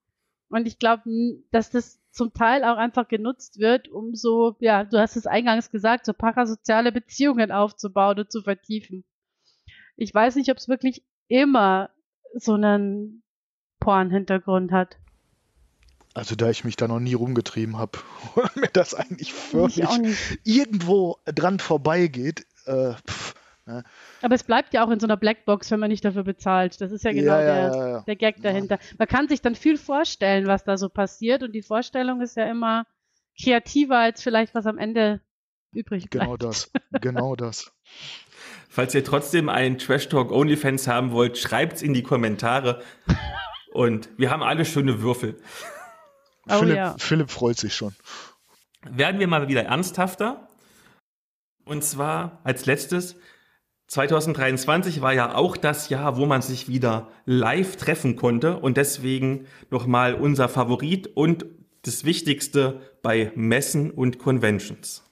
Und 0.51 0.67
ich 0.67 0.79
glaube, 0.79 1.03
dass 1.51 1.71
das 1.71 2.01
zum 2.11 2.33
Teil 2.33 2.65
auch 2.65 2.77
einfach 2.77 3.09
genutzt 3.09 3.59
wird, 3.59 3.89
um 3.89 4.15
so, 4.15 4.57
ja, 4.61 4.85
du 4.85 4.99
hast 4.99 5.17
es 5.17 5.27
eingangs 5.27 5.71
gesagt, 5.71 6.07
so 6.07 6.13
parasoziale 6.15 6.93
Beziehungen 6.93 7.53
aufzubauen 7.53 8.19
und 8.19 8.33
zu 8.33 8.43
vertiefen. 8.43 9.05
Ich 9.97 10.15
weiß 10.15 10.37
nicht, 10.37 10.51
ob 10.51 10.57
es 10.57 10.69
wirklich 10.69 11.05
immer 11.29 11.91
so 12.35 12.55
einen 12.55 13.23
Porn-Hintergrund 13.81 14.73
hat. 14.73 14.97
Also 16.19 16.35
da 16.35 16.51
ich 16.51 16.65
mich 16.65 16.75
da 16.75 16.89
noch 16.89 16.99
nie 16.99 17.15
rumgetrieben 17.15 17.79
habe 17.79 18.01
und 18.35 18.57
mir 18.57 18.69
das 18.73 18.93
eigentlich 18.93 19.33
wirklich 19.53 19.89
irgendwo 20.43 21.19
dran 21.25 21.61
vorbeigeht. 21.61 22.45
Äh, 22.67 22.95
pff, 23.07 23.35
ne? 23.67 23.85
Aber 24.21 24.35
es 24.35 24.43
bleibt 24.43 24.75
ja 24.75 24.85
auch 24.85 24.91
in 24.91 24.99
so 24.99 25.07
einer 25.07 25.17
Blackbox, 25.17 25.71
wenn 25.71 25.79
man 25.79 25.91
nicht 25.91 26.05
dafür 26.05 26.25
bezahlt. 26.25 26.81
Das 26.81 26.91
ist 26.91 27.05
ja 27.05 27.13
genau 27.13 27.35
ja, 27.35 27.41
der, 27.41 27.55
ja, 27.55 28.01
der 28.01 28.17
Gag 28.17 28.43
dahinter. 28.43 28.81
Man 28.99 29.07
kann 29.07 29.29
sich 29.29 29.43
dann 29.43 29.55
viel 29.55 29.79
vorstellen, 29.79 30.49
was 30.49 30.65
da 30.65 30.77
so 30.77 30.89
passiert 30.89 31.45
und 31.45 31.53
die 31.53 31.63
Vorstellung 31.63 32.21
ist 32.21 32.37
ja 32.37 32.51
immer 32.51 32.85
kreativer 33.41 33.99
als 33.99 34.21
vielleicht 34.21 34.57
was 34.57 34.67
am 34.67 34.77
Ende 34.77 35.21
übrig 35.71 36.11
genau 36.11 36.37
bleibt. 36.37 36.41
Genau 36.41 36.51
das, 36.51 36.73
genau 37.01 37.37
das. 37.37 37.73
Falls 38.69 38.93
ihr 38.93 39.05
trotzdem 39.05 39.49
einen 39.49 39.79
Trash 39.79 40.09
Talk 40.09 40.33
OnlyFans 40.33 40.89
haben 40.89 41.13
wollt, 41.13 41.39
schreibt's 41.39 41.81
in 41.81 41.95
die 41.95 42.03
Kommentare. 42.03 42.83
Und 43.73 44.09
wir 44.17 44.31
haben 44.31 44.43
alle 44.43 44.65
schöne 44.65 45.01
Würfel. 45.01 45.41
Oh, 46.49 46.59
Philipp, 46.59 46.77
ja. 46.77 46.95
Philipp 46.99 47.31
freut 47.31 47.59
sich 47.59 47.75
schon. 47.75 47.95
Werden 48.83 49.21
wir 49.21 49.29
mal 49.29 49.49
wieder 49.49 49.65
ernsthafter. 49.65 50.49
Und 51.65 51.85
zwar 51.85 52.41
als 52.45 52.67
letztes, 52.67 53.17
2023 53.89 55.01
war 55.01 55.13
ja 55.13 55.35
auch 55.35 55.57
das 55.57 55.89
Jahr, 55.89 56.17
wo 56.17 56.27
man 56.27 56.43
sich 56.43 56.69
wieder 56.69 57.09
live 57.25 57.77
treffen 57.77 58.17
konnte 58.17 58.59
und 58.59 58.77
deswegen 58.77 59.47
nochmal 59.71 60.15
unser 60.15 60.49
Favorit 60.49 61.07
und 61.07 61.47
das 61.83 62.05
Wichtigste 62.05 62.81
bei 63.03 63.33
Messen 63.35 63.91
und 63.91 64.19
Conventions. 64.19 65.05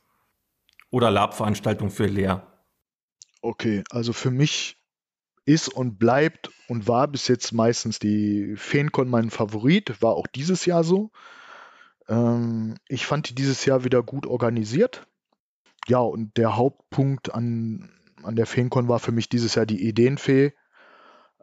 Oder 0.90 1.10
Lab-Veranstaltungen 1.10 1.90
für 1.90 2.06
Lehr. 2.06 2.46
Okay, 3.40 3.82
also 3.90 4.12
für 4.12 4.30
mich 4.30 4.76
ist 5.44 5.68
und 5.68 5.98
bleibt 5.98 6.50
und 6.68 6.88
war 6.88 7.08
bis 7.08 7.28
jetzt 7.28 7.52
meistens 7.52 7.98
die 7.98 8.54
FeenCon 8.56 9.08
mein 9.08 9.30
Favorit, 9.30 10.02
war 10.02 10.14
auch 10.14 10.26
dieses 10.26 10.66
Jahr 10.66 10.84
so. 10.84 11.10
Ähm, 12.08 12.76
ich 12.88 13.06
fand 13.06 13.28
die 13.28 13.34
dieses 13.34 13.64
Jahr 13.64 13.84
wieder 13.84 14.02
gut 14.02 14.26
organisiert. 14.26 15.06
Ja, 15.88 15.98
und 15.98 16.36
der 16.36 16.56
Hauptpunkt 16.56 17.32
an, 17.32 17.90
an 18.22 18.36
der 18.36 18.46
FeenCon 18.46 18.88
war 18.88 18.98
für 18.98 19.12
mich 19.12 19.28
dieses 19.28 19.54
Jahr 19.54 19.66
die 19.66 19.86
Ideenfee. 19.86 20.52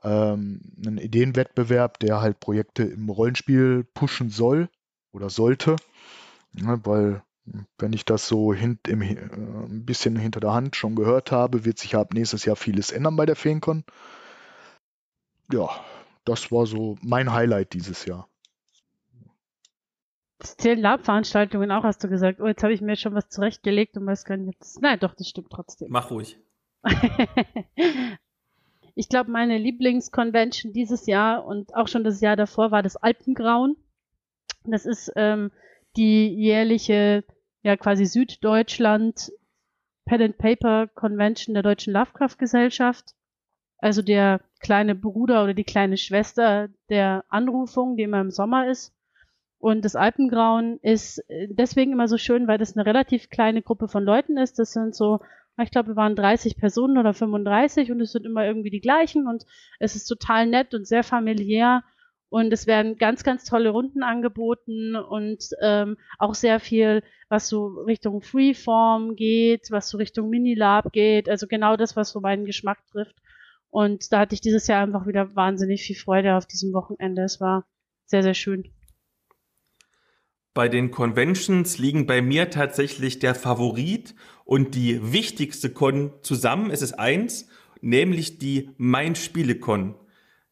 Ähm, 0.04 0.62
ein 0.86 0.98
Ideenwettbewerb, 0.98 2.00
der 2.00 2.20
halt 2.20 2.40
Projekte 2.42 2.84
im 2.84 3.10
Rollenspiel 3.10 3.86
pushen 3.94 4.30
soll 4.30 4.70
oder 5.14 5.30
sollte. 5.30 5.78
Ja, 6.54 6.86
weil 6.86 7.24
wenn 7.78 7.94
ich 7.94 8.06
das 8.06 8.28
so 8.28 8.54
hint, 8.54 8.88
im, 8.88 9.02
äh, 9.02 9.16
ein 9.16 9.86
bisschen 9.86 10.16
hinter 10.16 10.40
der 10.40 10.54
Hand 10.54 10.76
schon 10.76 10.96
gehört 10.96 11.32
habe, 11.32 11.66
wird 11.66 11.80
sich 11.80 11.96
ab 11.96 12.14
nächstes 12.14 12.46
Jahr 12.46 12.56
vieles 12.56 12.92
ändern 12.92 13.16
bei 13.16 13.26
der 13.26 13.36
Feencon. 13.36 13.84
Ja, 15.54 15.70
das 16.26 16.52
war 16.52 16.66
so 16.66 16.98
mein 17.04 17.32
Highlight 17.32 17.74
dieses 17.74 18.06
Jahr. 18.06 18.28
Zählen 20.40 20.80
Lab-Veranstaltungen 20.80 21.72
auch, 21.72 21.84
hast 21.84 22.04
du 22.04 22.10
gesagt. 22.10 22.42
Oh, 22.42 22.48
jetzt 22.48 22.64
habe 22.64 22.74
ich 22.74 22.82
mir 22.82 22.96
schon 22.96 23.14
was 23.14 23.30
zurechtgelegt 23.30 23.96
und 23.96 24.08
weiß 24.08 24.26
gar 24.26 24.36
nicht. 24.36 24.56
Jetzt... 24.56 24.82
Nein, 24.82 24.98
doch, 25.00 25.14
das 25.14 25.30
stimmt 25.30 25.52
trotzdem. 25.52 25.90
Mach 25.92 26.10
ruhig. 26.10 26.40
ich 28.96 29.10
glaube, 29.10 29.30
meine 29.30 29.60
Lieblingsconvention 29.60 30.74
dieses 30.74 31.06
Jahr 31.06 31.46
und 31.46 31.76
auch 31.76 31.88
schon 31.88 32.04
das 32.04 32.20
Jahr 32.20 32.36
davor 32.36 32.72
war 32.72 32.82
das 32.82 32.96
Alpengrauen. 32.96 33.78
Das 34.66 34.88
ist 34.88 35.12
ähm, 35.16 35.52
die 35.96 36.30
jährliche, 36.30 37.24
ja 37.62 37.78
quasi 37.78 38.06
Süddeutschland 38.06 39.32
Pen 40.06 40.22
and 40.24 40.38
Paper 40.40 40.88
Convention 40.88 41.54
der 41.54 41.64
Deutschen 41.64 41.94
Lovecraft 41.94 42.38
Gesellschaft. 42.40 43.14
Also 43.78 44.02
der 44.02 44.42
kleine 44.64 44.96
Bruder 44.96 45.44
oder 45.44 45.54
die 45.54 45.64
kleine 45.64 45.98
Schwester 45.98 46.70
der 46.90 47.24
Anrufung, 47.30 47.98
die 47.98 48.04
immer 48.04 48.22
im 48.22 48.32
Sommer 48.32 48.68
ist. 48.68 48.94
Und 49.60 49.86
das 49.86 49.96
Alpengrauen 49.96 50.80
ist 50.82 51.24
deswegen 51.30 51.94
immer 51.94 52.08
so 52.08 52.18
schön, 52.18 52.48
weil 52.48 52.58
das 52.58 52.76
eine 52.76 52.86
relativ 52.86 53.30
kleine 53.30 53.62
Gruppe 53.62 53.88
von 53.88 54.04
Leuten 54.04 54.38
ist. 54.38 54.60
Das 54.60 54.74
sind 54.74 54.96
so 54.96 55.20
Ich 55.62 55.72
glaube, 55.72 55.90
wir 55.90 55.96
waren 55.96 56.16
30 56.16 56.58
Personen 56.58 56.98
oder 56.98 57.14
35 57.14 57.92
und 57.92 58.02
es 58.02 58.12
sind 58.12 58.26
immer 58.26 58.46
irgendwie 58.46 58.72
die 58.72 58.82
gleichen 58.82 59.28
und 59.28 59.46
es 59.80 59.96
ist 59.96 60.06
total 60.08 60.48
nett 60.48 60.74
und 60.74 60.88
sehr 60.88 61.04
familiär. 61.04 61.84
Und 62.30 62.52
es 62.52 62.66
werden 62.66 62.98
ganz, 62.98 63.24
ganz 63.24 63.46
tolle 63.46 63.70
Runden 63.70 64.02
angeboten 64.02 64.96
und 64.96 65.50
ähm, 65.62 65.98
auch 66.18 66.34
sehr 66.34 66.60
viel, 66.60 67.04
was 67.30 67.48
so 67.48 67.68
Richtung 67.86 68.22
Freeform 68.22 69.16
geht, 69.16 69.70
was 69.70 69.88
so 69.90 69.98
Richtung 70.00 70.30
Minilab 70.32 70.92
geht. 70.92 71.30
Also 71.30 71.46
genau 71.48 71.78
das, 71.78 71.96
was 71.96 72.10
so 72.10 72.22
meinen 72.22 72.46
Geschmack 72.46 72.80
trifft. 72.88 73.16
Und 73.74 74.14
da 74.14 74.20
hatte 74.20 74.36
ich 74.36 74.42
dieses 74.42 74.68
Jahr 74.68 74.84
einfach 74.84 75.08
wieder 75.08 75.36
wahnsinnig 75.36 75.82
viel 75.82 75.96
Freude 75.96 76.36
auf 76.36 76.46
diesem 76.46 76.74
Wochenende. 76.74 77.24
Es 77.24 77.42
war 77.42 77.66
sehr, 78.06 78.22
sehr 78.22 78.36
schön. 78.36 78.72
Bei 80.54 80.70
den 80.70 80.92
Conventions 80.92 81.80
liegen 81.80 82.06
bei 82.06 82.22
mir 82.22 82.52
tatsächlich 82.52 83.18
der 83.18 83.34
Favorit 83.34 84.14
und 84.46 84.76
die 84.76 85.12
wichtigste 85.12 85.72
Con 85.72 86.12
zusammen. 86.22 86.70
Es 86.70 86.84
ist 86.84 86.94
eins, 86.94 87.48
nämlich 87.82 88.38
die 88.38 88.70
Mein 88.78 89.16
Spielecon. 89.16 89.96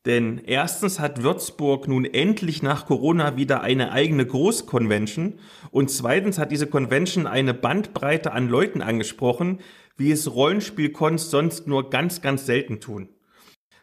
Denn 0.05 0.39
erstens 0.39 0.99
hat 0.99 1.21
Würzburg 1.21 1.87
nun 1.87 2.05
endlich 2.05 2.63
nach 2.63 2.87
Corona 2.87 3.37
wieder 3.37 3.61
eine 3.61 3.91
eigene 3.91 4.25
Großconvention 4.25 5.35
und 5.69 5.91
zweitens 5.91 6.39
hat 6.39 6.51
diese 6.51 6.65
Convention 6.65 7.27
eine 7.27 7.53
Bandbreite 7.53 8.31
an 8.31 8.49
Leuten 8.49 8.81
angesprochen, 8.81 9.59
wie 9.97 10.11
es 10.11 10.33
Rollenspielcons 10.33 11.29
sonst 11.29 11.67
nur 11.67 11.91
ganz, 11.91 12.21
ganz 12.21 12.47
selten 12.47 12.79
tun. 12.79 13.09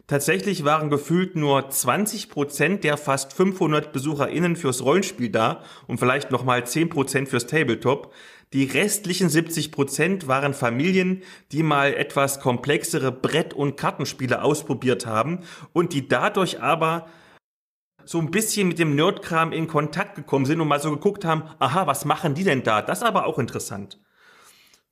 Tatsächlich 0.09 0.65
waren 0.65 0.89
gefühlt 0.89 1.37
nur 1.37 1.69
20 1.69 2.31
Prozent 2.31 2.83
der 2.83 2.97
fast 2.97 3.35
500 3.35 3.93
BesucherInnen 3.93 4.57
fürs 4.57 4.83
Rollenspiel 4.83 5.29
da 5.29 5.63
und 5.87 6.01
vielleicht 6.01 6.31
nochmal 6.31 6.67
10 6.67 6.89
Prozent 6.89 7.29
fürs 7.29 7.47
Tabletop. 7.47 8.15
Die 8.53 8.65
restlichen 8.65 9.29
70 9.29 9.73
Prozent 9.73 10.27
waren 10.27 10.55
Familien, 10.55 11.23
die 11.53 11.63
mal 11.63 11.93
etwas 11.93 12.41
komplexere 12.41 13.13
Brett- 13.13 13.53
und 13.53 13.77
Kartenspiele 13.77 14.43
ausprobiert 14.43 15.07
haben 15.07 15.41
und 15.73 15.93
die 15.93 16.09
dadurch 16.09 16.63
aber 16.63 17.07
so 18.07 18.19
ein 18.19 18.31
bisschen 18.31 18.69
mit 18.69 18.79
dem 18.79 18.95
Nerdkram 18.95 19.53
in 19.53 19.69
Kontakt 19.69 20.15
gekommen 20.15 20.47
sind 20.47 20.63
und 20.63 20.69
mal 20.69 20.81
so 20.81 20.91
geguckt 20.91 21.27
haben, 21.27 21.43
aha, 21.59 21.87
was 21.87 22.07
machen 22.07 22.35
die 22.35 22.45
denn 22.45 22.63
da? 22.63 22.81
Das 22.81 22.99
ist 22.99 23.05
aber 23.05 23.27
auch 23.27 23.39
interessant. 23.39 24.01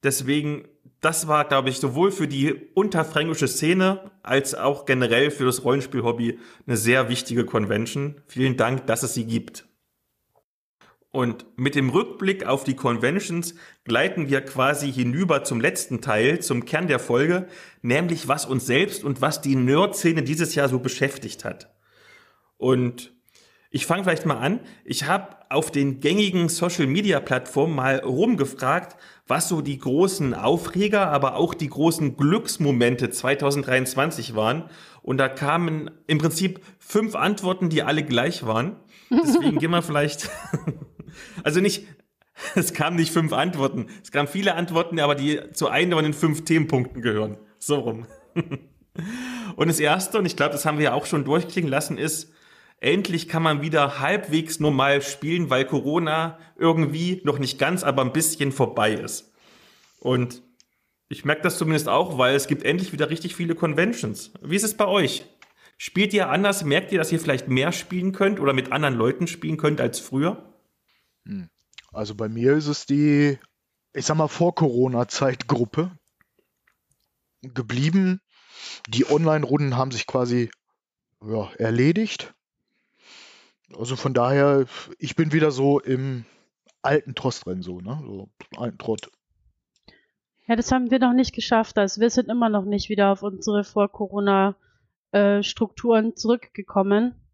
Deswegen, 0.02 0.68
das 1.00 1.26
war, 1.26 1.46
glaube 1.46 1.70
ich, 1.70 1.78
sowohl 1.78 2.12
für 2.12 2.28
die 2.28 2.52
unterfränkische 2.74 3.48
Szene 3.48 4.10
als 4.22 4.54
auch 4.54 4.84
generell 4.84 5.30
für 5.30 5.46
das 5.46 5.64
Rollenspiel-Hobby 5.64 6.38
eine 6.66 6.76
sehr 6.76 7.08
wichtige 7.08 7.46
Convention. 7.46 8.20
Vielen 8.26 8.58
Dank, 8.58 8.86
dass 8.86 9.02
es 9.02 9.14
sie 9.14 9.24
gibt. 9.24 9.65
Und 11.16 11.46
mit 11.56 11.76
dem 11.76 11.88
Rückblick 11.88 12.44
auf 12.44 12.64
die 12.64 12.76
Conventions 12.76 13.54
gleiten 13.84 14.28
wir 14.28 14.42
quasi 14.42 14.92
hinüber 14.92 15.44
zum 15.44 15.62
letzten 15.62 16.02
Teil, 16.02 16.40
zum 16.40 16.66
Kern 16.66 16.88
der 16.88 16.98
Folge, 16.98 17.48
nämlich 17.80 18.28
was 18.28 18.44
uns 18.44 18.66
selbst 18.66 19.02
und 19.02 19.22
was 19.22 19.40
die 19.40 19.56
Nerd-Szene 19.56 20.22
dieses 20.22 20.54
Jahr 20.54 20.68
so 20.68 20.78
beschäftigt 20.78 21.46
hat. 21.46 21.74
Und 22.58 23.14
ich 23.70 23.86
fange 23.86 24.04
vielleicht 24.04 24.26
mal 24.26 24.36
an. 24.36 24.60
Ich 24.84 25.06
habe 25.06 25.38
auf 25.48 25.70
den 25.70 26.00
gängigen 26.00 26.50
Social-Media-Plattformen 26.50 27.74
mal 27.74 28.00
rumgefragt, 28.00 28.98
was 29.26 29.48
so 29.48 29.62
die 29.62 29.78
großen 29.78 30.34
Aufreger, 30.34 31.08
aber 31.08 31.36
auch 31.36 31.54
die 31.54 31.70
großen 31.70 32.18
Glücksmomente 32.18 33.08
2023 33.08 34.34
waren. 34.34 34.68
Und 35.00 35.16
da 35.16 35.30
kamen 35.30 35.90
im 36.08 36.18
Prinzip 36.18 36.60
fünf 36.78 37.14
Antworten, 37.14 37.70
die 37.70 37.82
alle 37.82 38.04
gleich 38.04 38.44
waren. 38.44 38.76
Deswegen 39.10 39.58
gehen 39.60 39.70
wir 39.70 39.80
vielleicht 39.80 40.28
Also 41.42 41.60
nicht, 41.60 41.86
es 42.54 42.72
kamen 42.72 42.96
nicht 42.96 43.12
fünf 43.12 43.32
Antworten. 43.32 43.86
Es 44.02 44.12
kamen 44.12 44.28
viele 44.28 44.54
Antworten, 44.54 45.00
aber 45.00 45.14
die 45.14 45.40
zu 45.52 45.68
einem 45.68 45.92
von 45.92 46.04
den 46.04 46.14
fünf 46.14 46.44
Themenpunkten 46.44 47.02
gehören. 47.02 47.38
So 47.58 47.76
rum. 47.76 48.06
Und 49.56 49.68
das 49.68 49.80
erste, 49.80 50.18
und 50.18 50.26
ich 50.26 50.36
glaube, 50.36 50.52
das 50.52 50.64
haben 50.64 50.78
wir 50.78 50.86
ja 50.86 50.92
auch 50.94 51.06
schon 51.06 51.24
durchklingen 51.24 51.70
lassen, 51.70 51.98
ist, 51.98 52.32
endlich 52.80 53.28
kann 53.28 53.42
man 53.42 53.62
wieder 53.62 54.00
halbwegs 54.00 54.60
normal 54.60 55.02
spielen, 55.02 55.50
weil 55.50 55.64
Corona 55.64 56.38
irgendwie 56.58 57.20
noch 57.24 57.38
nicht 57.38 57.58
ganz, 57.58 57.82
aber 57.82 58.02
ein 58.02 58.12
bisschen 58.12 58.52
vorbei 58.52 58.92
ist. 58.92 59.32
Und 60.00 60.42
ich 61.08 61.24
merke 61.24 61.42
das 61.42 61.58
zumindest 61.58 61.88
auch, 61.88 62.18
weil 62.18 62.34
es 62.34 62.48
gibt 62.48 62.64
endlich 62.64 62.92
wieder 62.92 63.10
richtig 63.10 63.36
viele 63.36 63.54
Conventions. 63.54 64.32
Wie 64.42 64.56
ist 64.56 64.64
es 64.64 64.76
bei 64.76 64.86
euch? 64.86 65.24
Spielt 65.78 66.12
ihr 66.14 66.30
anders? 66.30 66.64
Merkt 66.64 66.90
ihr, 66.92 66.98
dass 66.98 67.12
ihr 67.12 67.20
vielleicht 67.20 67.48
mehr 67.48 67.72
spielen 67.72 68.12
könnt 68.12 68.40
oder 68.40 68.52
mit 68.52 68.72
anderen 68.72 68.94
Leuten 68.94 69.26
spielen 69.26 69.56
könnt 69.56 69.80
als 69.80 70.00
früher? 70.00 70.54
Hm. 71.26 71.50
Also 71.92 72.14
bei 72.14 72.28
mir 72.28 72.54
ist 72.54 72.68
es 72.68 72.86
die, 72.86 73.38
ich 73.92 74.06
sag 74.06 74.16
mal, 74.16 74.28
Vor-Corona-Zeit-Gruppe 74.28 75.90
geblieben. 77.42 78.20
Die 78.88 79.10
Online-Runden 79.10 79.76
haben 79.76 79.90
sich 79.90 80.06
quasi 80.06 80.50
ja, 81.24 81.50
erledigt. 81.58 82.34
Also 83.76 83.96
von 83.96 84.14
daher, 84.14 84.66
ich 84.98 85.16
bin 85.16 85.32
wieder 85.32 85.50
so 85.50 85.80
im 85.80 86.24
alten 86.82 87.14
Trost 87.14 87.46
drin, 87.46 87.62
so, 87.62 87.80
ne? 87.80 88.00
So 88.04 88.28
alten 88.56 88.78
Trott. 88.78 89.10
Ja, 90.46 90.54
das 90.54 90.70
haben 90.70 90.92
wir 90.92 91.00
noch 91.00 91.12
nicht 91.12 91.34
geschafft. 91.34 91.76
Also 91.78 92.00
wir 92.00 92.10
sind 92.10 92.28
immer 92.28 92.48
noch 92.48 92.64
nicht 92.64 92.88
wieder 92.88 93.10
auf 93.10 93.22
unsere 93.22 93.64
Vor-Corona-Strukturen 93.64 96.10
äh, 96.10 96.14
zurückgekommen 96.14 97.25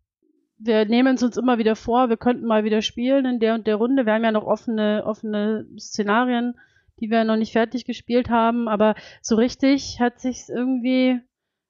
wir 0.64 0.84
nehmen 0.84 1.16
es 1.16 1.22
uns 1.22 1.36
immer 1.36 1.58
wieder 1.58 1.76
vor, 1.76 2.08
wir 2.08 2.16
könnten 2.16 2.46
mal 2.46 2.64
wieder 2.64 2.82
spielen 2.82 3.24
in 3.24 3.40
der 3.40 3.54
und 3.54 3.66
der 3.66 3.76
Runde. 3.76 4.06
Wir 4.06 4.14
haben 4.14 4.24
ja 4.24 4.32
noch 4.32 4.46
offene, 4.46 5.02
offene 5.04 5.66
Szenarien, 5.78 6.54
die 7.00 7.10
wir 7.10 7.24
noch 7.24 7.36
nicht 7.36 7.52
fertig 7.52 7.84
gespielt 7.84 8.30
haben, 8.30 8.68
aber 8.68 8.94
so 9.20 9.36
richtig 9.36 10.00
hat 10.00 10.20
sich 10.20 10.48
irgendwie 10.48 11.20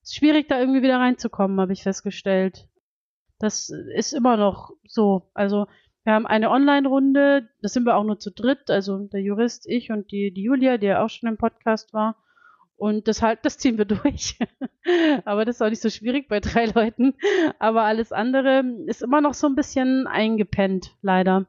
ist 0.03 0.17
schwierig, 0.17 0.49
da 0.49 0.59
irgendwie 0.59 0.83
wieder 0.83 0.99
reinzukommen, 0.99 1.61
habe 1.61 1.73
ich 1.73 1.83
festgestellt. 1.83 2.69
Das 3.39 3.71
ist 3.71 4.13
immer 4.13 4.37
noch 4.37 4.73
so. 4.85 5.31
Also 5.33 5.67
wir 6.05 6.13
haben 6.13 6.27
eine 6.27 6.51
Online-Runde, 6.51 7.49
das 7.61 7.73
sind 7.73 7.85
wir 7.85 7.97
auch 7.97 8.05
nur 8.05 8.19
zu 8.19 8.31
dritt, 8.31 8.71
also 8.71 8.99
der 8.99 9.21
Jurist, 9.21 9.67
ich 9.69 9.91
und 9.91 10.11
die, 10.11 10.33
die 10.33 10.43
Julia, 10.43 10.77
die 10.77 10.87
ja 10.87 11.05
auch 11.05 11.11
schon 11.11 11.29
im 11.29 11.37
Podcast 11.37 11.93
war. 11.93 12.17
Und 12.83 13.07
das 13.07 13.23
halt, 13.23 13.39
das 13.45 13.59
ziehen 13.59 13.79
wir 13.79 13.85
durch. 13.85 14.37
Aber 15.25 15.45
das 15.45 15.57
ist 15.57 15.63
auch 15.63 15.71
nicht 15.71 15.81
so 15.81 15.89
schwierig 15.89 16.27
bei 16.27 16.41
drei 16.41 16.65
Leuten. 16.65 17.15
Aber 17.61 17.83
alles 17.83 18.11
andere 18.11 18.65
ist 18.87 19.03
immer 19.03 19.21
noch 19.21 19.35
so 19.35 19.47
ein 19.47 19.55
bisschen 19.55 20.09
eingepennt, 20.09 20.97
leider. 21.01 21.47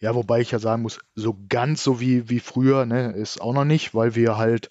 Ja, 0.00 0.14
wobei 0.14 0.40
ich 0.40 0.52
ja 0.52 0.58
sagen 0.58 0.80
muss, 0.80 1.00
so 1.14 1.36
ganz 1.50 1.84
so 1.84 2.00
wie, 2.00 2.30
wie 2.30 2.40
früher, 2.40 2.86
ne, 2.86 3.12
ist 3.12 3.42
auch 3.42 3.52
noch 3.52 3.66
nicht, 3.66 3.94
weil 3.94 4.14
wir 4.14 4.38
halt 4.38 4.70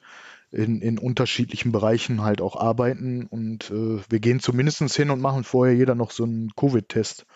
in, 0.49 0.81
in 0.81 0.97
unterschiedlichen 0.97 1.71
Bereichen 1.71 2.23
halt 2.23 2.41
auch 2.41 2.55
arbeiten 2.55 3.27
und 3.27 3.69
äh, 3.69 3.99
wir 4.09 4.19
gehen 4.19 4.39
zumindest 4.39 4.81
hin 4.95 5.11
und 5.11 5.21
machen 5.21 5.43
vorher 5.43 5.75
jeder 5.75 5.93
noch 5.93 6.09
so 6.09 6.23
einen 6.23 6.55
Covid-Test, 6.55 7.27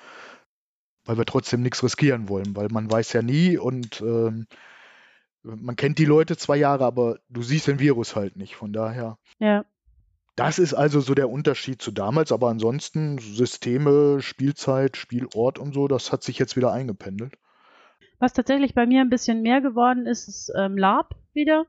weil 1.05 1.19
wir 1.19 1.25
trotzdem 1.25 1.61
nichts 1.61 1.83
riskieren 1.83 2.27
wollen, 2.27 2.55
weil 2.55 2.69
man 2.71 2.91
weiß 2.91 3.13
ja 3.13 3.21
nie 3.21 3.55
und 3.57 4.01
ähm, 4.01 4.47
man 5.55 5.75
kennt 5.75 5.97
die 5.99 6.05
Leute 6.05 6.37
zwei 6.37 6.57
Jahre, 6.57 6.85
aber 6.85 7.19
du 7.29 7.41
siehst 7.41 7.67
den 7.67 7.79
Virus 7.79 8.15
halt 8.15 8.35
nicht. 8.35 8.55
Von 8.55 8.73
daher. 8.73 9.17
Ja. 9.39 9.65
Das 10.35 10.59
ist 10.59 10.73
also 10.73 10.99
so 10.99 11.15
der 11.15 11.29
Unterschied 11.29 11.81
zu 11.81 11.91
damals, 11.91 12.31
aber 12.31 12.49
ansonsten 12.49 13.17
Systeme, 13.17 14.21
Spielzeit, 14.21 14.95
Spielort 14.95 15.57
und 15.57 15.73
so, 15.73 15.87
das 15.87 16.11
hat 16.11 16.21
sich 16.21 16.37
jetzt 16.37 16.55
wieder 16.55 16.71
eingependelt. 16.71 17.37
Was 18.19 18.33
tatsächlich 18.33 18.75
bei 18.75 18.85
mir 18.85 19.01
ein 19.01 19.09
bisschen 19.09 19.41
mehr 19.41 19.61
geworden 19.61 20.05
ist, 20.05 20.27
ist 20.27 20.51
ähm, 20.55 20.77
Lab 20.77 21.15
wieder. 21.33 21.65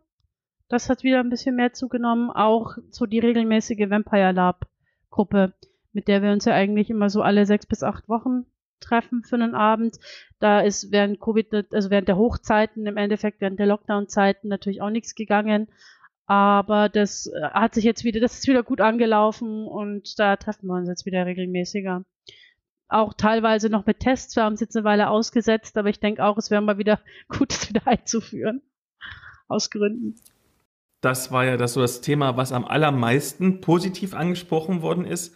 Das 0.69 0.91
hat 0.91 1.03
wieder 1.03 1.21
ein 1.21 1.31
bisschen 1.31 1.57
mehr 1.57 1.73
zugenommen. 1.73 2.31
Auch 2.31 2.77
so 2.91 3.07
die 3.07 3.21
regelmäßige 3.21 3.89
Vampire 3.89 4.33
Lab 4.33 4.67
Gruppe, 5.11 5.55
mit 5.93 6.09
der 6.09 6.23
wir 6.23 6.33
uns 6.33 6.45
ja 6.45 6.53
eigentlich 6.53 6.91
immer 6.91 7.09
so 7.09 7.23
alle 7.23 7.47
sechs 7.47 7.65
bis 7.67 7.83
acht 7.83 8.09
Wochen 8.09 8.45
treffen 8.81 9.23
für 9.25 9.37
einen 9.37 9.55
Abend. 9.55 9.99
Da 10.39 10.61
ist 10.61 10.93
während 10.93 11.21
Covid, 11.21 11.73
also 11.73 11.91
während 11.91 12.09
der 12.09 12.17
Hochzeiten, 12.17 12.87
im 12.87 12.97
Endeffekt 12.97 13.41
während 13.41 13.59
der 13.59 13.67
Lockdown-Zeiten 13.67 14.49
natürlich 14.49 14.83
auch 14.83 14.91
nichts 14.91 15.15
gegangen. 15.15 15.69
Aber 16.27 16.91
das 16.91 17.27
äh, 17.27 17.51
hat 17.51 17.75
sich 17.75 17.85
jetzt 17.85 18.05
wieder, 18.05 18.21
das 18.21 18.39
ist 18.39 18.49
wieder 18.49 18.63
gut 18.63 18.83
angelaufen 18.83 19.67
und 19.67 20.19
da 20.19 20.37
treffen 20.37 20.67
wir 20.67 20.75
uns 20.75 20.89
jetzt 20.89 21.07
wieder 21.07 21.25
regelmäßiger. 21.25 22.05
Auch 22.89 23.15
teilweise 23.15 23.71
noch 23.71 23.87
mit 23.87 24.01
Tests. 24.01 24.37
Wir 24.37 24.45
haben 24.45 24.53
es 24.53 24.61
jetzt 24.61 24.77
eine 24.77 24.85
Weile 24.85 25.09
ausgesetzt, 25.09 25.77
aber 25.79 25.89
ich 25.89 26.01
denke 26.01 26.25
auch, 26.25 26.37
es 26.37 26.51
wäre 26.51 26.61
mal 26.61 26.79
wieder 26.79 27.01
gut, 27.29 27.53
es 27.53 27.69
wieder 27.71 27.87
einzuführen. 27.87 28.63
Aus 29.49 29.71
Gründen. 29.71 30.17
Das 31.01 31.31
war 31.33 31.45
ja 31.45 31.57
das 31.57 31.75
so 31.75 31.81
das 31.81 32.01
Thema, 32.03 32.37
was 32.37 32.53
am 32.53 32.65
allermeisten 32.65 33.61
positiv 33.61 34.15
angesprochen 34.15 34.83
worden 34.83 35.05
ist. 35.07 35.35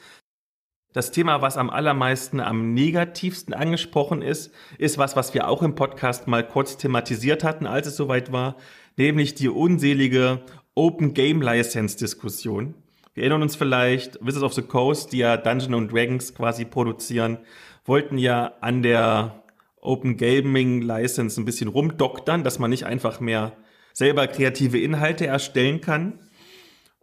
Das 0.93 1.11
Thema, 1.11 1.40
was 1.40 1.57
am 1.57 1.70
allermeisten, 1.70 2.38
am 2.38 2.74
negativsten 2.74 3.55
angesprochen 3.55 4.20
ist, 4.20 4.53
ist 4.76 4.99
was, 4.99 5.16
was 5.16 5.32
wir 5.32 5.49
auch 5.49 5.62
im 5.62 5.74
Podcast 5.74 6.28
mal 6.28 6.47
kurz 6.47 6.76
thematisiert 6.76 7.45
hatten, 7.45 7.66
als 7.66 7.86
es 7.86 7.97
soweit 7.97 8.30
war, 8.30 8.57
nämlich 8.99 9.34
die 9.34 9.49
unselige 9.49 10.43
Open 10.74 11.14
Game 11.14 11.40
License 11.40 11.97
Diskussion. 11.97 12.74
Wir 13.14 13.24
erinnern 13.24 13.43
uns 13.43 13.57
vielleicht, 13.57 14.18
Wizards 14.24 14.45
of 14.45 14.53
the 14.53 14.62
Coast, 14.62 15.12
die 15.12 15.18
ja 15.18 15.38
Dungeons 15.38 15.74
and 15.74 15.93
Dragons 15.93 16.34
quasi 16.34 16.66
produzieren, 16.66 17.38
wollten 17.86 18.18
ja 18.18 18.53
an 18.61 18.82
der 18.82 19.43
Open 19.80 20.18
Gaming 20.18 20.82
License 20.82 21.40
ein 21.40 21.47
bisschen 21.47 21.68
rumdoktern, 21.68 22.45
dass 22.45 22.59
man 22.59 22.70
nicht 22.70 22.84
einfach 22.84 23.18
mehr 23.18 23.53
selber 23.95 24.26
kreative 24.26 24.78
Inhalte 24.78 25.26
erstellen 25.26 25.80
kann. 25.80 26.20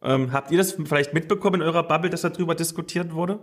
Ähm, 0.02 0.32
habt 0.32 0.52
ihr 0.52 0.60
das 0.60 0.74
vielleicht 0.74 1.14
mitbekommen 1.14 1.62
in 1.62 1.68
eurer 1.68 1.84
Bubble, 1.84 2.10
dass 2.10 2.22
darüber 2.22 2.56
diskutiert 2.56 3.14
wurde? 3.14 3.40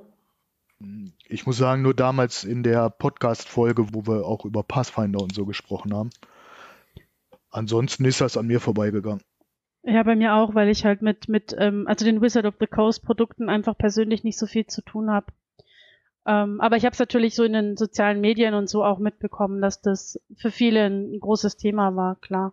Ich 1.29 1.47
muss 1.47 1.57
sagen, 1.57 1.83
nur 1.83 1.95
damals 1.95 2.45
in 2.45 2.63
der 2.63 2.89
Podcast-Folge, 2.89 3.93
wo 3.93 4.07
wir 4.07 4.25
auch 4.25 4.45
über 4.45 4.63
Pathfinder 4.63 5.21
und 5.21 5.35
so 5.35 5.45
gesprochen 5.45 5.93
haben. 5.93 6.11
Ansonsten 7.51 8.05
ist 8.05 8.21
das 8.21 8.37
an 8.37 8.47
mir 8.47 8.61
vorbeigegangen. 8.61 9.23
Ja, 9.83 10.03
bei 10.03 10.15
mir 10.15 10.35
auch, 10.35 10.55
weil 10.55 10.69
ich 10.69 10.85
halt 10.85 11.03
mit, 11.03 11.29
mit 11.29 11.55
ähm, 11.59 11.87
also 11.87 12.05
den 12.05 12.21
Wizard 12.21 12.45
of 12.45 12.55
the 12.61 12.67
Coast 12.67 13.05
Produkten 13.05 13.49
einfach 13.49 13.77
persönlich 13.77 14.25
nicht 14.25 14.39
so 14.39 14.47
viel 14.47 14.67
zu 14.67 14.83
tun 14.83 15.11
habe. 15.11 15.27
Ähm, 16.27 16.61
aber 16.61 16.77
ich 16.77 16.85
habe 16.85 16.93
es 16.93 16.99
natürlich 16.99 17.35
so 17.35 17.45
in 17.45 17.53
den 17.53 17.77
sozialen 17.77 18.21
Medien 18.21 18.55
und 18.55 18.69
so 18.69 18.85
auch 18.85 18.99
mitbekommen, 18.99 19.61
dass 19.61 19.81
das 19.81 20.21
für 20.37 20.51
viele 20.51 20.87
ein 20.87 21.19
großes 21.21 21.57
Thema 21.57 21.95
war, 21.95 22.17
klar. 22.17 22.53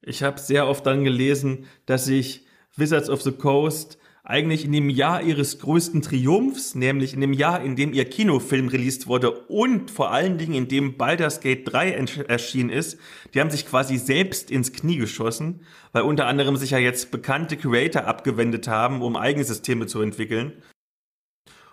Ich 0.00 0.22
habe 0.22 0.38
sehr 0.38 0.66
oft 0.66 0.86
dann 0.86 1.04
gelesen, 1.04 1.66
dass 1.86 2.06
sich 2.06 2.46
Wizards 2.76 3.08
of 3.08 3.22
the 3.22 3.32
Coast 3.32 3.98
eigentlich 4.26 4.64
in 4.64 4.72
dem 4.72 4.88
Jahr 4.88 5.22
ihres 5.22 5.58
größten 5.58 6.00
Triumphs, 6.00 6.74
nämlich 6.74 7.12
in 7.12 7.20
dem 7.20 7.34
Jahr, 7.34 7.62
in 7.62 7.76
dem 7.76 7.92
ihr 7.92 8.06
Kinofilm 8.06 8.68
released 8.68 9.06
wurde 9.06 9.30
und 9.30 9.90
vor 9.90 10.12
allen 10.12 10.38
Dingen 10.38 10.54
in 10.54 10.66
dem 10.66 10.96
Baldur's 10.96 11.40
Gate 11.40 11.70
3 11.70 11.90
erschienen 12.26 12.70
ist, 12.70 12.98
die 13.34 13.40
haben 13.40 13.50
sich 13.50 13.66
quasi 13.66 13.98
selbst 13.98 14.50
ins 14.50 14.72
Knie 14.72 14.96
geschossen, 14.96 15.60
weil 15.92 16.02
unter 16.02 16.26
anderem 16.26 16.56
sich 16.56 16.70
ja 16.70 16.78
jetzt 16.78 17.10
bekannte 17.10 17.58
Creator 17.58 18.06
abgewendet 18.06 18.66
haben, 18.66 19.02
um 19.02 19.16
eigene 19.16 19.44
Systeme 19.44 19.86
zu 19.86 20.00
entwickeln. 20.00 20.54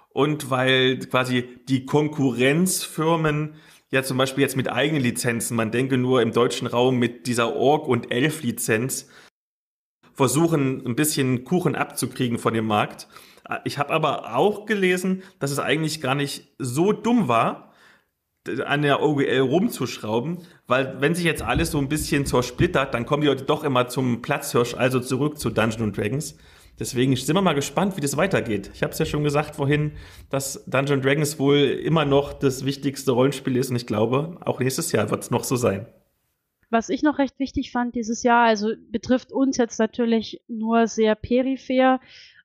Und 0.10 0.50
weil 0.50 1.00
quasi 1.00 1.48
die 1.70 1.86
Konkurrenzfirmen 1.86 3.56
ja 3.92 4.04
zum 4.04 4.18
Beispiel 4.18 4.42
jetzt 4.42 4.58
mit 4.58 4.70
eigenen 4.70 5.04
Lizenzen, 5.04 5.56
man 5.56 5.72
denke 5.72 5.98
nur 5.98 6.22
im 6.22 6.34
deutschen 6.34 6.68
Raum 6.68 7.00
mit 7.00 7.28
dieser 7.28 7.56
Org- 7.56 7.88
und 7.88 8.12
Elf-Lizenz, 8.12 9.08
versuchen, 10.14 10.86
ein 10.86 10.96
bisschen 10.96 11.44
Kuchen 11.44 11.76
abzukriegen 11.76 12.38
von 12.38 12.54
dem 12.54 12.66
Markt. 12.66 13.08
Ich 13.64 13.78
habe 13.78 13.92
aber 13.92 14.36
auch 14.36 14.66
gelesen, 14.66 15.24
dass 15.40 15.52
es 15.52 15.60
eigentlich 15.60 16.02
gar 16.02 16.16
nicht 16.16 16.54
so 16.58 16.94
dumm 16.94 17.28
war, 17.28 17.72
an 18.66 18.82
der 18.82 19.04
OGL 19.04 19.40
rumzuschrauben, 19.40 20.40
weil 20.68 21.00
wenn 21.00 21.14
sich 21.14 21.26
jetzt 21.26 21.44
alles 21.44 21.72
so 21.72 21.78
ein 21.78 21.90
bisschen 21.90 22.26
zersplittert, 22.26 22.94
dann 22.94 23.06
kommen 23.06 23.22
die 23.22 23.28
Leute 23.28 23.44
doch 23.44 23.64
immer 23.64 23.88
zum 23.88 24.22
Platzhirsch, 24.22 24.74
also 24.74 25.00
zurück 25.00 25.38
zu 25.38 25.52
Dungeons 25.52 25.96
Dragons. 25.96 26.38
Deswegen 26.80 27.16
sind 27.16 27.36
wir 27.36 27.44
mal 27.44 27.54
gespannt, 27.54 27.98
wie 27.98 28.02
das 28.02 28.18
weitergeht. 28.18 28.72
Ich 28.74 28.82
habe 28.82 28.94
es 28.94 28.98
ja 28.98 29.06
schon 29.06 29.24
gesagt 29.24 29.58
vorhin, 29.58 29.92
dass 30.32 30.64
Dungeons 30.66 31.04
Dragons 31.04 31.38
wohl 31.38 31.58
immer 31.58 32.06
noch 32.06 32.34
das 32.34 32.66
wichtigste 32.66 33.12
Rollenspiel 33.12 33.58
ist 33.58 33.70
und 33.70 33.76
ich 33.76 33.86
glaube, 33.86 34.38
auch 34.42 34.60
nächstes 34.60 34.92
Jahr 34.92 35.12
wird 35.12 35.22
es 35.22 35.30
noch 35.30 35.44
so 35.44 35.56
sein. 35.56 35.86
Was 36.72 36.90
ich 36.90 37.04
noch 37.04 37.18
recht 37.18 37.38
wichtig 37.38 37.72
fand 37.72 37.96
dieses 37.96 38.24
Jahr, 38.24 38.46
also 38.46 38.72
betrifft 38.92 39.34
uns 39.34 39.58
jetzt 39.58 39.78
natürlich 39.78 40.42
nur 40.48 40.88
sehr 40.88 41.16
peripher, 41.16 42.00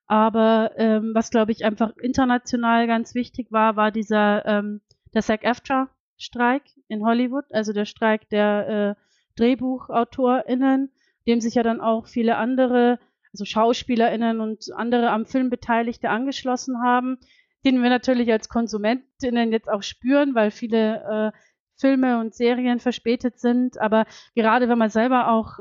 aber 0.08 0.72
ähm, 0.76 1.12
was 1.14 1.30
glaube 1.30 1.52
ich 1.52 1.64
einfach 1.64 1.96
international 1.96 2.88
ganz 2.88 3.14
wichtig 3.14 3.52
war, 3.52 3.76
war 3.76 3.92
dieser 3.92 4.44
ähm, 4.44 4.80
der 5.14 5.22
SAG-AFTRA-Streik 5.22 6.62
in 6.88 7.04
Hollywood, 7.04 7.44
also 7.50 7.72
der 7.72 7.84
Streik 7.84 8.28
der 8.30 8.96
äh, 8.98 9.40
DrehbuchautorInnen, 9.40 10.90
dem 11.28 11.40
sich 11.40 11.54
ja 11.54 11.62
dann 11.62 11.80
auch 11.80 12.08
viele 12.08 12.36
andere, 12.36 12.98
also 13.32 13.44
SchauspielerInnen 13.44 14.40
und 14.40 14.72
andere 14.74 15.10
am 15.10 15.26
Film 15.26 15.50
Beteiligte 15.50 16.10
angeschlossen 16.10 16.82
haben, 16.82 17.18
den 17.64 17.80
wir 17.80 17.90
natürlich 17.90 18.30
als 18.32 18.48
KonsumentInnen 18.48 19.52
jetzt 19.52 19.68
auch 19.68 19.82
spüren, 19.82 20.34
weil 20.34 20.50
viele 20.50 21.32
äh, 21.32 21.38
Filme 21.76 22.20
und 22.20 22.34
Serien 22.34 22.80
verspätet 22.80 23.38
sind. 23.38 23.78
Aber 23.78 24.06
gerade 24.34 24.68
wenn 24.68 24.78
man 24.78 24.90
selber 24.90 25.30
auch 25.30 25.58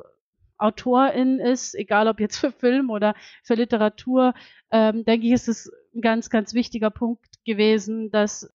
Autorin 0.57 1.39
ist, 1.39 1.75
egal 1.75 2.07
ob 2.07 2.19
jetzt 2.19 2.37
für 2.37 2.51
Film 2.51 2.89
oder 2.89 3.13
für 3.43 3.55
Literatur, 3.55 4.33
ähm, 4.71 5.03
denke 5.05 5.27
ich, 5.27 5.33
ist 5.33 5.47
es 5.47 5.71
ein 5.93 6.01
ganz, 6.01 6.29
ganz 6.29 6.53
wichtiger 6.53 6.89
Punkt 6.89 7.25
gewesen, 7.45 8.09
dass 8.11 8.49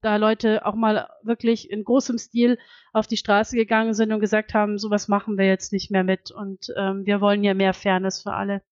da 0.00 0.16
Leute 0.16 0.64
auch 0.64 0.74
mal 0.74 1.08
wirklich 1.22 1.70
in 1.70 1.84
großem 1.84 2.18
Stil 2.18 2.58
auf 2.92 3.06
die 3.06 3.16
Straße 3.16 3.56
gegangen 3.56 3.94
sind 3.94 4.12
und 4.12 4.20
gesagt 4.20 4.54
haben, 4.54 4.78
sowas 4.78 5.08
machen 5.08 5.36
wir 5.36 5.46
jetzt 5.46 5.72
nicht 5.72 5.90
mehr 5.90 6.04
mit 6.04 6.30
und 6.30 6.72
ähm, 6.76 7.04
wir 7.06 7.20
wollen 7.20 7.42
ja 7.44 7.54
mehr 7.54 7.74
Fairness 7.74 8.22
für 8.22 8.32
alle. 8.32 8.62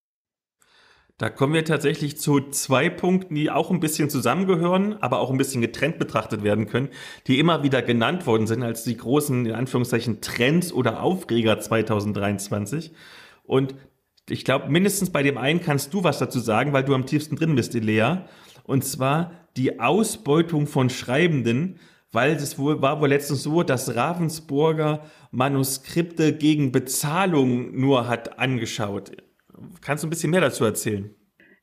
Da 1.17 1.31
kommen 1.31 1.55
wir 1.55 1.65
tatsächlich 1.65 2.19
zu 2.19 2.41
zwei 2.51 2.91
Punkten, 2.91 3.37
die 3.37 3.49
auch 3.49 3.71
ein 3.71 3.79
bisschen 3.79 4.11
zusammengehören, 4.11 4.95
aber 5.01 5.21
auch 5.21 5.31
ein 5.31 5.39
bisschen 5.39 5.61
getrennt 5.61 6.01
betrachtet 6.01 6.43
werden 6.43 6.67
können, 6.67 6.89
die 7.29 7.39
immer 7.39 7.63
wieder 7.63 7.83
genannt 7.83 8.27
worden 8.27 8.49
sind 8.49 8.65
als 8.65 8.83
die 8.83 8.97
großen, 8.97 9.47
in 9.47 9.53
Anführungszeichen, 9.53 10.21
Trends 10.23 10.73
oder 10.73 11.05
Aufreger 11.05 11.61
2023. 11.61 12.93
Und 13.45 13.77
ich 14.29 14.45
glaube, 14.45 14.71
mindestens 14.71 15.11
bei 15.11 15.23
dem 15.23 15.39
einen 15.39 15.61
kannst 15.61 15.95
du 15.95 16.03
was 16.03 16.19
dazu 16.19 16.41
sagen, 16.41 16.73
weil 16.73 16.83
du 16.83 16.95
am 16.95 17.07
tiefsten 17.07 17.37
drin 17.37 17.55
bist, 17.55 17.77
Elea. 17.77 18.27
Und 18.65 18.85
zwar 18.85 19.33
die 19.57 19.79
Ausbeutung 19.79 20.67
von 20.67 20.91
Schreibenden, 20.91 21.79
weil 22.11 22.33
es 22.33 22.59
wohl 22.59 22.83
war 22.83 23.01
wohl 23.01 23.09
letztens 23.09 23.45
so, 23.45 23.63
dass 23.63 23.95
Ravensburger 23.95 25.05
Manuskripte 25.31 26.33
gegen 26.37 26.73
Bezahlung 26.73 27.79
nur 27.79 28.09
hat 28.09 28.39
angeschaut. 28.41 29.13
Kannst 29.81 30.03
du 30.03 30.09
ein 30.09 30.11
bisschen 30.11 30.31
mehr 30.31 30.41
dazu 30.41 30.65
erzählen? 30.65 31.15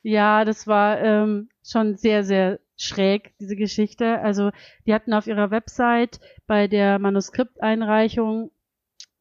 Ja, 0.03 0.45
das 0.45 0.67
war 0.67 0.99
ähm, 0.99 1.49
schon 1.63 1.95
sehr, 1.95 2.23
sehr 2.23 2.59
schräg, 2.75 3.33
diese 3.39 3.55
Geschichte. 3.55 4.19
Also 4.19 4.51
die 4.85 4.93
hatten 4.93 5.13
auf 5.13 5.27
ihrer 5.27 5.51
Website 5.51 6.19
bei 6.47 6.67
der 6.67 6.97
Manuskripteinreichung 6.99 8.51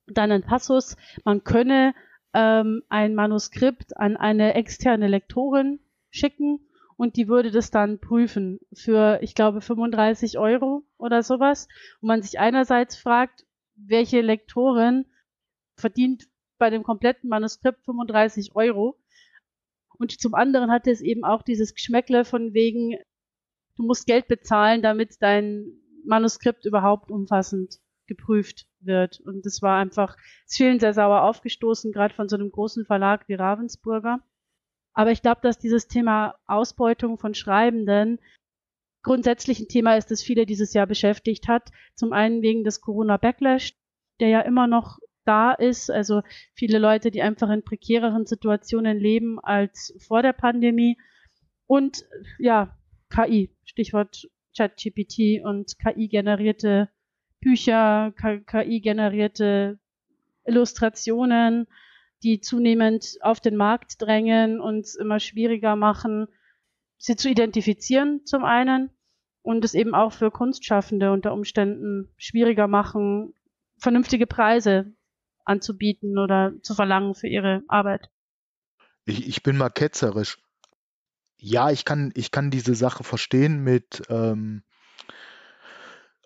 dann 0.06 0.32
einen 0.32 0.42
Passus, 0.42 0.96
man 1.24 1.44
könne 1.44 1.94
ähm, 2.34 2.82
ein 2.88 3.14
Manuskript 3.14 3.96
an 3.96 4.16
eine 4.16 4.54
externe 4.54 5.08
Lektorin 5.08 5.80
schicken 6.10 6.60
und 6.96 7.16
die 7.16 7.28
würde 7.28 7.50
das 7.50 7.70
dann 7.70 7.98
prüfen 7.98 8.60
für, 8.74 9.18
ich 9.22 9.34
glaube, 9.34 9.60
35 9.60 10.38
Euro 10.38 10.84
oder 10.98 11.22
sowas. 11.22 11.66
Und 12.00 12.08
man 12.08 12.22
sich 12.22 12.38
einerseits 12.38 12.96
fragt, 12.96 13.46
welche 13.74 14.20
Lektorin 14.20 15.06
verdient 15.76 16.28
bei 16.60 16.70
dem 16.70 16.84
kompletten 16.84 17.28
Manuskript 17.28 17.84
35 17.84 18.54
Euro. 18.54 18.96
Und 19.98 20.20
zum 20.20 20.34
anderen 20.34 20.70
hatte 20.70 20.90
es 20.90 21.00
eben 21.00 21.24
auch 21.24 21.42
dieses 21.42 21.74
Geschmäckle 21.74 22.24
von 22.24 22.54
wegen, 22.54 22.96
du 23.76 23.82
musst 23.82 24.06
Geld 24.06 24.28
bezahlen, 24.28 24.82
damit 24.82 25.16
dein 25.20 25.72
Manuskript 26.04 26.64
überhaupt 26.64 27.10
umfassend 27.10 27.80
geprüft 28.06 28.66
wird. 28.80 29.20
Und 29.20 29.44
das 29.44 29.62
war 29.62 29.78
einfach, 29.78 30.16
es 30.46 30.56
vielen 30.56 30.80
sehr 30.80 30.94
sauer 30.94 31.22
aufgestoßen, 31.22 31.92
gerade 31.92 32.14
von 32.14 32.28
so 32.28 32.36
einem 32.36 32.50
großen 32.50 32.84
Verlag 32.84 33.28
wie 33.28 33.34
Ravensburger. 33.34 34.20
Aber 34.92 35.12
ich 35.12 35.22
glaube, 35.22 35.40
dass 35.42 35.58
dieses 35.58 35.88
Thema 35.88 36.34
Ausbeutung 36.46 37.18
von 37.18 37.34
Schreibenden 37.34 38.18
grundsätzlich 39.02 39.60
ein 39.60 39.68
Thema 39.68 39.96
ist, 39.96 40.10
das 40.10 40.22
viele 40.22 40.46
dieses 40.46 40.74
Jahr 40.74 40.86
beschäftigt 40.86 41.48
hat. 41.48 41.70
Zum 41.94 42.12
einen 42.12 42.42
wegen 42.42 42.64
des 42.64 42.80
Corona-Backlash, 42.80 43.74
der 44.18 44.28
ja 44.28 44.40
immer 44.40 44.66
noch 44.66 44.98
da 45.30 45.52
ist. 45.52 45.90
Also 45.90 46.22
viele 46.54 46.78
Leute, 46.78 47.12
die 47.12 47.22
einfach 47.22 47.50
in 47.50 47.62
prekäreren 47.62 48.26
Situationen 48.26 48.98
leben 48.98 49.38
als 49.38 49.94
vor 50.08 50.22
der 50.22 50.32
Pandemie. 50.32 50.98
Und 51.66 52.04
ja, 52.40 52.76
KI, 53.10 53.54
Stichwort 53.64 54.28
ChatGPT 54.56 55.44
und 55.44 55.78
KI-generierte 55.78 56.88
Bücher, 57.40 58.12
KI-generierte 58.12 59.78
Illustrationen, 60.44 61.68
die 62.24 62.40
zunehmend 62.40 63.16
auf 63.20 63.38
den 63.40 63.56
Markt 63.56 64.02
drängen 64.02 64.60
und 64.60 64.80
es 64.80 64.96
immer 64.96 65.20
schwieriger 65.20 65.76
machen, 65.76 66.26
sie 66.98 67.14
zu 67.14 67.30
identifizieren 67.30 68.26
zum 68.26 68.44
einen 68.44 68.90
und 69.42 69.64
es 69.64 69.74
eben 69.74 69.94
auch 69.94 70.12
für 70.12 70.32
Kunstschaffende 70.32 71.12
unter 71.12 71.32
Umständen 71.32 72.12
schwieriger 72.16 72.66
machen, 72.66 73.32
vernünftige 73.78 74.26
Preise 74.26 74.92
anzubieten 75.50 76.16
oder 76.16 76.52
zu 76.62 76.74
verlangen 76.74 77.14
für 77.14 77.26
ihre 77.26 77.62
Arbeit. 77.68 78.08
Ich, 79.04 79.26
ich 79.26 79.42
bin 79.42 79.56
mal 79.56 79.68
ketzerisch. 79.68 80.38
Ja, 81.36 81.70
ich 81.70 81.84
kann, 81.84 82.12
ich 82.14 82.30
kann 82.30 82.50
diese 82.50 82.74
Sache 82.74 83.02
verstehen 83.02 83.64
mit, 83.64 84.02
ähm, 84.08 84.62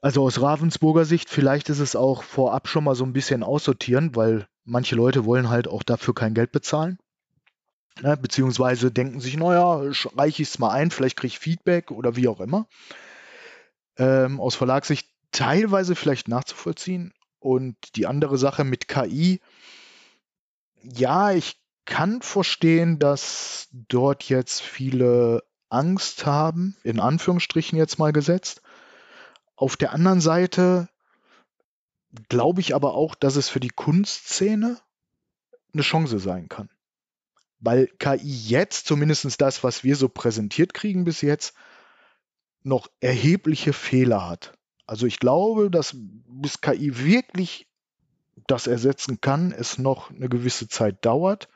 also 0.03 0.23
aus 0.23 0.41
Ravensburger 0.41 1.05
Sicht, 1.05 1.31
vielleicht 1.31 1.71
ist 1.71 1.79
es 1.79 1.97
auch 1.97 2.23
vorab 2.23 2.69
schon 2.69 2.85
mal 2.85 2.95
so 2.95 3.05
ein 3.05 3.13
bisschen 3.13 3.43
aussortieren, 3.43 4.15
weil 4.17 4.47
manche 4.65 4.97
Leute 4.97 5.25
wollen 5.25 5.49
halt 5.49 5.69
auch 5.69 5.83
dafür 5.83 6.15
kein 6.15 6.35
Geld 6.35 6.53
bezahlen. 6.53 6.99
Ne, 8.03 8.17
beziehungsweise 8.17 8.91
denken 8.91 9.21
sich, 9.21 9.37
naja, 9.37 9.93
reiche 10.17 10.43
ich 10.43 10.49
es 10.49 10.59
mal 10.59 10.71
ein, 10.71 10.91
vielleicht 10.91 11.17
kriege 11.17 11.29
ich 11.29 11.39
Feedback 11.39 11.93
oder 11.93 12.17
wie 12.17 12.27
auch 12.27 12.41
immer. 12.41 12.67
Ähm, 13.97 14.41
aus 14.41 14.57
Verlagssicht 14.57 15.09
teilweise 15.31 15.95
vielleicht 15.95 16.27
nachzuvollziehen. 16.27 17.15
Und 17.45 17.97
die 17.97 18.07
andere 18.07 18.39
Sache 18.39 18.65
mit 18.65 18.89
KI, 18.89 19.39
ja, 20.81 21.33
ich 21.33 21.61
kann 21.85 22.23
verstehen, 22.23 22.99
dass 22.99 23.69
dort 23.71 24.31
jetzt 24.31 24.63
viele 24.63 25.45
Angst 25.69 26.25
haben, 26.25 26.75
in 26.85 26.99
Anführungsstrichen 26.99 27.77
jetzt 27.77 27.99
mal 27.99 28.15
gesetzt. 28.15 28.63
Auf 29.57 29.77
der 29.77 29.93
anderen 29.93 30.23
Seite 30.23 30.89
glaube 32.31 32.63
ich 32.63 32.75
aber 32.75 32.95
auch, 32.95 33.15
dass 33.15 33.37
es 33.37 33.51
für 33.51 33.61
die 33.61 33.69
Kunstszene 33.69 34.79
eine 35.75 35.83
Chance 35.83 36.21
sein 36.21 36.49
kann. 36.49 36.71
Weil 37.59 37.89
KI 37.99 38.23
jetzt, 38.23 38.87
zumindest 38.87 39.39
das, 39.43 39.63
was 39.63 39.85
wir 39.85 39.97
so 39.97 40.09
präsentiert 40.09 40.73
kriegen 40.73 41.05
bis 41.05 41.21
jetzt, 41.21 41.53
noch 42.63 42.89
erhebliche 43.01 43.75
Fehler 43.75 44.27
hat. 44.27 44.55
Also 44.87 45.07
ich 45.07 45.19
glaube, 45.19 45.71
dass 45.71 45.97
bis 45.97 46.61
KI 46.61 46.99
wirklich 47.05 47.69
das 48.47 48.67
ersetzen 48.67 49.21
kann, 49.21 49.53
es 49.53 49.79
noch 49.79 50.11
eine 50.11 50.29
gewisse 50.29 50.69
Zeit 50.69 51.05
dauert 51.05 51.49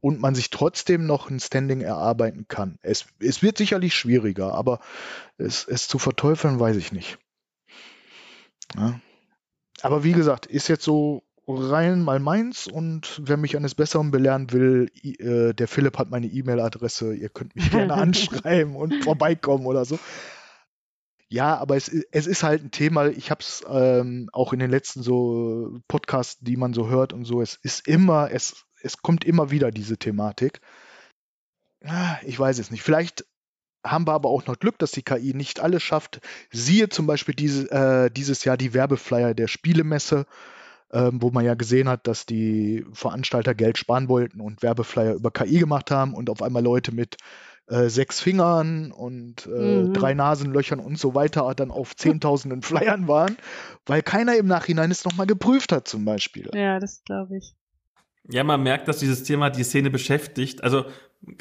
und 0.00 0.20
man 0.20 0.34
sich 0.34 0.50
trotzdem 0.50 1.06
noch 1.06 1.28
ein 1.28 1.40
Standing 1.40 1.80
erarbeiten 1.80 2.46
kann. 2.46 2.78
Es, 2.82 3.06
es 3.18 3.42
wird 3.42 3.58
sicherlich 3.58 3.94
schwieriger, 3.94 4.54
aber 4.54 4.80
es, 5.38 5.66
es 5.66 5.88
zu 5.88 5.98
verteufeln, 5.98 6.60
weiß 6.60 6.76
ich 6.76 6.92
nicht. 6.92 7.18
Ja. 8.76 9.00
Aber 9.82 10.04
wie 10.04 10.12
gesagt, 10.12 10.46
ist 10.46 10.68
jetzt 10.68 10.84
so 10.84 11.24
rein 11.46 12.02
mal 12.02 12.20
meins 12.20 12.66
und 12.66 13.22
wer 13.24 13.38
mich 13.38 13.56
eines 13.56 13.74
Besseren 13.74 14.10
belehren 14.10 14.52
will, 14.52 14.90
äh, 15.02 15.54
der 15.54 15.66
Philipp 15.66 15.98
hat 15.98 16.10
meine 16.10 16.26
E-Mail-Adresse, 16.26 17.14
ihr 17.14 17.30
könnt 17.30 17.56
mich 17.56 17.70
gerne 17.70 17.94
anschreiben 17.94 18.76
und 18.76 19.02
vorbeikommen 19.02 19.66
oder 19.66 19.84
so. 19.84 19.98
Ja, 21.30 21.56
aber 21.58 21.76
es, 21.76 21.88
es 21.88 22.26
ist 22.26 22.42
halt 22.42 22.64
ein 22.64 22.70
Thema, 22.70 23.08
ich 23.08 23.30
habe 23.30 23.40
es 23.40 23.62
ähm, 23.68 24.30
auch 24.32 24.52
in 24.54 24.60
den 24.60 24.70
letzten 24.70 25.02
so 25.02 25.78
Podcasts, 25.86 26.38
die 26.40 26.56
man 26.56 26.72
so 26.72 26.88
hört 26.88 27.12
und 27.12 27.26
so, 27.26 27.42
es 27.42 27.56
ist 27.62 27.86
immer, 27.86 28.30
es, 28.32 28.64
es 28.82 29.02
kommt 29.02 29.24
immer 29.24 29.50
wieder 29.50 29.70
diese 29.70 29.98
Thematik. 29.98 30.60
Ah, 31.84 32.16
ich 32.24 32.38
weiß 32.38 32.58
es 32.58 32.70
nicht. 32.70 32.82
Vielleicht 32.82 33.26
haben 33.84 34.06
wir 34.06 34.12
aber 34.12 34.30
auch 34.30 34.46
noch 34.46 34.58
Glück, 34.58 34.78
dass 34.78 34.90
die 34.92 35.02
KI 35.02 35.34
nicht 35.34 35.60
alles 35.60 35.82
schafft. 35.82 36.20
Siehe 36.50 36.88
zum 36.88 37.06
Beispiel 37.06 37.34
diese, 37.34 37.70
äh, 37.70 38.10
dieses 38.10 38.44
Jahr 38.44 38.56
die 38.56 38.74
Werbeflyer 38.74 39.34
der 39.34 39.48
Spielemesse, 39.48 40.26
ähm, 40.92 41.20
wo 41.22 41.30
man 41.30 41.44
ja 41.44 41.54
gesehen 41.54 41.88
hat, 41.88 42.06
dass 42.06 42.26
die 42.26 42.84
Veranstalter 42.92 43.54
Geld 43.54 43.78
sparen 43.78 44.08
wollten 44.08 44.40
und 44.40 44.62
Werbeflyer 44.62 45.14
über 45.14 45.30
KI 45.30 45.58
gemacht 45.58 45.90
haben 45.90 46.14
und 46.14 46.30
auf 46.30 46.42
einmal 46.42 46.62
Leute 46.62 46.92
mit 46.92 47.16
äh, 47.68 47.88
sechs 47.88 48.20
Fingern 48.20 48.92
und 48.92 49.46
äh, 49.46 49.82
mhm. 49.82 49.92
drei 49.92 50.14
Nasenlöchern 50.14 50.80
und 50.80 50.98
so 50.98 51.14
weiter 51.14 51.52
dann 51.54 51.70
auf 51.70 51.94
zehntausenden 51.94 52.62
Flyern 52.62 53.08
waren, 53.08 53.36
weil 53.86 54.02
keiner 54.02 54.36
im 54.36 54.46
Nachhinein 54.46 54.90
es 54.90 55.04
nochmal 55.04 55.26
geprüft 55.26 55.72
hat 55.72 55.86
zum 55.86 56.04
Beispiel. 56.04 56.50
Ja, 56.54 56.80
das 56.80 57.02
glaube 57.04 57.36
ich. 57.36 57.54
Ja, 58.30 58.44
man 58.44 58.62
merkt, 58.62 58.88
dass 58.88 58.98
dieses 58.98 59.22
Thema 59.22 59.48
die 59.48 59.64
Szene 59.64 59.90
beschäftigt. 59.90 60.62
Also 60.62 60.84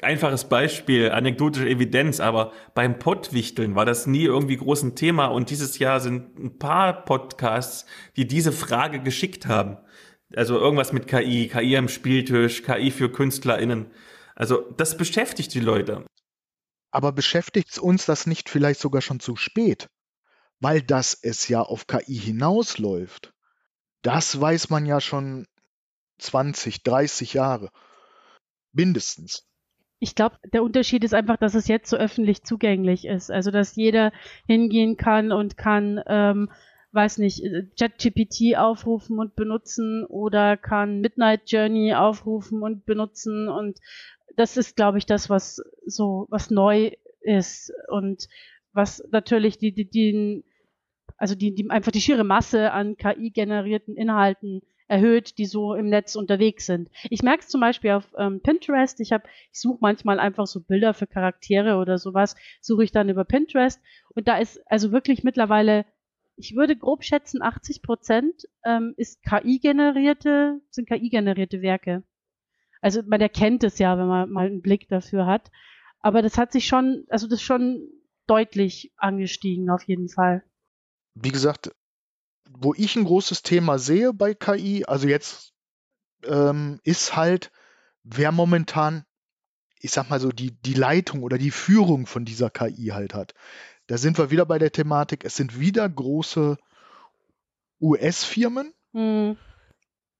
einfaches 0.01 0.45
Beispiel, 0.45 1.11
anekdotische 1.11 1.67
Evidenz, 1.67 2.19
aber 2.19 2.51
beim 2.73 2.97
Pottwichteln 2.97 3.75
war 3.75 3.85
das 3.85 4.07
nie 4.07 4.23
irgendwie 4.23 4.57
groß 4.57 4.83
ein 4.83 4.95
Thema 4.95 5.27
und 5.27 5.49
dieses 5.49 5.79
Jahr 5.79 5.99
sind 5.99 6.39
ein 6.39 6.57
paar 6.57 7.05
Podcasts, 7.05 7.85
die 8.15 8.27
diese 8.27 8.51
Frage 8.51 9.01
geschickt 9.01 9.47
haben. 9.47 9.77
Also 10.35 10.57
irgendwas 10.57 10.93
mit 10.93 11.07
KI, 11.07 11.47
KI 11.47 11.77
am 11.77 11.87
Spieltisch, 11.87 12.63
KI 12.63 12.91
für 12.91 13.11
KünstlerInnen. 13.11 13.87
Also 14.35 14.63
das 14.77 14.97
beschäftigt 14.97 15.53
die 15.53 15.59
Leute. 15.59 16.05
Aber 16.91 17.11
beschäftigt 17.11 17.77
uns 17.77 18.05
das 18.05 18.27
nicht 18.27 18.49
vielleicht 18.49 18.79
sogar 18.79 19.01
schon 19.01 19.19
zu 19.19 19.35
spät? 19.35 19.89
Weil 20.59 20.81
das 20.81 21.13
es 21.21 21.47
ja 21.47 21.61
auf 21.61 21.87
KI 21.87 22.15
hinausläuft. 22.15 23.33
Das 24.01 24.39
weiß 24.39 24.69
man 24.69 24.85
ja 24.85 25.01
schon 25.01 25.47
20, 26.19 26.83
30 26.83 27.33
Jahre. 27.33 27.69
Mindestens. 28.71 29.47
Ich 29.99 30.13
glaube, 30.13 30.37
der 30.53 30.63
Unterschied 30.63 31.03
ist 31.03 31.13
einfach, 31.13 31.37
dass 31.37 31.55
es 31.55 31.67
jetzt 31.67 31.89
so 31.89 31.97
öffentlich 31.97 32.43
zugänglich 32.43 33.05
ist. 33.05 33.31
Also, 33.31 33.49
dass 33.49 33.75
jeder 33.75 34.11
hingehen 34.45 34.95
kann 34.95 35.31
und 35.31 35.57
kann, 35.57 36.01
ähm, 36.05 36.51
weiß 36.97 37.19
nicht, 37.19 37.43
ChatGPT 37.79 38.57
aufrufen 38.57 39.19
und 39.19 39.35
benutzen 39.35 40.03
oder 40.05 40.57
kann 40.57 40.99
Midnight 40.99 41.43
Journey 41.45 41.93
aufrufen 41.93 42.63
und 42.63 42.85
benutzen 42.85 43.47
und 43.47 43.79
das 44.35 44.57
ist, 44.57 44.75
glaube 44.75 44.97
ich, 44.97 45.05
das, 45.05 45.29
was 45.29 45.61
so, 45.85 46.27
was 46.29 46.51
neu 46.51 46.91
ist 47.21 47.71
und 47.89 48.27
was 48.73 49.03
natürlich 49.11 49.57
die, 49.57 49.73
die, 49.73 49.89
die 49.89 50.43
also 51.17 51.35
die, 51.35 51.53
die 51.53 51.69
einfach 51.69 51.91
die 51.91 52.01
schiere 52.01 52.23
Masse 52.23 52.71
an 52.71 52.97
KI-generierten 52.97 53.95
Inhalten 53.95 54.61
erhöht, 54.87 55.37
die 55.37 55.45
so 55.45 55.73
im 55.73 55.89
Netz 55.89 56.15
unterwegs 56.15 56.65
sind. 56.65 56.89
Ich 57.09 57.21
merke 57.21 57.41
es 57.41 57.49
zum 57.49 57.61
Beispiel 57.61 57.91
auf 57.91 58.05
ähm, 58.17 58.41
Pinterest. 58.41 58.99
Ich 59.01 59.11
habe, 59.11 59.25
ich 59.51 59.59
suche 59.59 59.79
manchmal 59.81 60.19
einfach 60.19 60.47
so 60.47 60.61
Bilder 60.61 60.93
für 60.93 61.07
Charaktere 61.07 61.75
oder 61.77 61.97
sowas, 61.97 62.35
suche 62.61 62.83
ich 62.83 62.91
dann 62.91 63.09
über 63.09 63.25
Pinterest 63.25 63.81
und 64.15 64.27
da 64.27 64.37
ist 64.37 64.59
also 64.67 64.91
wirklich 64.91 65.23
mittlerweile, 65.23 65.85
ich 66.37 66.55
würde 66.55 66.77
grob 66.77 67.03
schätzen, 67.03 67.41
80 67.41 67.81
Prozent 67.81 68.47
ähm, 68.63 68.93
ist 68.95 69.21
KI-generierte, 69.23 70.61
sind 70.69 70.87
KI-generierte 70.87 71.61
Werke. 71.61 72.03
Also 72.79 73.01
man 73.05 73.19
erkennt 73.19 73.63
es 73.63 73.79
ja, 73.79 73.97
wenn 73.97 74.07
man 74.07 74.29
mal 74.29 74.45
einen 74.45 74.61
Blick 74.61 74.87
dafür 74.87 75.25
hat. 75.25 75.51
Aber 75.99 76.21
das 76.21 76.37
hat 76.37 76.51
sich 76.51 76.67
schon, 76.67 77.05
also 77.09 77.27
das 77.27 77.39
ist 77.39 77.45
schon 77.45 77.89
deutlich 78.27 78.93
angestiegen, 78.97 79.69
auf 79.71 79.83
jeden 79.83 80.09
Fall. 80.09 80.43
Wie 81.15 81.31
gesagt, 81.31 81.71
wo 82.49 82.73
ich 82.75 82.95
ein 82.95 83.05
großes 83.05 83.41
Thema 83.41 83.79
sehe 83.79 84.13
bei 84.13 84.35
KI, 84.35 84.85
also 84.85 85.07
jetzt 85.07 85.53
ähm, 86.23 86.79
ist 86.83 87.15
halt, 87.15 87.51
wer 88.03 88.31
momentan, 88.31 89.05
ich 89.79 89.91
sag 89.91 90.09
mal 90.09 90.19
so, 90.19 90.29
die, 90.29 90.51
die 90.61 90.75
Leitung 90.75 91.23
oder 91.23 91.39
die 91.39 91.51
Führung 91.51 92.05
von 92.05 92.25
dieser 92.25 92.51
KI 92.51 92.89
halt 92.93 93.15
hat. 93.15 93.33
Da 93.87 93.97
sind 93.97 94.17
wir 94.17 94.31
wieder 94.31 94.45
bei 94.45 94.59
der 94.59 94.71
Thematik, 94.71 95.25
es 95.25 95.35
sind 95.35 95.59
wieder 95.59 95.87
große 95.87 96.57
US-Firmen, 97.81 98.73
hm. 98.93 99.37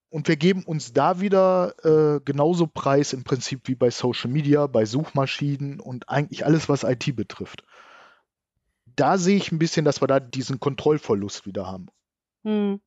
Und 0.10 0.28
wir 0.28 0.38
geben 0.38 0.64
uns 0.64 0.94
da 0.94 1.20
wieder 1.20 1.74
äh, 1.84 2.22
genauso 2.24 2.66
preis 2.66 3.12
im 3.12 3.24
Prinzip 3.24 3.68
wie 3.68 3.76
bei 3.76 3.90
Social 3.90 4.32
Media, 4.32 4.66
bei 4.68 4.86
Suchmaschinen 4.86 5.80
und 5.80 6.08
eigentlich 6.08 6.46
alles, 6.46 6.70
was 6.70 6.84
IT 6.84 7.16
betrifft. 7.16 7.64
Da 8.86 9.18
sehe 9.18 9.36
ich 9.36 9.52
ein 9.52 9.60
bisschen, 9.60 9.84
dass 9.84 10.02
wir 10.02 10.08
da 10.08 10.20
diesen 10.20 10.60
Kontrollverlust 10.60 11.46
wieder 11.46 11.68
haben. 11.68 11.88
Hm. 12.44 12.80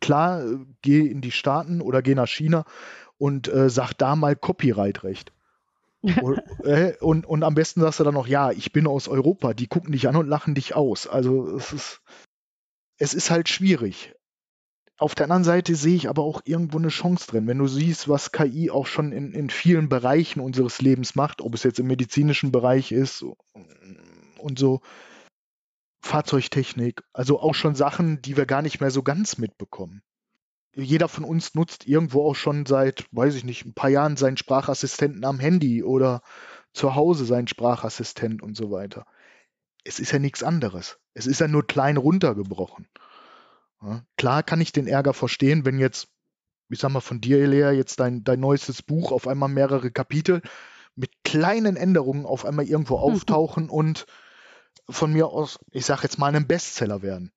Klar, 0.00 0.44
äh, 0.46 0.58
geh 0.80 1.06
in 1.06 1.20
die 1.20 1.30
Staaten 1.30 1.82
oder 1.82 2.00
geh 2.00 2.14
nach 2.14 2.28
China 2.28 2.64
und 3.18 3.48
äh, 3.48 3.68
sag 3.68 3.92
da 3.94 4.16
mal 4.16 4.34
Copyright-Recht. 4.34 5.32
Und, 6.22 6.38
äh, 6.64 6.94
und, 7.00 7.26
und 7.26 7.42
am 7.42 7.54
besten 7.54 7.80
sagst 7.80 8.00
du 8.00 8.04
dann 8.04 8.14
noch, 8.14 8.26
ja, 8.26 8.50
ich 8.50 8.72
bin 8.72 8.86
aus 8.86 9.08
Europa, 9.08 9.54
die 9.54 9.66
gucken 9.66 9.92
dich 9.92 10.08
an 10.08 10.16
und 10.16 10.28
lachen 10.28 10.54
dich 10.54 10.74
aus. 10.74 11.06
Also 11.06 11.56
es 11.56 11.72
ist, 11.72 12.00
es 12.98 13.14
ist 13.14 13.30
halt 13.30 13.48
schwierig. 13.48 14.14
Auf 14.98 15.14
der 15.14 15.24
anderen 15.24 15.44
Seite 15.44 15.74
sehe 15.74 15.96
ich 15.96 16.08
aber 16.08 16.22
auch 16.22 16.40
irgendwo 16.44 16.78
eine 16.78 16.88
Chance 16.88 17.26
drin. 17.26 17.46
Wenn 17.46 17.58
du 17.58 17.66
siehst, 17.66 18.08
was 18.08 18.32
KI 18.32 18.70
auch 18.70 18.86
schon 18.86 19.12
in, 19.12 19.32
in 19.32 19.50
vielen 19.50 19.90
Bereichen 19.90 20.40
unseres 20.40 20.80
Lebens 20.80 21.14
macht, 21.14 21.42
ob 21.42 21.54
es 21.54 21.64
jetzt 21.64 21.78
im 21.78 21.86
medizinischen 21.86 22.50
Bereich 22.50 22.92
ist 22.92 23.22
und 24.38 24.58
so, 24.58 24.80
Fahrzeugtechnik, 26.00 27.02
also 27.12 27.40
auch 27.40 27.54
schon 27.54 27.74
Sachen, 27.74 28.22
die 28.22 28.36
wir 28.36 28.46
gar 28.46 28.62
nicht 28.62 28.80
mehr 28.80 28.90
so 28.90 29.02
ganz 29.02 29.36
mitbekommen. 29.38 30.02
Jeder 30.76 31.08
von 31.08 31.24
uns 31.24 31.54
nutzt 31.54 31.86
irgendwo 31.86 32.28
auch 32.28 32.34
schon 32.34 32.66
seit, 32.66 33.06
weiß 33.10 33.34
ich 33.34 33.44
nicht, 33.44 33.64
ein 33.64 33.72
paar 33.72 33.88
Jahren 33.88 34.16
seinen 34.16 34.36
Sprachassistenten 34.36 35.24
am 35.24 35.40
Handy 35.40 35.82
oder 35.82 36.20
zu 36.74 36.94
Hause 36.94 37.24
seinen 37.24 37.48
Sprachassistent 37.48 38.42
und 38.42 38.56
so 38.56 38.70
weiter. 38.70 39.06
Es 39.84 39.98
ist 39.98 40.12
ja 40.12 40.18
nichts 40.18 40.42
anderes. 40.42 40.98
Es 41.14 41.26
ist 41.26 41.40
ja 41.40 41.48
nur 41.48 41.66
klein 41.66 41.96
runtergebrochen. 41.96 42.86
Ja, 43.80 44.02
klar 44.18 44.42
kann 44.42 44.60
ich 44.60 44.72
den 44.72 44.86
Ärger 44.86 45.14
verstehen, 45.14 45.64
wenn 45.64 45.78
jetzt, 45.78 46.08
ich 46.68 46.78
sag 46.78 46.90
mal, 46.90 47.00
von 47.00 47.22
dir, 47.22 47.46
Lea, 47.46 47.70
jetzt 47.70 47.98
dein, 48.00 48.22
dein 48.22 48.40
neuestes 48.40 48.82
Buch 48.82 49.12
auf 49.12 49.26
einmal 49.26 49.48
mehrere 49.48 49.90
Kapitel 49.90 50.42
mit 50.94 51.10
kleinen 51.24 51.76
Änderungen 51.76 52.26
auf 52.26 52.44
einmal 52.44 52.66
irgendwo 52.66 52.96
auftauchen 52.96 53.70
und 53.70 54.06
von 54.88 55.12
mir 55.12 55.28
aus, 55.28 55.58
ich 55.70 55.86
sag 55.86 56.02
jetzt 56.02 56.18
mal, 56.18 56.34
ein 56.34 56.46
Bestseller 56.46 57.00
werden. 57.00 57.32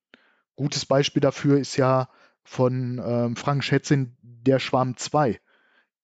Gutes 0.58 0.86
Beispiel 0.86 1.22
dafür 1.22 1.58
ist 1.58 1.78
ja 1.78 2.10
von 2.44 3.02
ähm, 3.04 3.36
Frank 3.36 3.64
Schätzin 3.64 4.18
Der 4.22 4.60
Schwarm 4.60 4.98
2. 4.98 5.40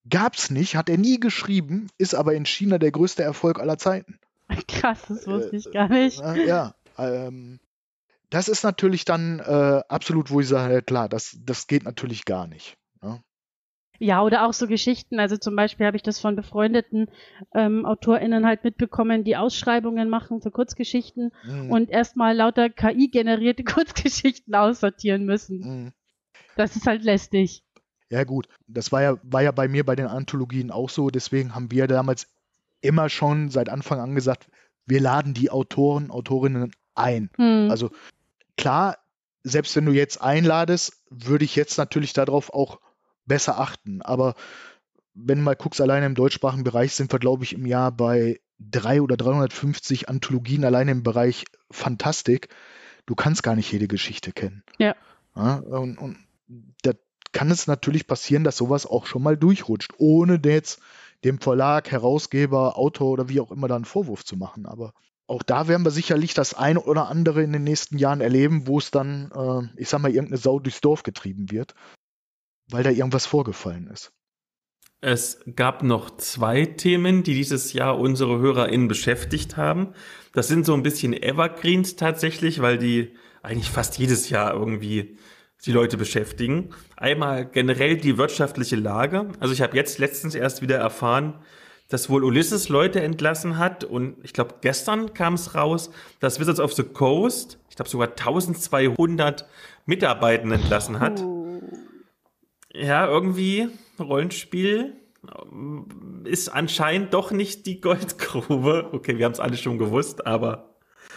Gab's 0.07 0.51
nicht, 0.51 0.75
hat 0.75 0.89
er 0.89 0.97
nie 0.97 1.19
geschrieben, 1.19 1.87
ist 1.97 2.13
aber 2.13 2.33
in 2.35 2.45
China 2.45 2.77
der 2.77 2.91
größte 2.91 3.23
Erfolg 3.23 3.59
aller 3.59 3.77
Zeiten. 3.77 4.19
Krass, 4.67 5.03
das 5.07 5.25
wusste 5.25 5.55
ich 5.55 5.71
gar 5.71 5.89
nicht. 5.89 6.21
Äh, 6.21 6.47
ja, 6.47 6.75
ähm, 6.97 7.59
das 8.29 8.47
ist 8.47 8.63
natürlich 8.63 9.05
dann 9.05 9.39
äh, 9.39 9.81
absolut, 9.89 10.29
wo 10.29 10.39
ich 10.41 10.47
sage, 10.47 10.81
klar, 10.81 11.09
das, 11.09 11.37
das 11.43 11.67
geht 11.67 11.83
natürlich 11.83 12.25
gar 12.25 12.47
nicht. 12.47 12.77
Ja? 13.01 13.19
Ja, 13.97 14.21
oder 14.21 14.45
auch 14.45 14.53
so 14.53 14.67
Geschichten. 14.67 15.19
Also 15.19 15.37
zum 15.37 15.55
Beispiel 15.55 15.85
habe 15.85 15.97
ich 15.97 16.03
das 16.03 16.19
von 16.19 16.35
befreundeten 16.35 17.07
ähm, 17.53 17.85
AutorInnen 17.85 18.45
halt 18.45 18.63
mitbekommen, 18.63 19.23
die 19.23 19.37
Ausschreibungen 19.37 20.09
machen 20.09 20.41
für 20.41 20.51
Kurzgeschichten 20.51 21.31
mhm. 21.45 21.71
und 21.71 21.89
erstmal 21.89 22.35
lauter 22.35 22.69
KI-generierte 22.69 23.63
Kurzgeschichten 23.63 24.53
aussortieren 24.53 25.25
müssen. 25.25 25.59
Mhm. 25.59 25.93
Das 26.55 26.75
ist 26.75 26.87
halt 26.87 27.03
lästig. 27.03 27.63
Ja, 28.09 28.23
gut. 28.23 28.47
Das 28.67 28.91
war 28.91 29.01
ja, 29.01 29.17
war 29.23 29.41
ja 29.41 29.51
bei 29.51 29.67
mir 29.67 29.85
bei 29.85 29.95
den 29.95 30.07
Anthologien 30.07 30.71
auch 30.71 30.89
so. 30.89 31.09
Deswegen 31.09 31.55
haben 31.55 31.71
wir 31.71 31.87
damals 31.87 32.27
immer 32.81 33.09
schon 33.09 33.49
seit 33.49 33.69
Anfang 33.69 33.99
an 33.99 34.15
gesagt, 34.15 34.47
wir 34.85 35.01
laden 35.01 35.33
die 35.33 35.49
Autoren, 35.49 36.11
Autorinnen 36.11 36.71
ein. 36.93 37.29
Mhm. 37.37 37.69
Also 37.69 37.91
klar, 38.57 38.97
selbst 39.43 39.75
wenn 39.75 39.85
du 39.85 39.91
jetzt 39.91 40.21
einladest, 40.21 41.03
würde 41.09 41.45
ich 41.45 41.55
jetzt 41.55 41.77
natürlich 41.77 42.13
darauf 42.13 42.53
auch 42.53 42.79
besser 43.25 43.59
achten. 43.59 44.01
Aber 44.01 44.35
wenn 45.13 45.39
du 45.39 45.43
mal 45.43 45.55
guckst, 45.55 45.81
alleine 45.81 46.05
im 46.05 46.15
deutschsprachigen 46.15 46.63
Bereich 46.63 46.93
sind 46.93 47.11
wir, 47.11 47.19
glaube 47.19 47.43
ich, 47.43 47.53
im 47.53 47.65
Jahr 47.65 47.91
bei 47.91 48.39
drei 48.59 49.01
oder 49.01 49.17
350 49.17 50.09
Anthologien 50.09 50.63
alleine 50.63 50.91
im 50.91 51.03
Bereich 51.03 51.45
Fantastik. 51.71 52.49
Du 53.05 53.15
kannst 53.15 53.43
gar 53.43 53.55
nicht 53.55 53.71
jede 53.71 53.87
Geschichte 53.87 54.31
kennen. 54.31 54.63
Ja. 54.77 54.95
ja 55.35 55.55
und, 55.57 55.97
und 55.97 56.17
da 56.47 56.91
kann 57.31 57.51
es 57.51 57.67
natürlich 57.67 58.07
passieren, 58.07 58.43
dass 58.43 58.57
sowas 58.57 58.85
auch 58.85 59.05
schon 59.05 59.23
mal 59.23 59.37
durchrutscht, 59.37 59.93
ohne 59.97 60.39
jetzt 60.43 60.79
dem 61.23 61.39
Verlag, 61.39 61.91
Herausgeber, 61.91 62.77
Autor 62.77 63.11
oder 63.11 63.29
wie 63.29 63.39
auch 63.39 63.51
immer 63.51 63.67
da 63.67 63.75
einen 63.75 63.85
Vorwurf 63.85 64.23
zu 64.23 64.37
machen. 64.37 64.65
Aber 64.65 64.93
auch 65.27 65.43
da 65.43 65.67
werden 65.67 65.85
wir 65.85 65.91
sicherlich 65.91 66.33
das 66.33 66.53
eine 66.53 66.81
oder 66.81 67.07
andere 67.07 67.43
in 67.43 67.51
den 67.51 67.63
nächsten 67.63 67.97
Jahren 67.97 68.21
erleben, 68.21 68.67
wo 68.67 68.77
es 68.77 68.91
dann, 68.91 69.31
äh, 69.33 69.81
ich 69.81 69.89
sag 69.89 70.01
mal, 70.01 70.11
irgendeine 70.11 70.37
Sau 70.37 70.59
durchs 70.59 70.81
Dorf 70.81 71.03
getrieben 71.03 71.51
wird, 71.51 71.73
weil 72.69 72.83
da 72.83 72.91
irgendwas 72.91 73.25
vorgefallen 73.25 73.87
ist. 73.87 74.11
Es 75.01 75.39
gab 75.55 75.83
noch 75.83 76.17
zwei 76.17 76.65
Themen, 76.65 77.23
die 77.23 77.33
dieses 77.33 77.73
Jahr 77.73 77.99
unsere 77.99 78.39
HörerInnen 78.39 78.87
beschäftigt 78.87 79.57
haben. 79.57 79.93
Das 80.33 80.47
sind 80.47 80.65
so 80.65 80.73
ein 80.73 80.83
bisschen 80.83 81.13
Evergreens 81.13 81.95
tatsächlich, 81.95 82.61
weil 82.61 82.77
die 82.77 83.13
eigentlich 83.43 83.69
fast 83.69 83.97
jedes 83.97 84.29
Jahr 84.29 84.53
irgendwie 84.53 85.17
die 85.65 85.71
Leute 85.71 85.97
beschäftigen. 85.97 86.69
Einmal 86.95 87.45
generell 87.45 87.97
die 87.97 88.17
wirtschaftliche 88.17 88.75
Lage. 88.75 89.29
Also 89.39 89.53
ich 89.53 89.61
habe 89.61 89.75
jetzt 89.75 89.99
letztens 89.99 90.35
erst 90.35 90.61
wieder 90.61 90.77
erfahren, 90.77 91.35
dass 91.89 92.09
wohl 92.09 92.23
Ulysses 92.23 92.69
Leute 92.69 93.01
entlassen 93.01 93.57
hat 93.57 93.83
und 93.83 94.17
ich 94.23 94.33
glaube 94.33 94.55
gestern 94.61 95.13
kam 95.13 95.35
es 95.35 95.53
raus, 95.53 95.91
dass 96.19 96.39
Wizards 96.39 96.59
of 96.59 96.73
the 96.73 96.83
Coast, 96.83 97.59
ich 97.69 97.75
glaube 97.75 97.89
sogar 97.89 98.09
1200 98.09 99.47
Mitarbeitenden 99.85 100.61
entlassen 100.61 100.99
hat. 100.99 101.23
Ja, 102.73 103.07
irgendwie 103.07 103.69
Rollenspiel 103.99 104.93
ähm, 105.51 106.23
ist 106.25 106.49
anscheinend 106.49 107.13
doch 107.13 107.31
nicht 107.31 107.65
die 107.65 107.81
Goldgrube. 107.81 108.89
Okay, 108.91 109.17
wir 109.17 109.25
haben 109.25 109.33
es 109.33 109.39
alle 109.39 109.57
schon 109.57 109.77
gewusst, 109.77 110.25
aber 110.25 110.74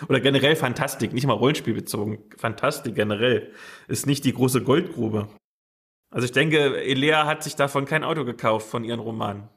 oder 0.09 0.20
generell 0.20 0.57
Fantastik, 0.57 1.12
nicht 1.12 1.26
mal 1.26 1.34
Rollenspiel 1.34 1.74
bezogen. 1.74 2.18
Fantastik 2.36 2.95
generell 2.95 3.53
ist 3.89 4.07
nicht 4.07 4.24
die 4.24 4.32
große 4.32 4.62
Goldgrube. 4.62 5.28
Also 6.11 6.24
ich 6.24 6.32
denke, 6.32 6.80
Elea 6.80 7.26
hat 7.26 7.43
sich 7.43 7.57
davon 7.57 7.84
kein 7.84 8.05
Auto 8.05 8.24
gekauft 8.24 8.68
von 8.68 8.84
ihren 8.84 9.01
Romanen. 9.01 9.49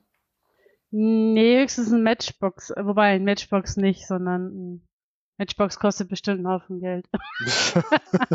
Nee, 0.91 1.61
höchstens 1.61 1.91
ein 1.91 2.03
Matchbox. 2.03 2.73
Wobei, 2.77 3.11
ein 3.11 3.23
Matchbox 3.23 3.77
nicht, 3.77 4.05
sondern 4.05 4.47
ein 4.47 4.87
Matchbox 5.37 5.79
kostet 5.79 6.09
bestimmt 6.09 6.39
einen 6.39 6.49
Haufen 6.49 6.81
Geld. 6.81 7.07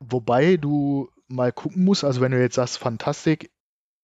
Wobei 0.00 0.56
du 0.56 1.08
mal 1.28 1.52
gucken 1.52 1.84
musst, 1.84 2.04
also 2.04 2.20
wenn 2.20 2.32
du 2.32 2.40
jetzt 2.40 2.56
sagst 2.56 2.78
Fantastik, 2.78 3.50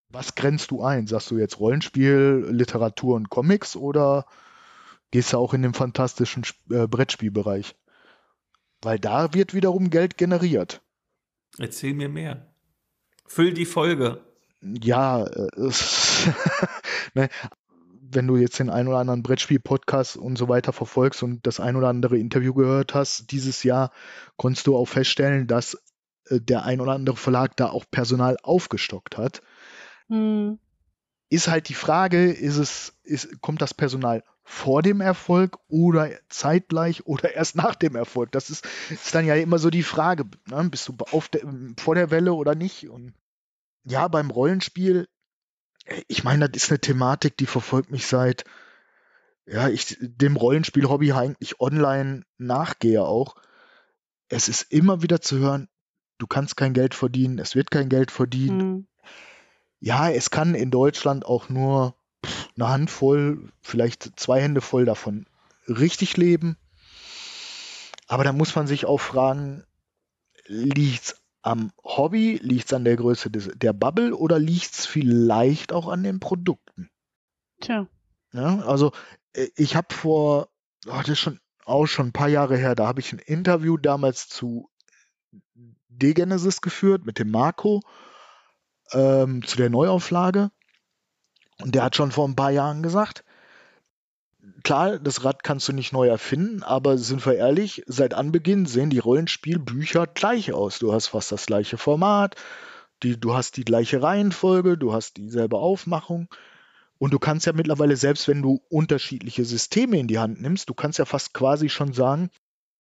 was 0.09 0.35
grenzt 0.35 0.71
du 0.71 0.83
ein? 0.83 1.07
Sagst 1.07 1.31
du 1.31 1.39
jetzt 1.39 1.61
Rollenspiel, 1.61 2.47
Literatur 2.51 3.17
und 3.17 3.31
Comics 3.31 3.77
oder 3.77 4.27
gehst 5.11 5.33
du 5.33 5.39
auch 5.39 5.55
in 5.55 5.63
den 5.63 5.75
fantastischen 5.75 6.45
äh, 6.71 6.87
Brettspielbereich? 6.87 7.75
Weil 8.83 8.99
da 8.99 9.35
wird 9.35 9.55
wiederum 9.55 9.91
Geld 9.91 10.17
generiert. 10.17 10.83
Erzähl 11.59 11.95
mir 11.95 12.09
mehr. 12.09 12.55
Füll 13.27 13.53
die 13.53 13.67
Folge. 13.67 14.25
Ja, 14.63 15.25
äh, 15.25 15.49
ne, 17.15 17.29
wenn 18.13 18.27
du 18.27 18.37
jetzt 18.37 18.59
den 18.59 18.71
ein 18.71 18.89
oder 18.89 18.99
anderen 18.99 19.23
Brettspiel-Podcast 19.23 20.17
und 20.17 20.37
so 20.37 20.49
weiter 20.49 20.73
verfolgst 20.73 21.23
und 21.23 21.47
das 21.47 21.61
ein 21.61 21.77
oder 21.77 21.89
andere 21.89 22.19
Interview 22.19 22.55
gehört 22.55 22.95
hast 22.95 23.31
dieses 23.31 23.63
Jahr, 23.63 23.93
konntest 24.37 24.67
du 24.67 24.77
auch 24.77 24.87
feststellen, 24.87 25.47
dass 25.47 25.75
äh, 26.27 26.41
der 26.41 26.65
ein 26.65 26.81
oder 26.81 26.93
andere 26.93 27.17
Verlag 27.17 27.57
da 27.57 27.71
auch 27.71 27.85
Personal 27.91 28.37
aufgestockt 28.43 29.17
hat. 29.17 29.43
Hm. 30.09 30.59
Ist 31.29 31.49
halt 31.49 31.69
die 31.69 31.75
Frage, 31.75 32.33
ist 32.33 32.57
es, 32.57 32.95
ist, 33.05 33.41
kommt 33.41 33.63
das 33.63 33.75
Personal 33.75 34.25
vor 34.51 34.83
dem 34.83 35.01
Erfolg 35.01 35.59
oder 35.69 36.11
zeitgleich 36.29 37.07
oder 37.07 37.33
erst 37.35 37.55
nach 37.55 37.77
dem 37.77 37.95
Erfolg? 37.95 38.33
Das 38.33 38.51
ist, 38.51 38.67
ist 38.91 39.15
dann 39.15 39.25
ja 39.25 39.37
immer 39.37 39.59
so 39.59 39.71
die 39.71 39.85
Frage, 39.85 40.25
ne? 40.51 40.69
bist 40.69 40.89
du 40.89 40.97
der, 41.33 41.43
vor 41.79 41.95
der 41.95 42.11
Welle 42.11 42.35
oder 42.35 42.57
nicht? 42.57 42.91
Und 42.91 43.15
ja, 43.85 44.09
beim 44.09 44.31
Rollenspiel, 44.31 45.09
äh, 45.85 46.03
ich 46.09 46.25
meine, 46.25 46.51
das 46.51 46.65
ist 46.65 46.71
eine 46.71 46.81
Thematik, 46.81 47.37
die 47.37 47.47
verfolgt 47.47 47.93
mich 47.93 48.09
seit, 48.09 48.45
ja, 49.47 49.69
ich 49.69 49.97
dem 50.01 50.35
Rollenspiel-Hobby 50.37 51.13
eigentlich 51.13 51.61
online 51.61 52.25
nachgehe 52.37 53.05
auch. 53.05 53.37
Es 54.29 54.49
ist 54.49 54.73
immer 54.73 55.01
wieder 55.01 55.21
zu 55.21 55.39
hören, 55.39 55.69
du 56.19 56.27
kannst 56.27 56.57
kein 56.57 56.75
Geld 56.75 56.95
verdienen, 56.95 57.39
es 57.39 57.55
wird 57.55 57.71
kein 57.71 57.89
Geld 57.89 58.11
verdient. 58.11 58.63
Mhm. 58.63 58.87
Ja, 59.79 60.11
es 60.11 60.31
kann 60.31 60.57
in 60.57 60.73
Deutschland 60.73 61.25
auch 61.25 61.49
nur 61.49 61.95
eine 62.57 62.69
Handvoll, 62.69 63.51
vielleicht 63.63 64.19
zwei 64.19 64.41
Hände 64.41 64.61
voll 64.61 64.85
davon 64.85 65.27
richtig 65.67 66.17
leben. 66.17 66.57
Aber 68.07 68.25
da 68.25 68.33
muss 68.33 68.55
man 68.57 68.67
sich 68.67 68.87
auch 68.87 68.99
fragen, 68.99 69.65
liegt 70.47 71.05
es 71.05 71.23
am 71.43 71.73
Hobby, 71.83 72.39
liegt 72.43 72.67
es 72.67 72.73
an 72.73 72.85
der 72.85 72.97
Größe 72.97 73.31
des, 73.31 73.51
der 73.55 73.73
Bubble 73.73 74.15
oder 74.15 74.39
liegt 74.39 74.73
es 74.73 74.87
vielleicht 74.87 75.73
auch 75.73 75.89
an 75.89 76.03
den 76.03 76.21
Produkten? 76.21 76.91
Tja. 77.61 77.87
Ja, 78.33 78.61
also 78.61 78.93
äh, 79.33 79.49
ich 79.57 79.77
habe 79.77 79.95
vor, 79.95 80.49
oh, 80.87 80.99
das 80.99 81.09
ist 81.09 81.21
schon 81.21 81.41
auch 81.65 81.87
schon 81.87 82.09
ein 82.09 82.13
paar 82.13 82.29
Jahre 82.29 82.57
her, 82.57 82.75
da 82.75 82.87
habe 82.87 83.01
ich 83.01 83.13
ein 83.13 83.19
Interview 83.21 83.77
damals 83.77 84.29
zu 84.29 84.69
Degenesis 85.89 86.61
geführt 86.61 87.05
mit 87.07 87.19
dem 87.19 87.31
Marco 87.31 87.81
ähm, 88.93 89.47
zu 89.47 89.57
der 89.57 89.71
Neuauflage. 89.71 90.51
Und 91.63 91.75
der 91.75 91.85
hat 91.85 91.97
schon 91.97 92.13
vor 92.13 92.27
ein 92.27 92.37
paar 92.37 92.51
Jahren 92.51 92.83
gesagt, 92.83 93.25
klar, 94.63 94.99
das 94.99 95.25
Rad 95.25 95.43
kannst 95.43 95.69
du 95.69 95.73
nicht 95.73 95.93
neu 95.93 96.09
erfinden, 96.09 96.63
aber 96.63 96.99
sind 96.99 97.25
wir 97.27 97.35
ehrlich, 97.35 97.83
seit 97.87 98.15
Anbeginn 98.15 98.67
sehen 98.67 98.91
die 98.91 98.99
Rollenspielbücher 98.99 100.07
gleich 100.07 100.53
aus. 100.53 100.79
Du 100.79 100.93
hast 100.93 101.09
fast 101.09 101.33
das 101.33 101.47
gleiche 101.47 101.79
Format, 101.79 102.37
die, 103.03 103.19
du 103.19 103.35
hast 103.35 103.57
die 103.57 103.65
gleiche 103.65 104.03
Reihenfolge, 104.03 104.77
du 104.77 104.93
hast 104.93 105.17
dieselbe 105.17 105.59
Aufmachung. 105.59 106.29
Und 106.99 107.15
du 107.15 107.19
kannst 107.19 107.47
ja 107.47 107.55
mittlerweile, 107.55 107.97
selbst 107.97 108.29
wenn 108.29 108.43
du 108.43 108.61
unterschiedliche 108.69 109.45
Systeme 109.47 109.99
in 109.99 110.07
die 110.07 110.19
Hand 110.19 110.43
nimmst, 110.43 110.69
du 110.69 110.75
kannst 110.75 110.99
ja 110.99 111.07
fast 111.07 111.33
quasi 111.33 111.71
schon 111.71 111.95
sagen, 111.95 112.31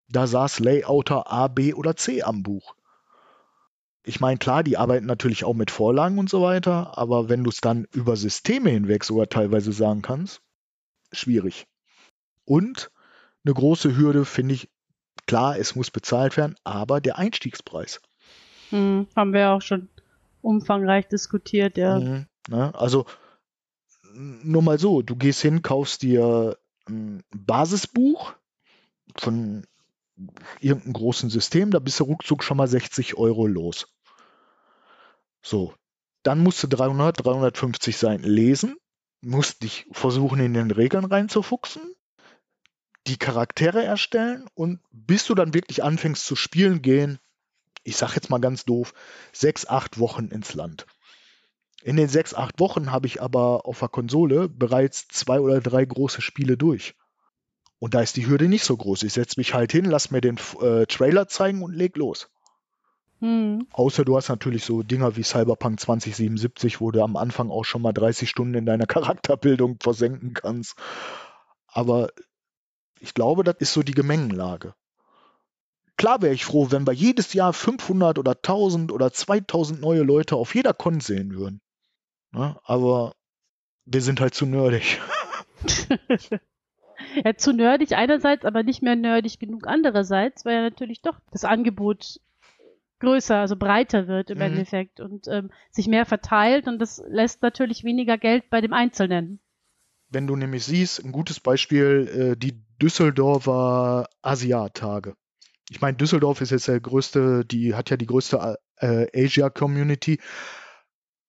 da 0.08 0.26
saß 0.26 0.60
Layouter 0.60 1.30
A, 1.32 1.48
B 1.48 1.72
oder 1.72 1.96
C 1.96 2.22
am 2.22 2.42
Buch. 2.42 2.74
Ich 4.04 4.20
meine, 4.20 4.38
klar, 4.38 4.62
die 4.62 4.78
arbeiten 4.78 5.06
natürlich 5.06 5.44
auch 5.44 5.54
mit 5.54 5.70
Vorlagen 5.70 6.18
und 6.18 6.30
so 6.30 6.42
weiter, 6.42 6.96
aber 6.96 7.28
wenn 7.28 7.44
du 7.44 7.50
es 7.50 7.60
dann 7.60 7.86
über 7.92 8.16
Systeme 8.16 8.70
hinweg 8.70 9.04
sogar 9.04 9.28
teilweise 9.28 9.72
sagen 9.72 10.00
kannst, 10.00 10.40
schwierig. 11.12 11.66
Und 12.44 12.90
eine 13.44 13.54
große 13.54 13.96
Hürde 13.96 14.24
finde 14.24 14.54
ich, 14.54 14.70
klar, 15.26 15.58
es 15.58 15.74
muss 15.74 15.90
bezahlt 15.90 16.36
werden, 16.36 16.56
aber 16.64 17.00
der 17.00 17.18
Einstiegspreis. 17.18 18.00
Hm, 18.70 19.06
haben 19.14 19.32
wir 19.32 19.50
auch 19.50 19.62
schon 19.62 19.88
umfangreich 20.40 21.06
diskutiert, 21.08 21.76
ja. 21.76 22.00
Mhm, 22.00 22.26
ne? 22.48 22.74
Also 22.74 23.06
nur 24.14 24.62
mal 24.62 24.78
so, 24.78 25.02
du 25.02 25.16
gehst 25.16 25.42
hin, 25.42 25.62
kaufst 25.62 26.02
dir 26.02 26.56
ein 26.88 27.22
Basisbuch 27.30 28.34
von 29.16 29.66
irgendeinem 30.60 30.92
großen 30.92 31.30
System, 31.30 31.70
da 31.70 31.78
bist 31.78 32.00
du 32.00 32.04
ruckzuck 32.04 32.42
schon 32.44 32.56
mal 32.56 32.68
60 32.68 33.16
Euro 33.16 33.46
los. 33.46 33.88
So, 35.42 35.74
dann 36.22 36.40
musst 36.40 36.62
du 36.62 36.66
300, 36.68 37.24
350 37.24 37.96
Seiten 37.96 38.24
lesen, 38.24 38.76
musst 39.22 39.62
dich 39.62 39.86
versuchen, 39.92 40.40
in 40.40 40.54
den 40.54 40.70
Regeln 40.70 41.04
reinzufuchsen, 41.04 41.82
die 43.06 43.16
Charaktere 43.16 43.82
erstellen 43.82 44.46
und 44.54 44.80
bis 44.90 45.26
du 45.26 45.34
dann 45.34 45.54
wirklich 45.54 45.82
anfängst 45.82 46.24
zu 46.24 46.36
spielen, 46.36 46.82
gehen, 46.82 47.18
ich 47.82 47.96
sag 47.96 48.14
jetzt 48.14 48.28
mal 48.30 48.40
ganz 48.40 48.64
doof, 48.64 48.92
sechs, 49.32 49.66
acht 49.66 49.98
Wochen 49.98 50.26
ins 50.26 50.54
Land. 50.54 50.86
In 51.82 51.96
den 51.96 52.08
sechs, 52.08 52.34
acht 52.34 52.60
Wochen 52.60 52.92
habe 52.92 53.06
ich 53.06 53.22
aber 53.22 53.64
auf 53.64 53.78
der 53.78 53.88
Konsole 53.88 54.50
bereits 54.50 55.08
zwei 55.08 55.40
oder 55.40 55.60
drei 55.62 55.84
große 55.84 56.20
Spiele 56.20 56.58
durch. 56.58 56.94
Und 57.80 57.94
da 57.94 58.02
ist 58.02 58.16
die 58.16 58.26
Hürde 58.26 58.46
nicht 58.46 58.64
so 58.64 58.76
groß. 58.76 59.02
Ich 59.04 59.14
setze 59.14 59.40
mich 59.40 59.54
halt 59.54 59.72
hin, 59.72 59.86
lass 59.86 60.10
mir 60.10 60.20
den 60.20 60.38
äh, 60.60 60.84
Trailer 60.84 61.26
zeigen 61.28 61.62
und 61.62 61.74
leg 61.74 61.96
los. 61.96 62.28
Hm. 63.20 63.66
Außer 63.72 64.04
du 64.04 64.16
hast 64.16 64.28
natürlich 64.28 64.64
so 64.64 64.82
Dinger 64.82 65.16
wie 65.16 65.22
Cyberpunk 65.22 65.80
2077, 65.80 66.80
wo 66.82 66.90
du 66.90 67.02
am 67.02 67.16
Anfang 67.16 67.50
auch 67.50 67.64
schon 67.64 67.80
mal 67.80 67.92
30 67.92 68.28
Stunden 68.28 68.54
in 68.54 68.66
deiner 68.66 68.86
Charakterbildung 68.86 69.78
versenken 69.80 70.34
kannst. 70.34 70.76
Aber 71.68 72.10
ich 73.00 73.14
glaube, 73.14 73.44
das 73.44 73.56
ist 73.60 73.72
so 73.72 73.82
die 73.82 73.94
Gemengenlage. 73.94 74.74
Klar 75.96 76.20
wäre 76.20 76.34
ich 76.34 76.44
froh, 76.44 76.70
wenn 76.70 76.86
wir 76.86 76.92
jedes 76.92 77.32
Jahr 77.32 77.54
500 77.54 78.18
oder 78.18 78.32
1000 78.32 78.92
oder 78.92 79.10
2000 79.10 79.80
neue 79.80 80.02
Leute 80.02 80.36
auf 80.36 80.54
jeder 80.54 80.74
Con 80.74 81.00
sehen 81.00 81.34
würden. 81.34 81.62
Ne? 82.32 82.58
Aber 82.64 83.14
wir 83.86 84.02
sind 84.02 84.20
halt 84.20 84.34
zu 84.34 84.44
nerdig. 84.44 85.00
ja, 87.24 87.34
zu 87.36 87.52
nerdig 87.52 87.92
einerseits, 87.92 88.44
aber 88.44 88.62
nicht 88.62 88.82
mehr 88.82 88.96
nerdig 88.96 89.38
genug 89.38 89.66
andererseits, 89.66 90.44
weil 90.44 90.54
ja 90.54 90.62
natürlich 90.62 91.02
doch 91.02 91.18
das 91.30 91.44
Angebot 91.44 92.20
größer, 93.00 93.36
also 93.36 93.56
breiter 93.56 94.08
wird 94.08 94.30
im 94.30 94.38
Mhm. 94.38 94.44
Endeffekt 94.44 95.00
und 95.00 95.26
ähm, 95.28 95.50
sich 95.70 95.88
mehr 95.88 96.06
verteilt 96.06 96.68
und 96.68 96.78
das 96.78 97.02
lässt 97.08 97.42
natürlich 97.42 97.84
weniger 97.84 98.18
Geld 98.18 98.50
bei 98.50 98.60
dem 98.60 98.72
Einzelnen. 98.72 99.40
Wenn 100.08 100.26
du 100.26 100.36
nämlich 100.36 100.64
siehst, 100.64 101.04
ein 101.04 101.12
gutes 101.12 101.40
Beispiel, 101.40 102.32
äh, 102.32 102.36
die 102.36 102.62
Düsseldorfer 102.82 104.08
Asiat-Tage. 104.22 105.14
Ich 105.70 105.80
meine, 105.80 105.96
Düsseldorf 105.96 106.40
ist 106.40 106.50
jetzt 106.50 106.68
der 106.68 106.80
größte, 106.80 107.44
die 107.44 107.74
hat 107.74 107.90
ja 107.90 107.96
die 107.96 108.06
größte 108.06 108.56
äh, 108.76 109.06
Asia-Community. 109.14 110.18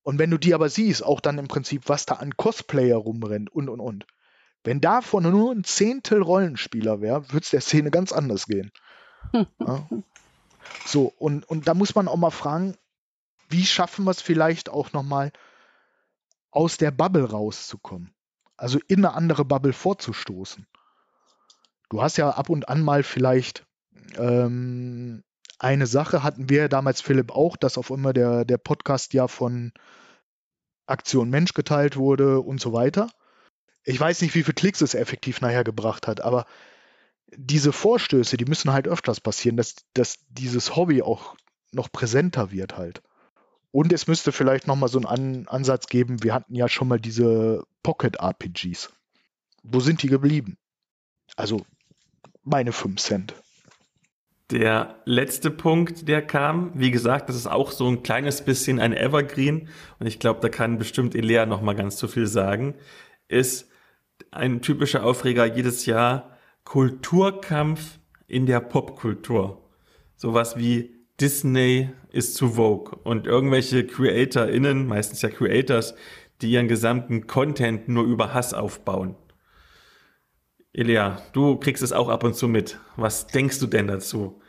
Und 0.03 0.17
wenn 0.17 0.31
du 0.31 0.37
die 0.37 0.53
aber 0.55 0.69
siehst, 0.69 1.03
auch 1.05 1.19
dann 1.19 1.37
im 1.37 1.47
Prinzip, 1.47 1.83
was 1.87 2.05
da 2.07 2.15
an 2.15 2.35
Cosplayer 2.35 2.97
rumrennt 2.97 3.51
und 3.51 3.69
und 3.69 3.79
und. 3.79 4.05
Wenn 4.63 4.81
davon 4.81 5.23
nur 5.23 5.51
ein 5.51 5.63
Zehntel 5.63 6.21
Rollenspieler 6.21 7.01
wäre, 7.01 7.31
würde 7.31 7.43
es 7.43 7.49
der 7.49 7.61
Szene 7.61 7.91
ganz 7.91 8.11
anders 8.11 8.45
gehen. 8.47 8.71
Ja. 9.59 9.87
So, 10.85 11.13
und, 11.17 11.47
und 11.49 11.67
da 11.67 11.73
muss 11.73 11.95
man 11.95 12.07
auch 12.07 12.17
mal 12.17 12.31
fragen, 12.31 12.75
wie 13.49 13.65
schaffen 13.65 14.05
wir 14.05 14.11
es 14.11 14.21
vielleicht 14.21 14.69
auch 14.69 14.93
nochmal 14.93 15.31
aus 16.49 16.77
der 16.77 16.91
Bubble 16.91 17.29
rauszukommen? 17.29 18.13
Also 18.57 18.79
in 18.87 19.03
eine 19.03 19.13
andere 19.15 19.43
Bubble 19.43 19.73
vorzustoßen. 19.73 20.67
Du 21.89 22.01
hast 22.01 22.17
ja 22.17 22.29
ab 22.29 22.49
und 22.49 22.69
an 22.69 22.81
mal 22.81 23.03
vielleicht 23.03 23.65
ähm, 24.17 25.23
eine 25.59 25.87
Sache, 25.87 26.23
hatten 26.23 26.49
wir 26.49 26.69
damals, 26.69 27.01
Philipp, 27.01 27.31
auch, 27.31 27.57
dass 27.57 27.77
auf 27.77 27.89
immer 27.89 28.13
der, 28.13 28.45
der 28.45 28.57
Podcast 28.57 29.13
ja 29.13 29.27
von 29.27 29.73
Aktion 30.85 31.29
Mensch 31.29 31.53
geteilt 31.53 31.97
wurde 31.97 32.39
und 32.39 32.61
so 32.61 32.73
weiter. 32.73 33.09
Ich 33.83 33.99
weiß 33.99 34.21
nicht, 34.21 34.35
wie 34.35 34.43
viele 34.43 34.53
Klicks 34.53 34.81
es 34.81 34.93
effektiv 34.93 35.41
nachher 35.41 35.63
gebracht 35.63 36.07
hat, 36.07 36.21
aber 36.21 36.45
diese 37.35 37.71
Vorstöße, 37.71 38.37
die 38.37 38.45
müssen 38.45 38.71
halt 38.71 38.87
öfters 38.87 39.19
passieren, 39.19 39.57
dass, 39.57 39.75
dass 39.93 40.17
dieses 40.29 40.75
Hobby 40.75 41.01
auch 41.01 41.35
noch 41.71 41.91
präsenter 41.91 42.51
wird 42.51 42.77
halt. 42.77 43.01
Und 43.71 43.93
es 43.93 44.07
müsste 44.07 44.31
vielleicht 44.31 44.67
nochmal 44.67 44.89
so 44.89 44.99
einen 44.99 45.05
An 45.05 45.47
Ansatz 45.47 45.87
geben, 45.87 46.23
wir 46.23 46.33
hatten 46.33 46.55
ja 46.55 46.67
schon 46.67 46.89
mal 46.89 46.99
diese 46.99 47.63
Pocket-RPGs. 47.83 48.91
Wo 49.63 49.79
sind 49.79 50.03
die 50.03 50.09
geblieben? 50.09 50.57
Also 51.37 51.65
meine 52.43 52.73
5 52.73 52.99
Cent. 52.99 53.33
Der 54.49 55.01
letzte 55.05 55.49
Punkt, 55.49 56.09
der 56.09 56.21
kam, 56.21 56.71
wie 56.75 56.91
gesagt, 56.91 57.29
das 57.29 57.37
ist 57.37 57.47
auch 57.47 57.71
so 57.71 57.87
ein 57.87 58.03
kleines 58.03 58.43
bisschen 58.43 58.79
ein 58.79 58.93
Evergreen 58.93 59.69
und 59.99 60.07
ich 60.07 60.19
glaube, 60.19 60.41
da 60.41 60.49
kann 60.49 60.77
bestimmt 60.77 61.15
Elea 61.15 61.45
noch 61.45 61.61
mal 61.61 61.75
ganz 61.75 61.95
zu 61.95 62.09
viel 62.09 62.27
sagen, 62.27 62.75
ist 63.29 63.70
ein 64.31 64.61
typischer 64.61 65.05
Aufreger 65.05 65.45
jedes 65.45 65.85
Jahr 65.85 66.37
Kulturkampf 66.63 67.99
in 68.27 68.45
der 68.45 68.59
Popkultur. 68.59 69.69
Sowas 70.15 70.57
wie 70.57 70.95
Disney 71.19 71.89
ist 72.11 72.35
zu 72.35 72.49
Vogue 72.49 72.97
und 73.03 73.27
irgendwelche 73.27 73.85
CreatorInnen, 73.85 74.87
meistens 74.87 75.21
ja 75.21 75.29
Creators, 75.29 75.95
die 76.41 76.51
ihren 76.51 76.67
gesamten 76.67 77.27
Content 77.27 77.87
nur 77.87 78.05
über 78.05 78.33
Hass 78.33 78.53
aufbauen. 78.53 79.15
Elia, 80.73 81.21
du 81.33 81.57
kriegst 81.57 81.83
es 81.83 81.91
auch 81.91 82.09
ab 82.09 82.23
und 82.23 82.35
zu 82.35 82.47
mit. 82.47 82.79
Was 82.95 83.27
denkst 83.27 83.59
du 83.59 83.67
denn 83.67 83.87
dazu? 83.87 84.41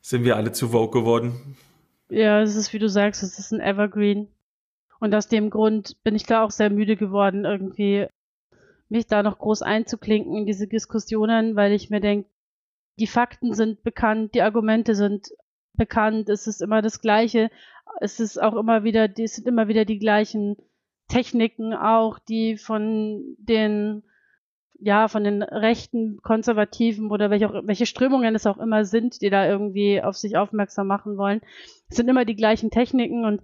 Sind 0.00 0.24
wir 0.24 0.36
alle 0.36 0.52
zu 0.52 0.68
Vogue 0.68 1.00
geworden? 1.00 1.56
Ja, 2.08 2.40
es 2.40 2.54
ist, 2.54 2.72
wie 2.72 2.78
du 2.78 2.88
sagst, 2.88 3.22
es 3.22 3.38
ist 3.38 3.52
ein 3.52 3.60
Evergreen. 3.60 4.28
Und 5.00 5.14
aus 5.14 5.28
dem 5.28 5.50
Grund 5.50 6.02
bin 6.04 6.14
ich 6.14 6.24
da 6.24 6.42
auch 6.42 6.50
sehr 6.50 6.70
müde 6.70 6.96
geworden, 6.96 7.44
irgendwie 7.44 8.06
mich 8.88 9.06
da 9.06 9.22
noch 9.22 9.38
groß 9.38 9.62
einzuklinken 9.62 10.36
in 10.36 10.46
diese 10.46 10.66
Diskussionen, 10.66 11.56
weil 11.56 11.72
ich 11.72 11.90
mir 11.90 12.00
denke, 12.00 12.28
die 12.98 13.06
Fakten 13.06 13.52
sind 13.52 13.82
bekannt, 13.82 14.34
die 14.34 14.42
Argumente 14.42 14.94
sind 14.94 15.28
bekannt, 15.74 16.28
es 16.28 16.46
ist 16.46 16.62
immer 16.62 16.82
das 16.82 17.00
Gleiche, 17.00 17.50
es 18.00 18.20
ist 18.20 18.40
auch 18.40 18.54
immer 18.54 18.84
wieder, 18.84 19.08
es 19.18 19.36
sind 19.36 19.46
immer 19.46 19.68
wieder 19.68 19.84
die 19.84 19.98
gleichen 19.98 20.56
Techniken 21.08 21.74
auch, 21.74 22.18
die 22.18 22.56
von 22.56 23.36
den 23.38 24.02
ja, 24.78 25.08
von 25.08 25.24
den 25.24 25.42
rechten 25.42 26.20
Konservativen 26.22 27.10
oder 27.10 27.30
welche, 27.30 27.48
auch, 27.48 27.62
welche 27.64 27.86
Strömungen 27.86 28.34
es 28.34 28.46
auch 28.46 28.58
immer 28.58 28.84
sind, 28.84 29.22
die 29.22 29.30
da 29.30 29.46
irgendwie 29.46 30.02
auf 30.02 30.16
sich 30.16 30.36
aufmerksam 30.36 30.86
machen 30.86 31.16
wollen. 31.16 31.40
Es 31.88 31.96
sind 31.96 32.08
immer 32.08 32.24
die 32.24 32.36
gleichen 32.36 32.70
Techniken 32.70 33.24
und 33.24 33.40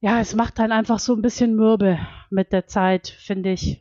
ja, 0.00 0.20
es 0.20 0.34
macht 0.34 0.58
dann 0.58 0.72
einfach 0.72 0.98
so 0.98 1.14
ein 1.14 1.22
bisschen 1.22 1.56
mürbe 1.56 1.98
mit 2.28 2.52
der 2.52 2.66
Zeit, 2.66 3.08
finde 3.08 3.52
ich. 3.52 3.80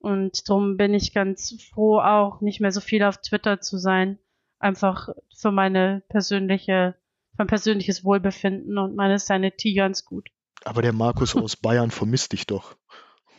Und 0.00 0.48
darum 0.48 0.76
bin 0.76 0.94
ich 0.94 1.12
ganz 1.12 1.54
froh, 1.70 2.00
auch 2.00 2.40
nicht 2.40 2.60
mehr 2.60 2.72
so 2.72 2.80
viel 2.80 3.02
auf 3.02 3.18
Twitter 3.18 3.60
zu 3.60 3.76
sein. 3.76 4.18
Einfach 4.58 5.10
für 5.36 5.52
meine 5.52 6.02
persönliche, 6.08 6.94
mein 7.36 7.46
persönliches 7.46 8.02
Wohlbefinden 8.02 8.78
und 8.78 8.96
meine 8.96 9.18
Sanity 9.18 9.74
ganz 9.74 10.04
gut. 10.04 10.30
Aber 10.64 10.82
der 10.82 10.92
Markus 10.92 11.36
aus 11.36 11.56
Bayern 11.56 11.90
vermisst 11.90 12.32
dich 12.32 12.46
doch. 12.46 12.76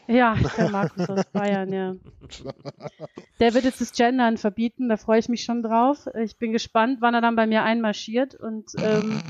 Ja, 0.08 0.36
der 0.58 0.70
Markus 0.70 1.10
aus 1.10 1.26
Bayern, 1.32 1.72
ja. 1.72 1.96
Der 3.40 3.54
wird 3.54 3.64
jetzt 3.64 3.82
das 3.82 3.94
Gendern 3.94 4.38
verbieten, 4.38 4.90
da 4.90 4.98
freue 4.98 5.20
ich 5.20 5.30
mich 5.30 5.44
schon 5.44 5.64
drauf. 5.64 6.08
Ich 6.22 6.38
bin 6.38 6.52
gespannt, 6.52 6.98
wann 7.02 7.14
er 7.14 7.22
dann 7.22 7.36
bei 7.36 7.48
mir 7.48 7.64
einmarschiert 7.64 8.36
und 8.36 8.72
ähm, 8.78 9.22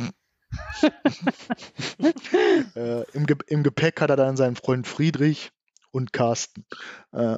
äh, 2.75 3.03
im, 3.13 3.25
Ge 3.25 3.38
im, 3.47 3.63
Gepäck 3.63 4.01
hat 4.01 4.09
er 4.09 4.15
dann 4.15 4.38
seinen 4.38 4.55
Freund 4.55 4.88
Friedrich 4.88 5.51
und 5.92 6.14
Carsten. 6.14 6.66
Äh, 7.12 7.38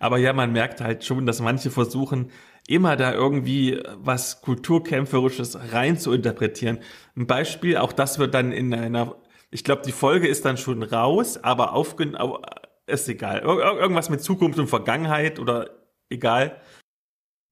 Aber 0.00 0.18
ja, 0.18 0.32
man 0.32 0.52
merkt 0.52 0.80
halt 0.80 1.04
schon, 1.04 1.26
dass 1.26 1.40
manche 1.40 1.70
versuchen, 1.70 2.30
immer 2.66 2.96
da 2.96 3.12
irgendwie 3.14 3.82
was 3.96 4.42
Kulturkämpferisches 4.42 5.72
rein 5.72 5.98
zu 5.98 6.12
interpretieren. 6.12 6.80
Ein 7.16 7.26
Beispiel, 7.26 7.78
auch 7.78 7.92
das 7.92 8.18
wird 8.18 8.34
dann 8.34 8.52
in 8.52 8.74
einer, 8.74 9.16
ich 9.50 9.64
glaube, 9.64 9.82
die 9.86 9.92
Folge 9.92 10.28
ist 10.28 10.44
dann 10.44 10.58
schon 10.58 10.82
raus, 10.82 11.42
aber 11.42 11.72
aufgenommen, 11.72 12.42
ist 12.86 13.08
egal. 13.08 13.40
Ir 13.40 13.80
irgendwas 13.80 14.10
mit 14.10 14.22
Zukunft 14.22 14.58
und 14.58 14.68
Vergangenheit 14.68 15.38
oder 15.38 15.70
egal. 16.10 16.60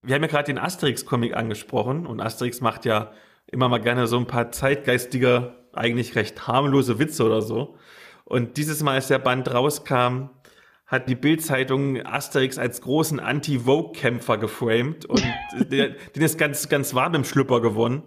Wir 0.03 0.15
haben 0.15 0.23
ja 0.23 0.29
gerade 0.29 0.47
den 0.53 0.59
Asterix-Comic 0.59 1.35
angesprochen 1.35 2.07
und 2.07 2.21
Asterix 2.21 2.61
macht 2.61 2.85
ja 2.85 3.13
immer 3.47 3.69
mal 3.69 3.81
gerne 3.81 4.07
so 4.07 4.19
ein 4.19 4.27
paar 4.27 4.53
zeitgeistige, 4.53 5.55
eigentlich 5.73 6.15
recht 6.15 6.47
harmlose 6.47 6.99
Witze 6.99 7.25
oder 7.25 7.43
so. 7.43 7.77
Und 8.27 8.57
dieses 8.57 8.83
Mal, 8.83 8.95
als 8.95 9.07
der 9.07 9.21
Band 9.21 9.53
rauskam, 9.53 10.31
hat 10.87 11.09
die 11.09 11.15
Bild-Zeitung 11.15 12.05
Asterix 12.05 12.59
als 12.59 12.81
großen 12.81 13.21
Anti-Vogue-Kämpfer 13.21 14.37
geframed 14.39 15.05
und 15.07 15.25
den 15.71 15.97
ist 16.15 16.37
ganz, 16.37 16.69
ganz 16.69 16.95
warm 16.95 17.15
im 17.15 17.25
Schlüpper 17.25 17.61
gewonnen. 17.61 18.03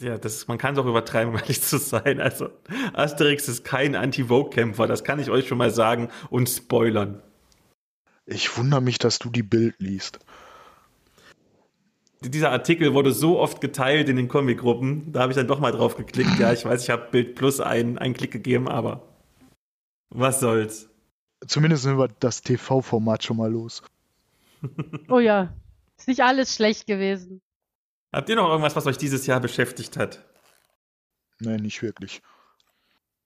Ja, 0.00 0.18
das, 0.18 0.48
man 0.48 0.58
kann 0.58 0.74
es 0.74 0.80
auch 0.80 0.86
übertreiben, 0.86 1.30
um 1.34 1.38
ehrlich 1.38 1.62
zu 1.62 1.78
sein. 1.78 2.20
Also, 2.20 2.50
Asterix 2.92 3.48
ist 3.48 3.64
kein 3.64 3.94
Anti-Vogue-Kämpfer, 3.94 4.86
das 4.86 5.04
kann 5.04 5.20
ich 5.20 5.30
euch 5.30 5.46
schon 5.46 5.58
mal 5.58 5.70
sagen 5.70 6.08
und 6.28 6.48
spoilern. 6.48 7.22
Ich 8.26 8.56
wundere 8.56 8.80
mich, 8.80 8.98
dass 8.98 9.18
du 9.18 9.30
die 9.30 9.42
Bild 9.42 9.76
liest. 9.78 10.18
Dieser 12.22 12.50
Artikel 12.50 12.94
wurde 12.94 13.12
so 13.12 13.38
oft 13.38 13.60
geteilt 13.60 14.08
in 14.08 14.16
den 14.16 14.28
Comic-Gruppen, 14.28 15.12
da 15.12 15.20
habe 15.20 15.32
ich 15.32 15.36
dann 15.36 15.46
doch 15.46 15.60
mal 15.60 15.72
drauf 15.72 15.96
geklickt. 15.96 16.38
Ja, 16.38 16.52
ich 16.52 16.64
weiß, 16.64 16.82
ich 16.82 16.90
habe 16.90 17.08
Bild 17.10 17.36
Plus 17.36 17.60
einen, 17.60 17.96
einen 17.96 18.14
Klick 18.14 18.32
gegeben, 18.32 18.68
aber 18.68 19.09
was 20.10 20.40
soll's. 20.40 20.88
Zumindest 21.46 21.84
sind 21.84 21.96
wir 21.96 22.08
das 22.08 22.42
TV-Format 22.42 23.24
schon 23.24 23.38
mal 23.38 23.50
los. 23.50 23.82
oh 25.08 25.18
ja, 25.18 25.54
ist 25.96 26.08
nicht 26.08 26.22
alles 26.22 26.54
schlecht 26.54 26.86
gewesen. 26.86 27.40
Habt 28.12 28.28
ihr 28.28 28.36
noch 28.36 28.48
irgendwas, 28.48 28.76
was 28.76 28.86
euch 28.86 28.98
dieses 28.98 29.26
Jahr 29.26 29.40
beschäftigt 29.40 29.96
hat? 29.96 30.24
Nein, 31.38 31.60
nicht 31.60 31.80
wirklich. 31.82 32.22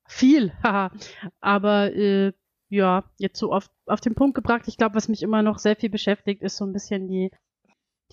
Viel, 0.06 0.52
haha. 0.62 0.92
Aber 1.40 1.92
äh, 1.94 2.32
ja, 2.68 3.04
jetzt 3.18 3.38
so 3.38 3.52
auf, 3.52 3.70
auf 3.86 4.00
den 4.00 4.14
Punkt 4.14 4.34
gebracht. 4.34 4.62
Ich 4.66 4.76
glaube, 4.76 4.94
was 4.94 5.08
mich 5.08 5.22
immer 5.22 5.42
noch 5.42 5.58
sehr 5.58 5.76
viel 5.76 5.90
beschäftigt, 5.90 6.42
ist 6.42 6.56
so 6.56 6.64
ein 6.64 6.72
bisschen 6.72 7.08
die, 7.08 7.30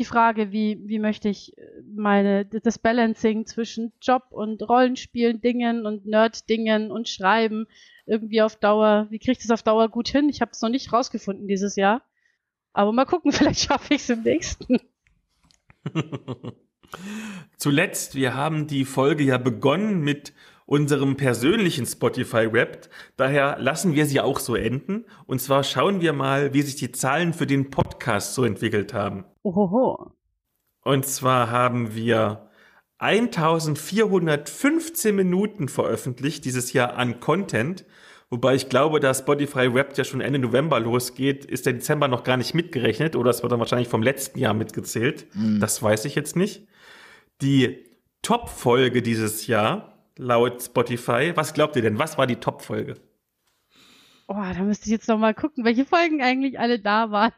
die 0.02 0.06
Frage, 0.06 0.52
wie, 0.52 0.82
wie 0.86 0.98
möchte 0.98 1.30
ich 1.30 1.54
meine, 1.96 2.44
das 2.46 2.80
Balancing 2.80 3.46
zwischen 3.46 3.94
Job 4.02 4.24
und 4.32 4.68
Rollenspielen, 4.68 5.42
Dingen 5.42 5.86
und 5.86 6.08
Nerd-Dingen 6.08 6.90
und 6.90 7.08
Schreiben 7.08 7.68
irgendwie 8.08 8.42
auf 8.42 8.56
Dauer, 8.56 9.06
wie 9.12 9.20
kriege 9.20 9.34
ich 9.34 9.38
das 9.38 9.52
auf 9.52 9.62
Dauer 9.62 9.90
gut 9.90 10.08
hin? 10.08 10.28
Ich 10.28 10.42
habe 10.42 10.52
es 10.54 10.62
noch 10.62 10.70
nicht 10.70 10.92
rausgefunden 10.92 11.48
dieses 11.48 11.76
Jahr. 11.76 12.02
Aber 12.74 12.92
mal 12.92 13.06
gucken, 13.06 13.32
vielleicht 13.32 13.60
schaffe 13.60 13.94
ich 13.94 14.02
es 14.02 14.10
im 14.10 14.24
nächsten. 14.24 14.80
Zuletzt, 17.58 18.16
wir 18.16 18.34
haben 18.34 18.66
die 18.66 18.86
Folge 18.86 19.24
ja 19.24 19.38
begonnen 19.38 20.02
mit 20.02 20.34
unserem 20.66 21.16
persönlichen 21.16 21.86
Spotify-Rap. 21.86 22.90
Daher 23.18 23.60
lassen 23.60 23.94
wir 23.94 24.08
sie 24.08 24.20
auch 24.20 24.40
so 24.40 24.56
enden. 24.56 25.06
Und 25.28 25.42
zwar 25.42 25.64
schauen 25.64 26.02
wir 26.02 26.14
mal, 26.14 26.56
wie 26.56 26.64
sich 26.64 26.76
die 26.76 26.92
Zahlen 26.92 27.34
für 27.34 27.46
den 27.46 27.70
Podcast 27.70 28.34
so 28.34 28.44
entwickelt 28.46 28.96
haben. 28.96 29.26
Ohoho. 29.44 30.14
Und 30.84 31.06
zwar 31.06 31.50
haben 31.50 31.96
wir 31.96 32.50
1415 32.98 35.16
Minuten 35.16 35.70
veröffentlicht 35.70 36.46
dieses 36.46 36.74
Jahr 36.74 36.96
an 36.96 37.20
Content. 37.20 37.86
Wobei 38.30 38.56
ich 38.56 38.70
glaube, 38.70 39.00
da 39.00 39.14
Spotify 39.14 39.68
Rap 39.68 39.98
ja 39.98 40.04
schon 40.04 40.22
Ende 40.22 40.40
November 40.40 40.80
losgeht, 40.80 41.44
ist 41.44 41.66
der 41.66 41.74
Dezember 41.74 42.08
noch 42.08 42.24
gar 42.24 42.38
nicht 42.38 42.54
mitgerechnet 42.54 43.16
oder 43.16 43.30
es 43.30 43.42
wird 43.42 43.52
dann 43.52 43.60
wahrscheinlich 43.60 43.90
vom 43.90 44.04
letzten 44.04 44.40
Jahr 44.40 44.54
mitgezählt. 44.54 45.28
Mhm. 45.36 45.60
Das 45.60 45.84
weiß 45.84 46.06
ich 46.06 46.16
jetzt 46.16 46.36
nicht. 46.36 46.68
Die 47.42 47.86
Top-Folge 48.22 49.02
dieses 49.02 49.48
Jahr 49.48 49.98
laut 50.18 50.62
Spotify. 50.62 51.34
Was 51.36 51.54
glaubt 51.54 51.76
ihr 51.76 51.82
denn? 51.82 52.00
Was 52.00 52.18
war 52.18 52.28
die 52.28 52.38
Top-Folge? 52.38 52.96
Oh, 54.28 54.36
da 54.36 54.64
müsste 54.64 54.86
ich 54.86 54.92
jetzt 54.92 55.10
noch 55.10 55.18
mal 55.18 55.34
gucken, 55.34 55.66
welche 55.66 55.86
Folgen 55.86 56.22
eigentlich 56.22 56.60
alle 56.60 56.80
da 56.80 57.12
waren. 57.12 57.34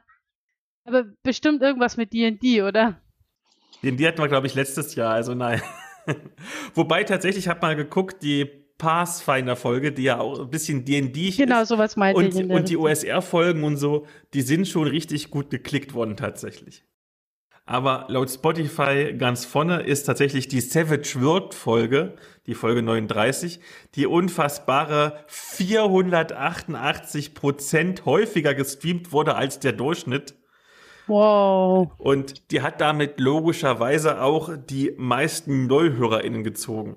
Aber 0.85 1.05
bestimmt 1.23 1.61
irgendwas 1.61 1.97
mit 1.97 2.13
D&D, 2.13 2.61
oder? 2.61 2.99
D&D 3.83 4.07
hatten 4.07 4.21
wir, 4.21 4.27
glaube 4.27 4.47
ich, 4.47 4.55
letztes 4.55 4.95
Jahr, 4.95 5.13
also 5.13 5.33
nein. 5.33 5.61
Wobei 6.73 7.03
tatsächlich, 7.03 7.45
ich 7.45 7.49
habe 7.49 7.61
mal 7.61 7.75
geguckt, 7.75 8.23
die 8.23 8.45
Pathfinder-Folge, 8.77 9.91
die 9.93 10.03
ja 10.03 10.19
auch 10.19 10.39
ein 10.39 10.49
bisschen 10.49 10.83
D&D 10.83 11.31
Genau, 11.31 11.61
ist. 11.61 11.69
sowas 11.69 11.95
meinte 11.95 12.19
Und, 12.19 12.35
ich. 12.35 12.49
und 12.49 12.69
die. 12.69 12.77
OSR-Folgen 12.77 13.63
und 13.63 13.77
so, 13.77 14.05
die 14.33 14.41
sind 14.41 14.67
schon 14.67 14.87
richtig 14.87 15.29
gut 15.29 15.49
geklickt 15.49 15.93
worden 15.93 16.17
tatsächlich. 16.17 16.83
Aber 17.65 18.07
laut 18.09 18.29
Spotify 18.29 19.13
ganz 19.17 19.45
vorne 19.45 19.83
ist 19.83 20.03
tatsächlich 20.03 20.49
die 20.49 20.59
Savage 20.59 21.21
World 21.21 21.53
Folge, 21.53 22.15
die 22.45 22.55
Folge 22.55 22.81
39, 22.81 23.61
die 23.95 24.05
unfassbare 24.05 25.23
488 25.27 27.33
Prozent 27.33 28.03
häufiger 28.05 28.53
gestreamt 28.53 29.13
wurde 29.13 29.35
als 29.35 29.59
der 29.59 29.71
Durchschnitt. 29.71 30.33
Wow. 31.07 31.91
Und 31.97 32.51
die 32.51 32.61
hat 32.61 32.81
damit 32.81 33.19
logischerweise 33.19 34.21
auch 34.21 34.51
die 34.55 34.93
meisten 34.97 35.67
NeuhörerInnen 35.67 36.43
gezogen. 36.43 36.95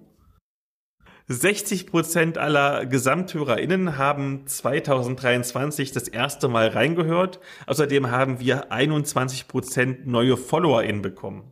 60 1.28 1.88
Prozent 1.88 2.38
aller 2.38 2.86
GesamthörerInnen 2.86 3.98
haben 3.98 4.46
2023 4.46 5.90
das 5.90 6.07
erste 6.07 6.46
Mal 6.46 6.68
reingehört. 6.68 7.40
Außerdem 7.66 8.12
haben 8.12 8.38
wir 8.38 8.70
21 8.70 9.48
Prozent 9.48 10.07
neue 10.07 10.36
FollowerInnen 10.36 11.02
bekommen. 11.02 11.50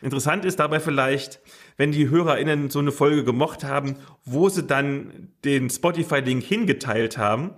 Interessant 0.00 0.44
ist 0.44 0.60
dabei 0.60 0.80
vielleicht, 0.80 1.40
wenn 1.76 1.92
die 1.92 2.08
HörerInnen 2.08 2.70
so 2.70 2.78
eine 2.78 2.92
Folge 2.92 3.24
gemocht 3.24 3.64
haben, 3.64 3.96
wo 4.24 4.48
sie 4.48 4.62
dann 4.62 5.32
den 5.44 5.68
Spotify-Link 5.68 6.42
hingeteilt 6.42 7.18
haben. 7.18 7.50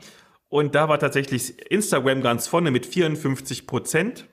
Und 0.51 0.75
da 0.75 0.89
war 0.89 0.99
tatsächlich 0.99 1.71
Instagram 1.71 2.23
ganz 2.23 2.49
vorne 2.49 2.71
mit 2.73 2.85
54 2.85 3.67
Prozent. 3.67 4.29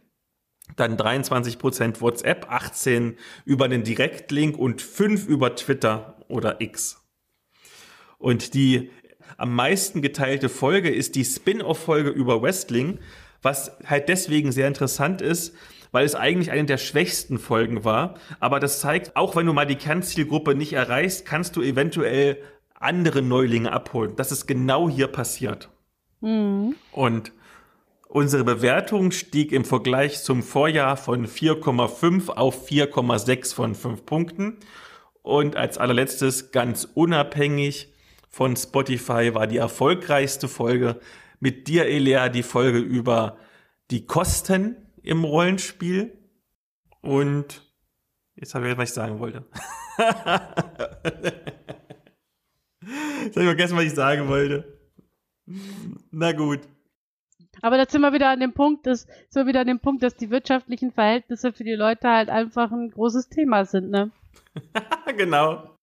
Dann 0.75 0.97
23 0.97 1.59
Prozent 1.59 2.01
WhatsApp, 2.01 2.47
18 2.49 3.15
über 3.45 3.69
den 3.69 3.83
Direktlink 3.83 4.57
und 4.57 4.81
5 4.81 5.27
über 5.27 5.55
Twitter 5.55 6.17
oder 6.27 6.59
X. 6.59 7.07
Und 8.17 8.55
die 8.55 8.89
am 9.37 9.53
meisten 9.53 10.01
geteilte 10.01 10.49
Folge 10.49 10.89
ist 10.89 11.15
die 11.15 11.23
Spin-off-Folge 11.23 12.09
über 12.09 12.41
Wrestling, 12.41 12.99
was 13.43 13.77
halt 13.85 14.09
deswegen 14.09 14.51
sehr 14.51 14.67
interessant 14.67 15.21
ist, 15.21 15.55
weil 15.91 16.03
es 16.03 16.15
eigentlich 16.15 16.49
eine 16.49 16.65
der 16.65 16.79
schwächsten 16.79 17.37
Folgen 17.37 17.83
war. 17.85 18.15
Aber 18.39 18.59
das 18.59 18.81
zeigt, 18.81 19.15
auch 19.15 19.35
wenn 19.35 19.45
du 19.45 19.53
mal 19.53 19.67
die 19.67 19.75
Kernzielgruppe 19.75 20.55
nicht 20.55 20.73
erreichst, 20.73 21.25
kannst 21.25 21.55
du 21.55 21.61
eventuell 21.61 22.41
andere 22.73 23.21
Neulinge 23.21 23.71
abholen. 23.71 24.15
Das 24.15 24.31
ist 24.31 24.47
genau 24.47 24.89
hier 24.89 25.07
passiert. 25.07 25.69
Mhm. 26.21 26.75
Und 26.91 27.31
unsere 28.07 28.43
Bewertung 28.43 29.11
stieg 29.11 29.51
im 29.51 29.65
Vergleich 29.65 30.23
zum 30.23 30.43
Vorjahr 30.43 30.97
von 30.97 31.27
4,5 31.27 32.29
auf 32.29 32.67
4,6 32.67 33.53
von 33.53 33.75
5 33.75 34.05
Punkten. 34.05 34.57
Und 35.21 35.55
als 35.55 35.77
allerletztes, 35.77 36.51
ganz 36.51 36.87
unabhängig 36.93 37.93
von 38.29 38.55
Spotify, 38.55 39.33
war 39.33 39.47
die 39.47 39.57
erfolgreichste 39.57 40.47
Folge 40.47 40.99
mit 41.39 41.67
dir, 41.67 41.85
Elea, 41.85 42.29
die 42.29 42.43
Folge 42.43 42.79
über 42.79 43.37
die 43.91 44.05
Kosten 44.05 44.75
im 45.03 45.23
Rollenspiel. 45.23 46.17
Und 47.01 47.61
jetzt 48.35 48.55
habe 48.55 48.69
ich, 48.69 48.77
was 48.77 48.89
ich 48.89 48.95
sagen 48.95 49.19
wollte. 49.19 49.45
jetzt 49.97 50.15
habe 53.35 53.41
ich 53.41 53.43
vergessen, 53.43 53.77
was 53.77 53.83
ich 53.83 53.93
sagen 53.93 54.27
wollte. 54.27 54.76
Na 56.11 56.31
gut. 56.33 56.59
Aber 57.61 57.77
da 57.77 57.89
sind 57.89 58.01
wir 58.01 58.13
wieder 58.13 58.29
an 58.29 58.39
dem 58.39 58.53
Punkt, 58.53 58.85
dass 58.85 59.07
wir 59.33 59.47
wieder 59.47 59.61
an 59.61 59.67
dem 59.67 59.79
Punkt, 59.79 60.03
dass 60.03 60.15
die 60.15 60.29
wirtschaftlichen 60.29 60.91
Verhältnisse 60.91 61.53
für 61.53 61.63
die 61.63 61.73
Leute 61.73 62.07
halt 62.07 62.29
einfach 62.29 62.71
ein 62.71 62.91
großes 62.91 63.29
Thema 63.29 63.65
sind, 63.65 63.89
ne? 63.89 64.11
genau. 65.17 65.75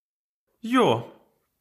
Jo, 0.61 1.05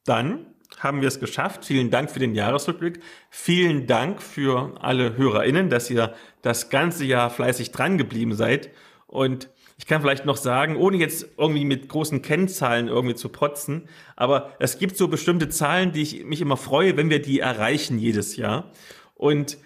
dann 0.06 0.46
haben 0.80 1.02
wir 1.02 1.08
es 1.08 1.20
geschafft. 1.20 1.66
Vielen 1.66 1.90
Dank 1.90 2.10
für 2.10 2.20
den 2.20 2.36
Jahresrückblick. 2.36 3.02
Vielen 3.30 3.88
Dank 3.88 4.22
für 4.22 4.82
alle 4.82 5.18
HörerInnen, 5.18 5.70
dass 5.70 5.90
ihr 5.90 6.14
das 6.42 6.70
ganze 6.70 7.06
Jahr 7.06 7.30
fleißig 7.30 7.72
dran 7.72 7.98
geblieben 7.98 8.34
seid. 8.34 8.70
Und 9.08 9.50
ich 9.84 9.88
kann 9.88 10.02
vielleicht 10.02 10.24
noch 10.24 10.38
sagen, 10.38 10.78
ohne 10.78 10.96
jetzt 10.96 11.28
irgendwie 11.38 11.66
mit 11.66 11.90
großen 11.90 12.22
Kennzahlen 12.22 12.88
irgendwie 12.88 13.16
zu 13.16 13.28
protzen, 13.28 13.90
aber 14.16 14.54
es 14.60 14.80
gibt 14.80 14.96
so 14.96 15.10
bestimmte 15.10 15.50
Zahlen, 15.50 15.92
die 15.92 16.04
ich 16.04 16.24
mich 16.24 16.40
immer 16.40 16.56
freue, 16.56 16.96
wenn 16.96 17.10
wir 17.10 17.22
die 17.22 17.42
erreichen 17.42 18.00
jedes 18.00 18.38
Jahr. 18.38 18.72
Und 19.14 19.58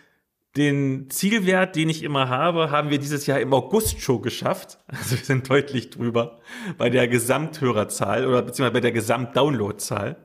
den 0.55 1.11
Zielwert, 1.11 1.75
den 1.75 1.89
ich 1.89 2.01
immer 2.01 2.29
habe, 2.29 2.71
haben 2.71 2.89
wir 2.89 2.97
dieses 2.97 3.27
Jahr 3.27 3.39
im 3.39 3.53
August 3.53 4.01
schon 4.01 4.23
geschafft. 4.23 4.79
Also 4.87 5.17
wir 5.17 5.23
sind 5.23 5.51
deutlich 5.51 5.91
drüber 5.91 6.39
bei 6.79 6.89
der 6.89 7.07
Gesamthörerzahl 7.07 8.25
oder 8.25 8.41
beziehungsweise 8.41 8.73
bei 8.73 8.81
der 8.81 8.93
Gesamtdownloadzahl. 8.93 10.15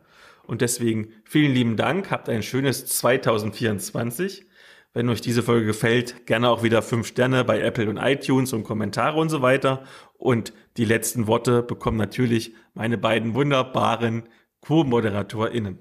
Und 0.44 0.62
deswegen 0.62 1.12
vielen 1.26 1.52
lieben 1.52 1.76
Dank, 1.76 2.10
habt 2.10 2.30
ein 2.30 2.42
schönes 2.42 2.86
2024. 2.86 4.46
Wenn 4.94 5.08
euch 5.08 5.22
diese 5.22 5.42
Folge 5.42 5.66
gefällt, 5.66 6.26
gerne 6.26 6.50
auch 6.50 6.62
wieder 6.62 6.82
fünf 6.82 7.06
Sterne 7.06 7.44
bei 7.44 7.60
Apple 7.60 7.88
und 7.88 7.96
iTunes 7.96 8.52
und 8.52 8.64
Kommentare 8.64 9.18
und 9.18 9.30
so 9.30 9.40
weiter. 9.40 9.84
Und 10.18 10.52
die 10.76 10.84
letzten 10.84 11.26
Worte 11.26 11.62
bekommen 11.62 11.96
natürlich 11.96 12.54
meine 12.74 12.98
beiden 12.98 13.34
wunderbaren 13.34 14.28
Co-ModeratorInnen. 14.60 15.78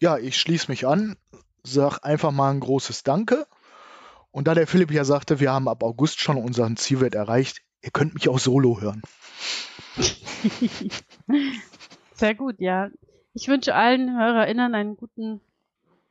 Ja, 0.00 0.18
ich 0.18 0.36
schließe 0.36 0.70
mich 0.70 0.86
an, 0.86 1.16
sag 1.62 2.00
einfach 2.00 2.32
mal 2.32 2.50
ein 2.50 2.60
großes 2.60 3.02
Danke. 3.02 3.46
Und 4.30 4.46
da 4.48 4.54
der 4.54 4.66
Philipp 4.66 4.90
ja 4.90 5.04
sagte, 5.04 5.40
wir 5.40 5.52
haben 5.52 5.68
ab 5.68 5.82
August 5.82 6.20
schon 6.20 6.36
unseren 6.36 6.76
Zielwert 6.76 7.14
erreicht, 7.14 7.62
ihr 7.82 7.90
könnt 7.90 8.14
mich 8.14 8.28
auch 8.28 8.38
solo 8.38 8.80
hören. 8.80 9.02
Sehr 12.14 12.34
gut, 12.34 12.56
ja. 12.58 12.90
Ich 13.34 13.48
wünsche 13.48 13.74
allen 13.74 14.16
HörerInnen 14.18 14.74
einen 14.74 14.96
guten, 14.96 15.40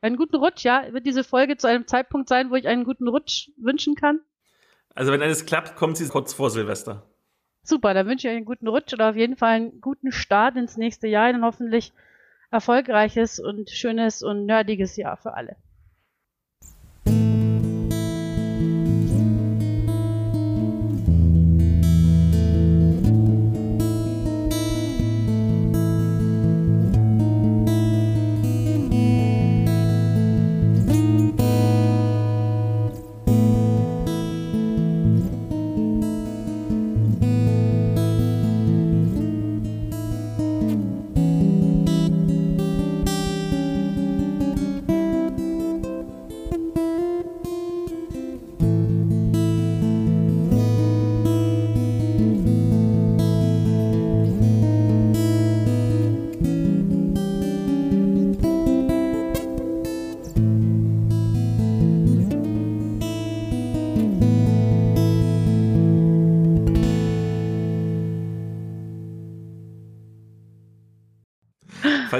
einen 0.02 0.16
guten 0.16 0.36
Rutsch, 0.36 0.64
ja. 0.64 0.92
Wird 0.92 1.06
diese 1.06 1.24
Folge 1.24 1.56
zu 1.56 1.68
einem 1.68 1.86
Zeitpunkt 1.86 2.28
sein, 2.28 2.50
wo 2.50 2.56
ich 2.56 2.68
einen 2.68 2.84
guten 2.84 3.08
Rutsch 3.08 3.50
wünschen 3.56 3.94
kann? 3.94 4.20
Also 4.94 5.12
wenn 5.12 5.22
alles 5.22 5.46
klappt, 5.46 5.76
kommt 5.76 5.96
sie 5.96 6.08
kurz 6.08 6.34
vor 6.34 6.50
Silvester. 6.50 7.06
Super, 7.62 7.94
dann 7.94 8.06
wünsche 8.06 8.26
ich 8.26 8.32
euch 8.32 8.36
einen 8.36 8.44
guten 8.44 8.68
Rutsch 8.68 8.92
oder 8.92 9.10
auf 9.10 9.16
jeden 9.16 9.36
Fall 9.36 9.54
einen 9.54 9.80
guten 9.80 10.12
Start 10.12 10.56
ins 10.56 10.76
nächste 10.76 11.06
Jahr, 11.06 11.26
ein 11.26 11.44
hoffentlich 11.44 11.92
erfolgreiches 12.50 13.38
und 13.38 13.70
schönes 13.70 14.22
und 14.22 14.44
nerdiges 14.46 14.96
Jahr 14.96 15.16
für 15.16 15.34
alle. 15.34 15.56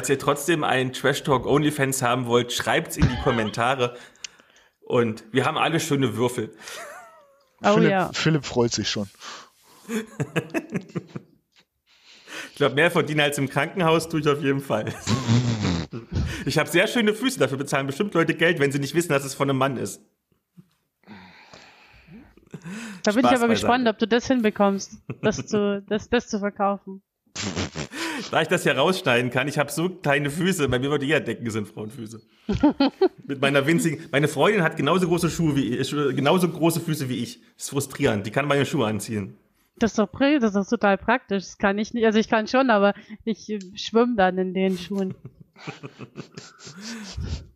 Falls 0.03 0.11
ihr 0.11 0.19
trotzdem 0.19 0.65
einen 0.65 0.93
Trash 0.93 1.23
Talk 1.23 1.47
OnlyFans 1.47 2.03
haben 2.03 2.27
wollt, 2.27 2.53
schreibt's 2.53 2.97
in 2.97 3.09
die 3.09 3.23
Kommentare. 3.23 3.97
Und 4.81 5.23
wir 5.31 5.45
haben 5.45 5.57
alle 5.57 5.79
schöne 5.79 6.17
Würfel. 6.17 6.53
Oh 7.63 7.75
Philipp, 7.75 7.91
ja. 7.93 8.11
Philipp 8.13 8.45
freut 8.45 8.73
sich 8.73 8.91
schon. 8.91 9.09
Ich 12.51 12.57
glaube, 12.57 12.75
mehr 12.75 12.91
verdienen 12.91 13.21
als 13.21 13.39
im 13.39 13.49
Krankenhaus 13.49 14.09
tue 14.09 14.19
ich 14.19 14.29
auf 14.29 14.43
jeden 14.43 14.59
Fall. 14.59 14.87
Ich 16.47 16.59
habe 16.59 16.69
sehr 16.69 16.89
schöne 16.89 17.15
Füße, 17.15 17.39
dafür 17.39 17.59
bezahlen 17.59 17.87
bestimmt 17.87 18.13
Leute 18.15 18.35
Geld, 18.35 18.59
wenn 18.59 18.73
sie 18.73 18.81
nicht 18.81 18.97
wissen, 18.97 19.11
dass 19.11 19.25
es 19.25 19.35
von 19.35 19.49
einem 19.49 19.59
Mann 19.59 19.77
ist. 19.77 20.03
Da 23.05 23.13
bin 23.13 23.21
Spaß 23.21 23.21
ich 23.21 23.25
aber 23.25 23.31
beiseite. 23.31 23.49
gespannt, 23.51 23.87
ob 23.87 23.99
du 23.99 24.09
das 24.09 24.27
hinbekommst, 24.27 24.95
das 25.23 25.47
zu, 25.47 25.81
das, 25.89 26.09
das 26.09 26.27
zu 26.27 26.41
verkaufen. 26.41 27.05
Da 28.31 28.43
ich 28.43 28.49
das 28.49 28.65
ja 28.65 28.73
rausschneiden 28.73 29.31
kann, 29.31 29.49
ich 29.49 29.59
habe 29.59 29.71
so 29.71 29.89
kleine 29.89 30.31
Füße, 30.31 30.69
bei 30.69 30.79
mir 30.79 30.91
würde 30.91 31.07
eher 31.07 31.21
denken, 31.21 31.47
es 31.47 31.53
sind 31.53 31.69
Frauenfüße. 31.69 32.21
Mit 33.27 33.41
meiner 33.41 33.67
winzigen, 33.67 34.07
meine 34.11 34.29
Freundin 34.29 34.63
hat 34.63 34.77
genauso 34.77 35.09
große 35.09 35.31
Schuhe 35.31 35.57
wie 35.57 35.77
ich, 35.77 35.91
genauso 35.91 36.49
große 36.49 36.81
Füße 36.81 37.09
wie 37.09 37.23
ich. 37.23 37.41
Das 37.57 37.65
ist 37.65 37.71
frustrierend, 37.71 38.27
die 38.27 38.31
kann 38.31 38.47
meine 38.47 38.67
Schuhe 38.67 38.87
anziehen. 38.87 39.37
Das 39.77 39.93
ist 39.93 39.99
doch, 39.99 40.11
das 40.13 40.55
ist 40.55 40.69
total 40.69 40.99
praktisch. 40.99 41.45
Das 41.45 41.59
kann 41.59 41.79
ich 41.79 41.95
nicht, 41.95 42.05
also 42.05 42.19
ich 42.19 42.29
kann 42.29 42.47
schon, 42.47 42.71
aber 42.71 42.95
ich 43.25 43.59
schwimme 43.75 44.15
dann 44.17 44.39
in 44.39 44.55
den 44.55 44.79
Schuhen. 44.79 45.15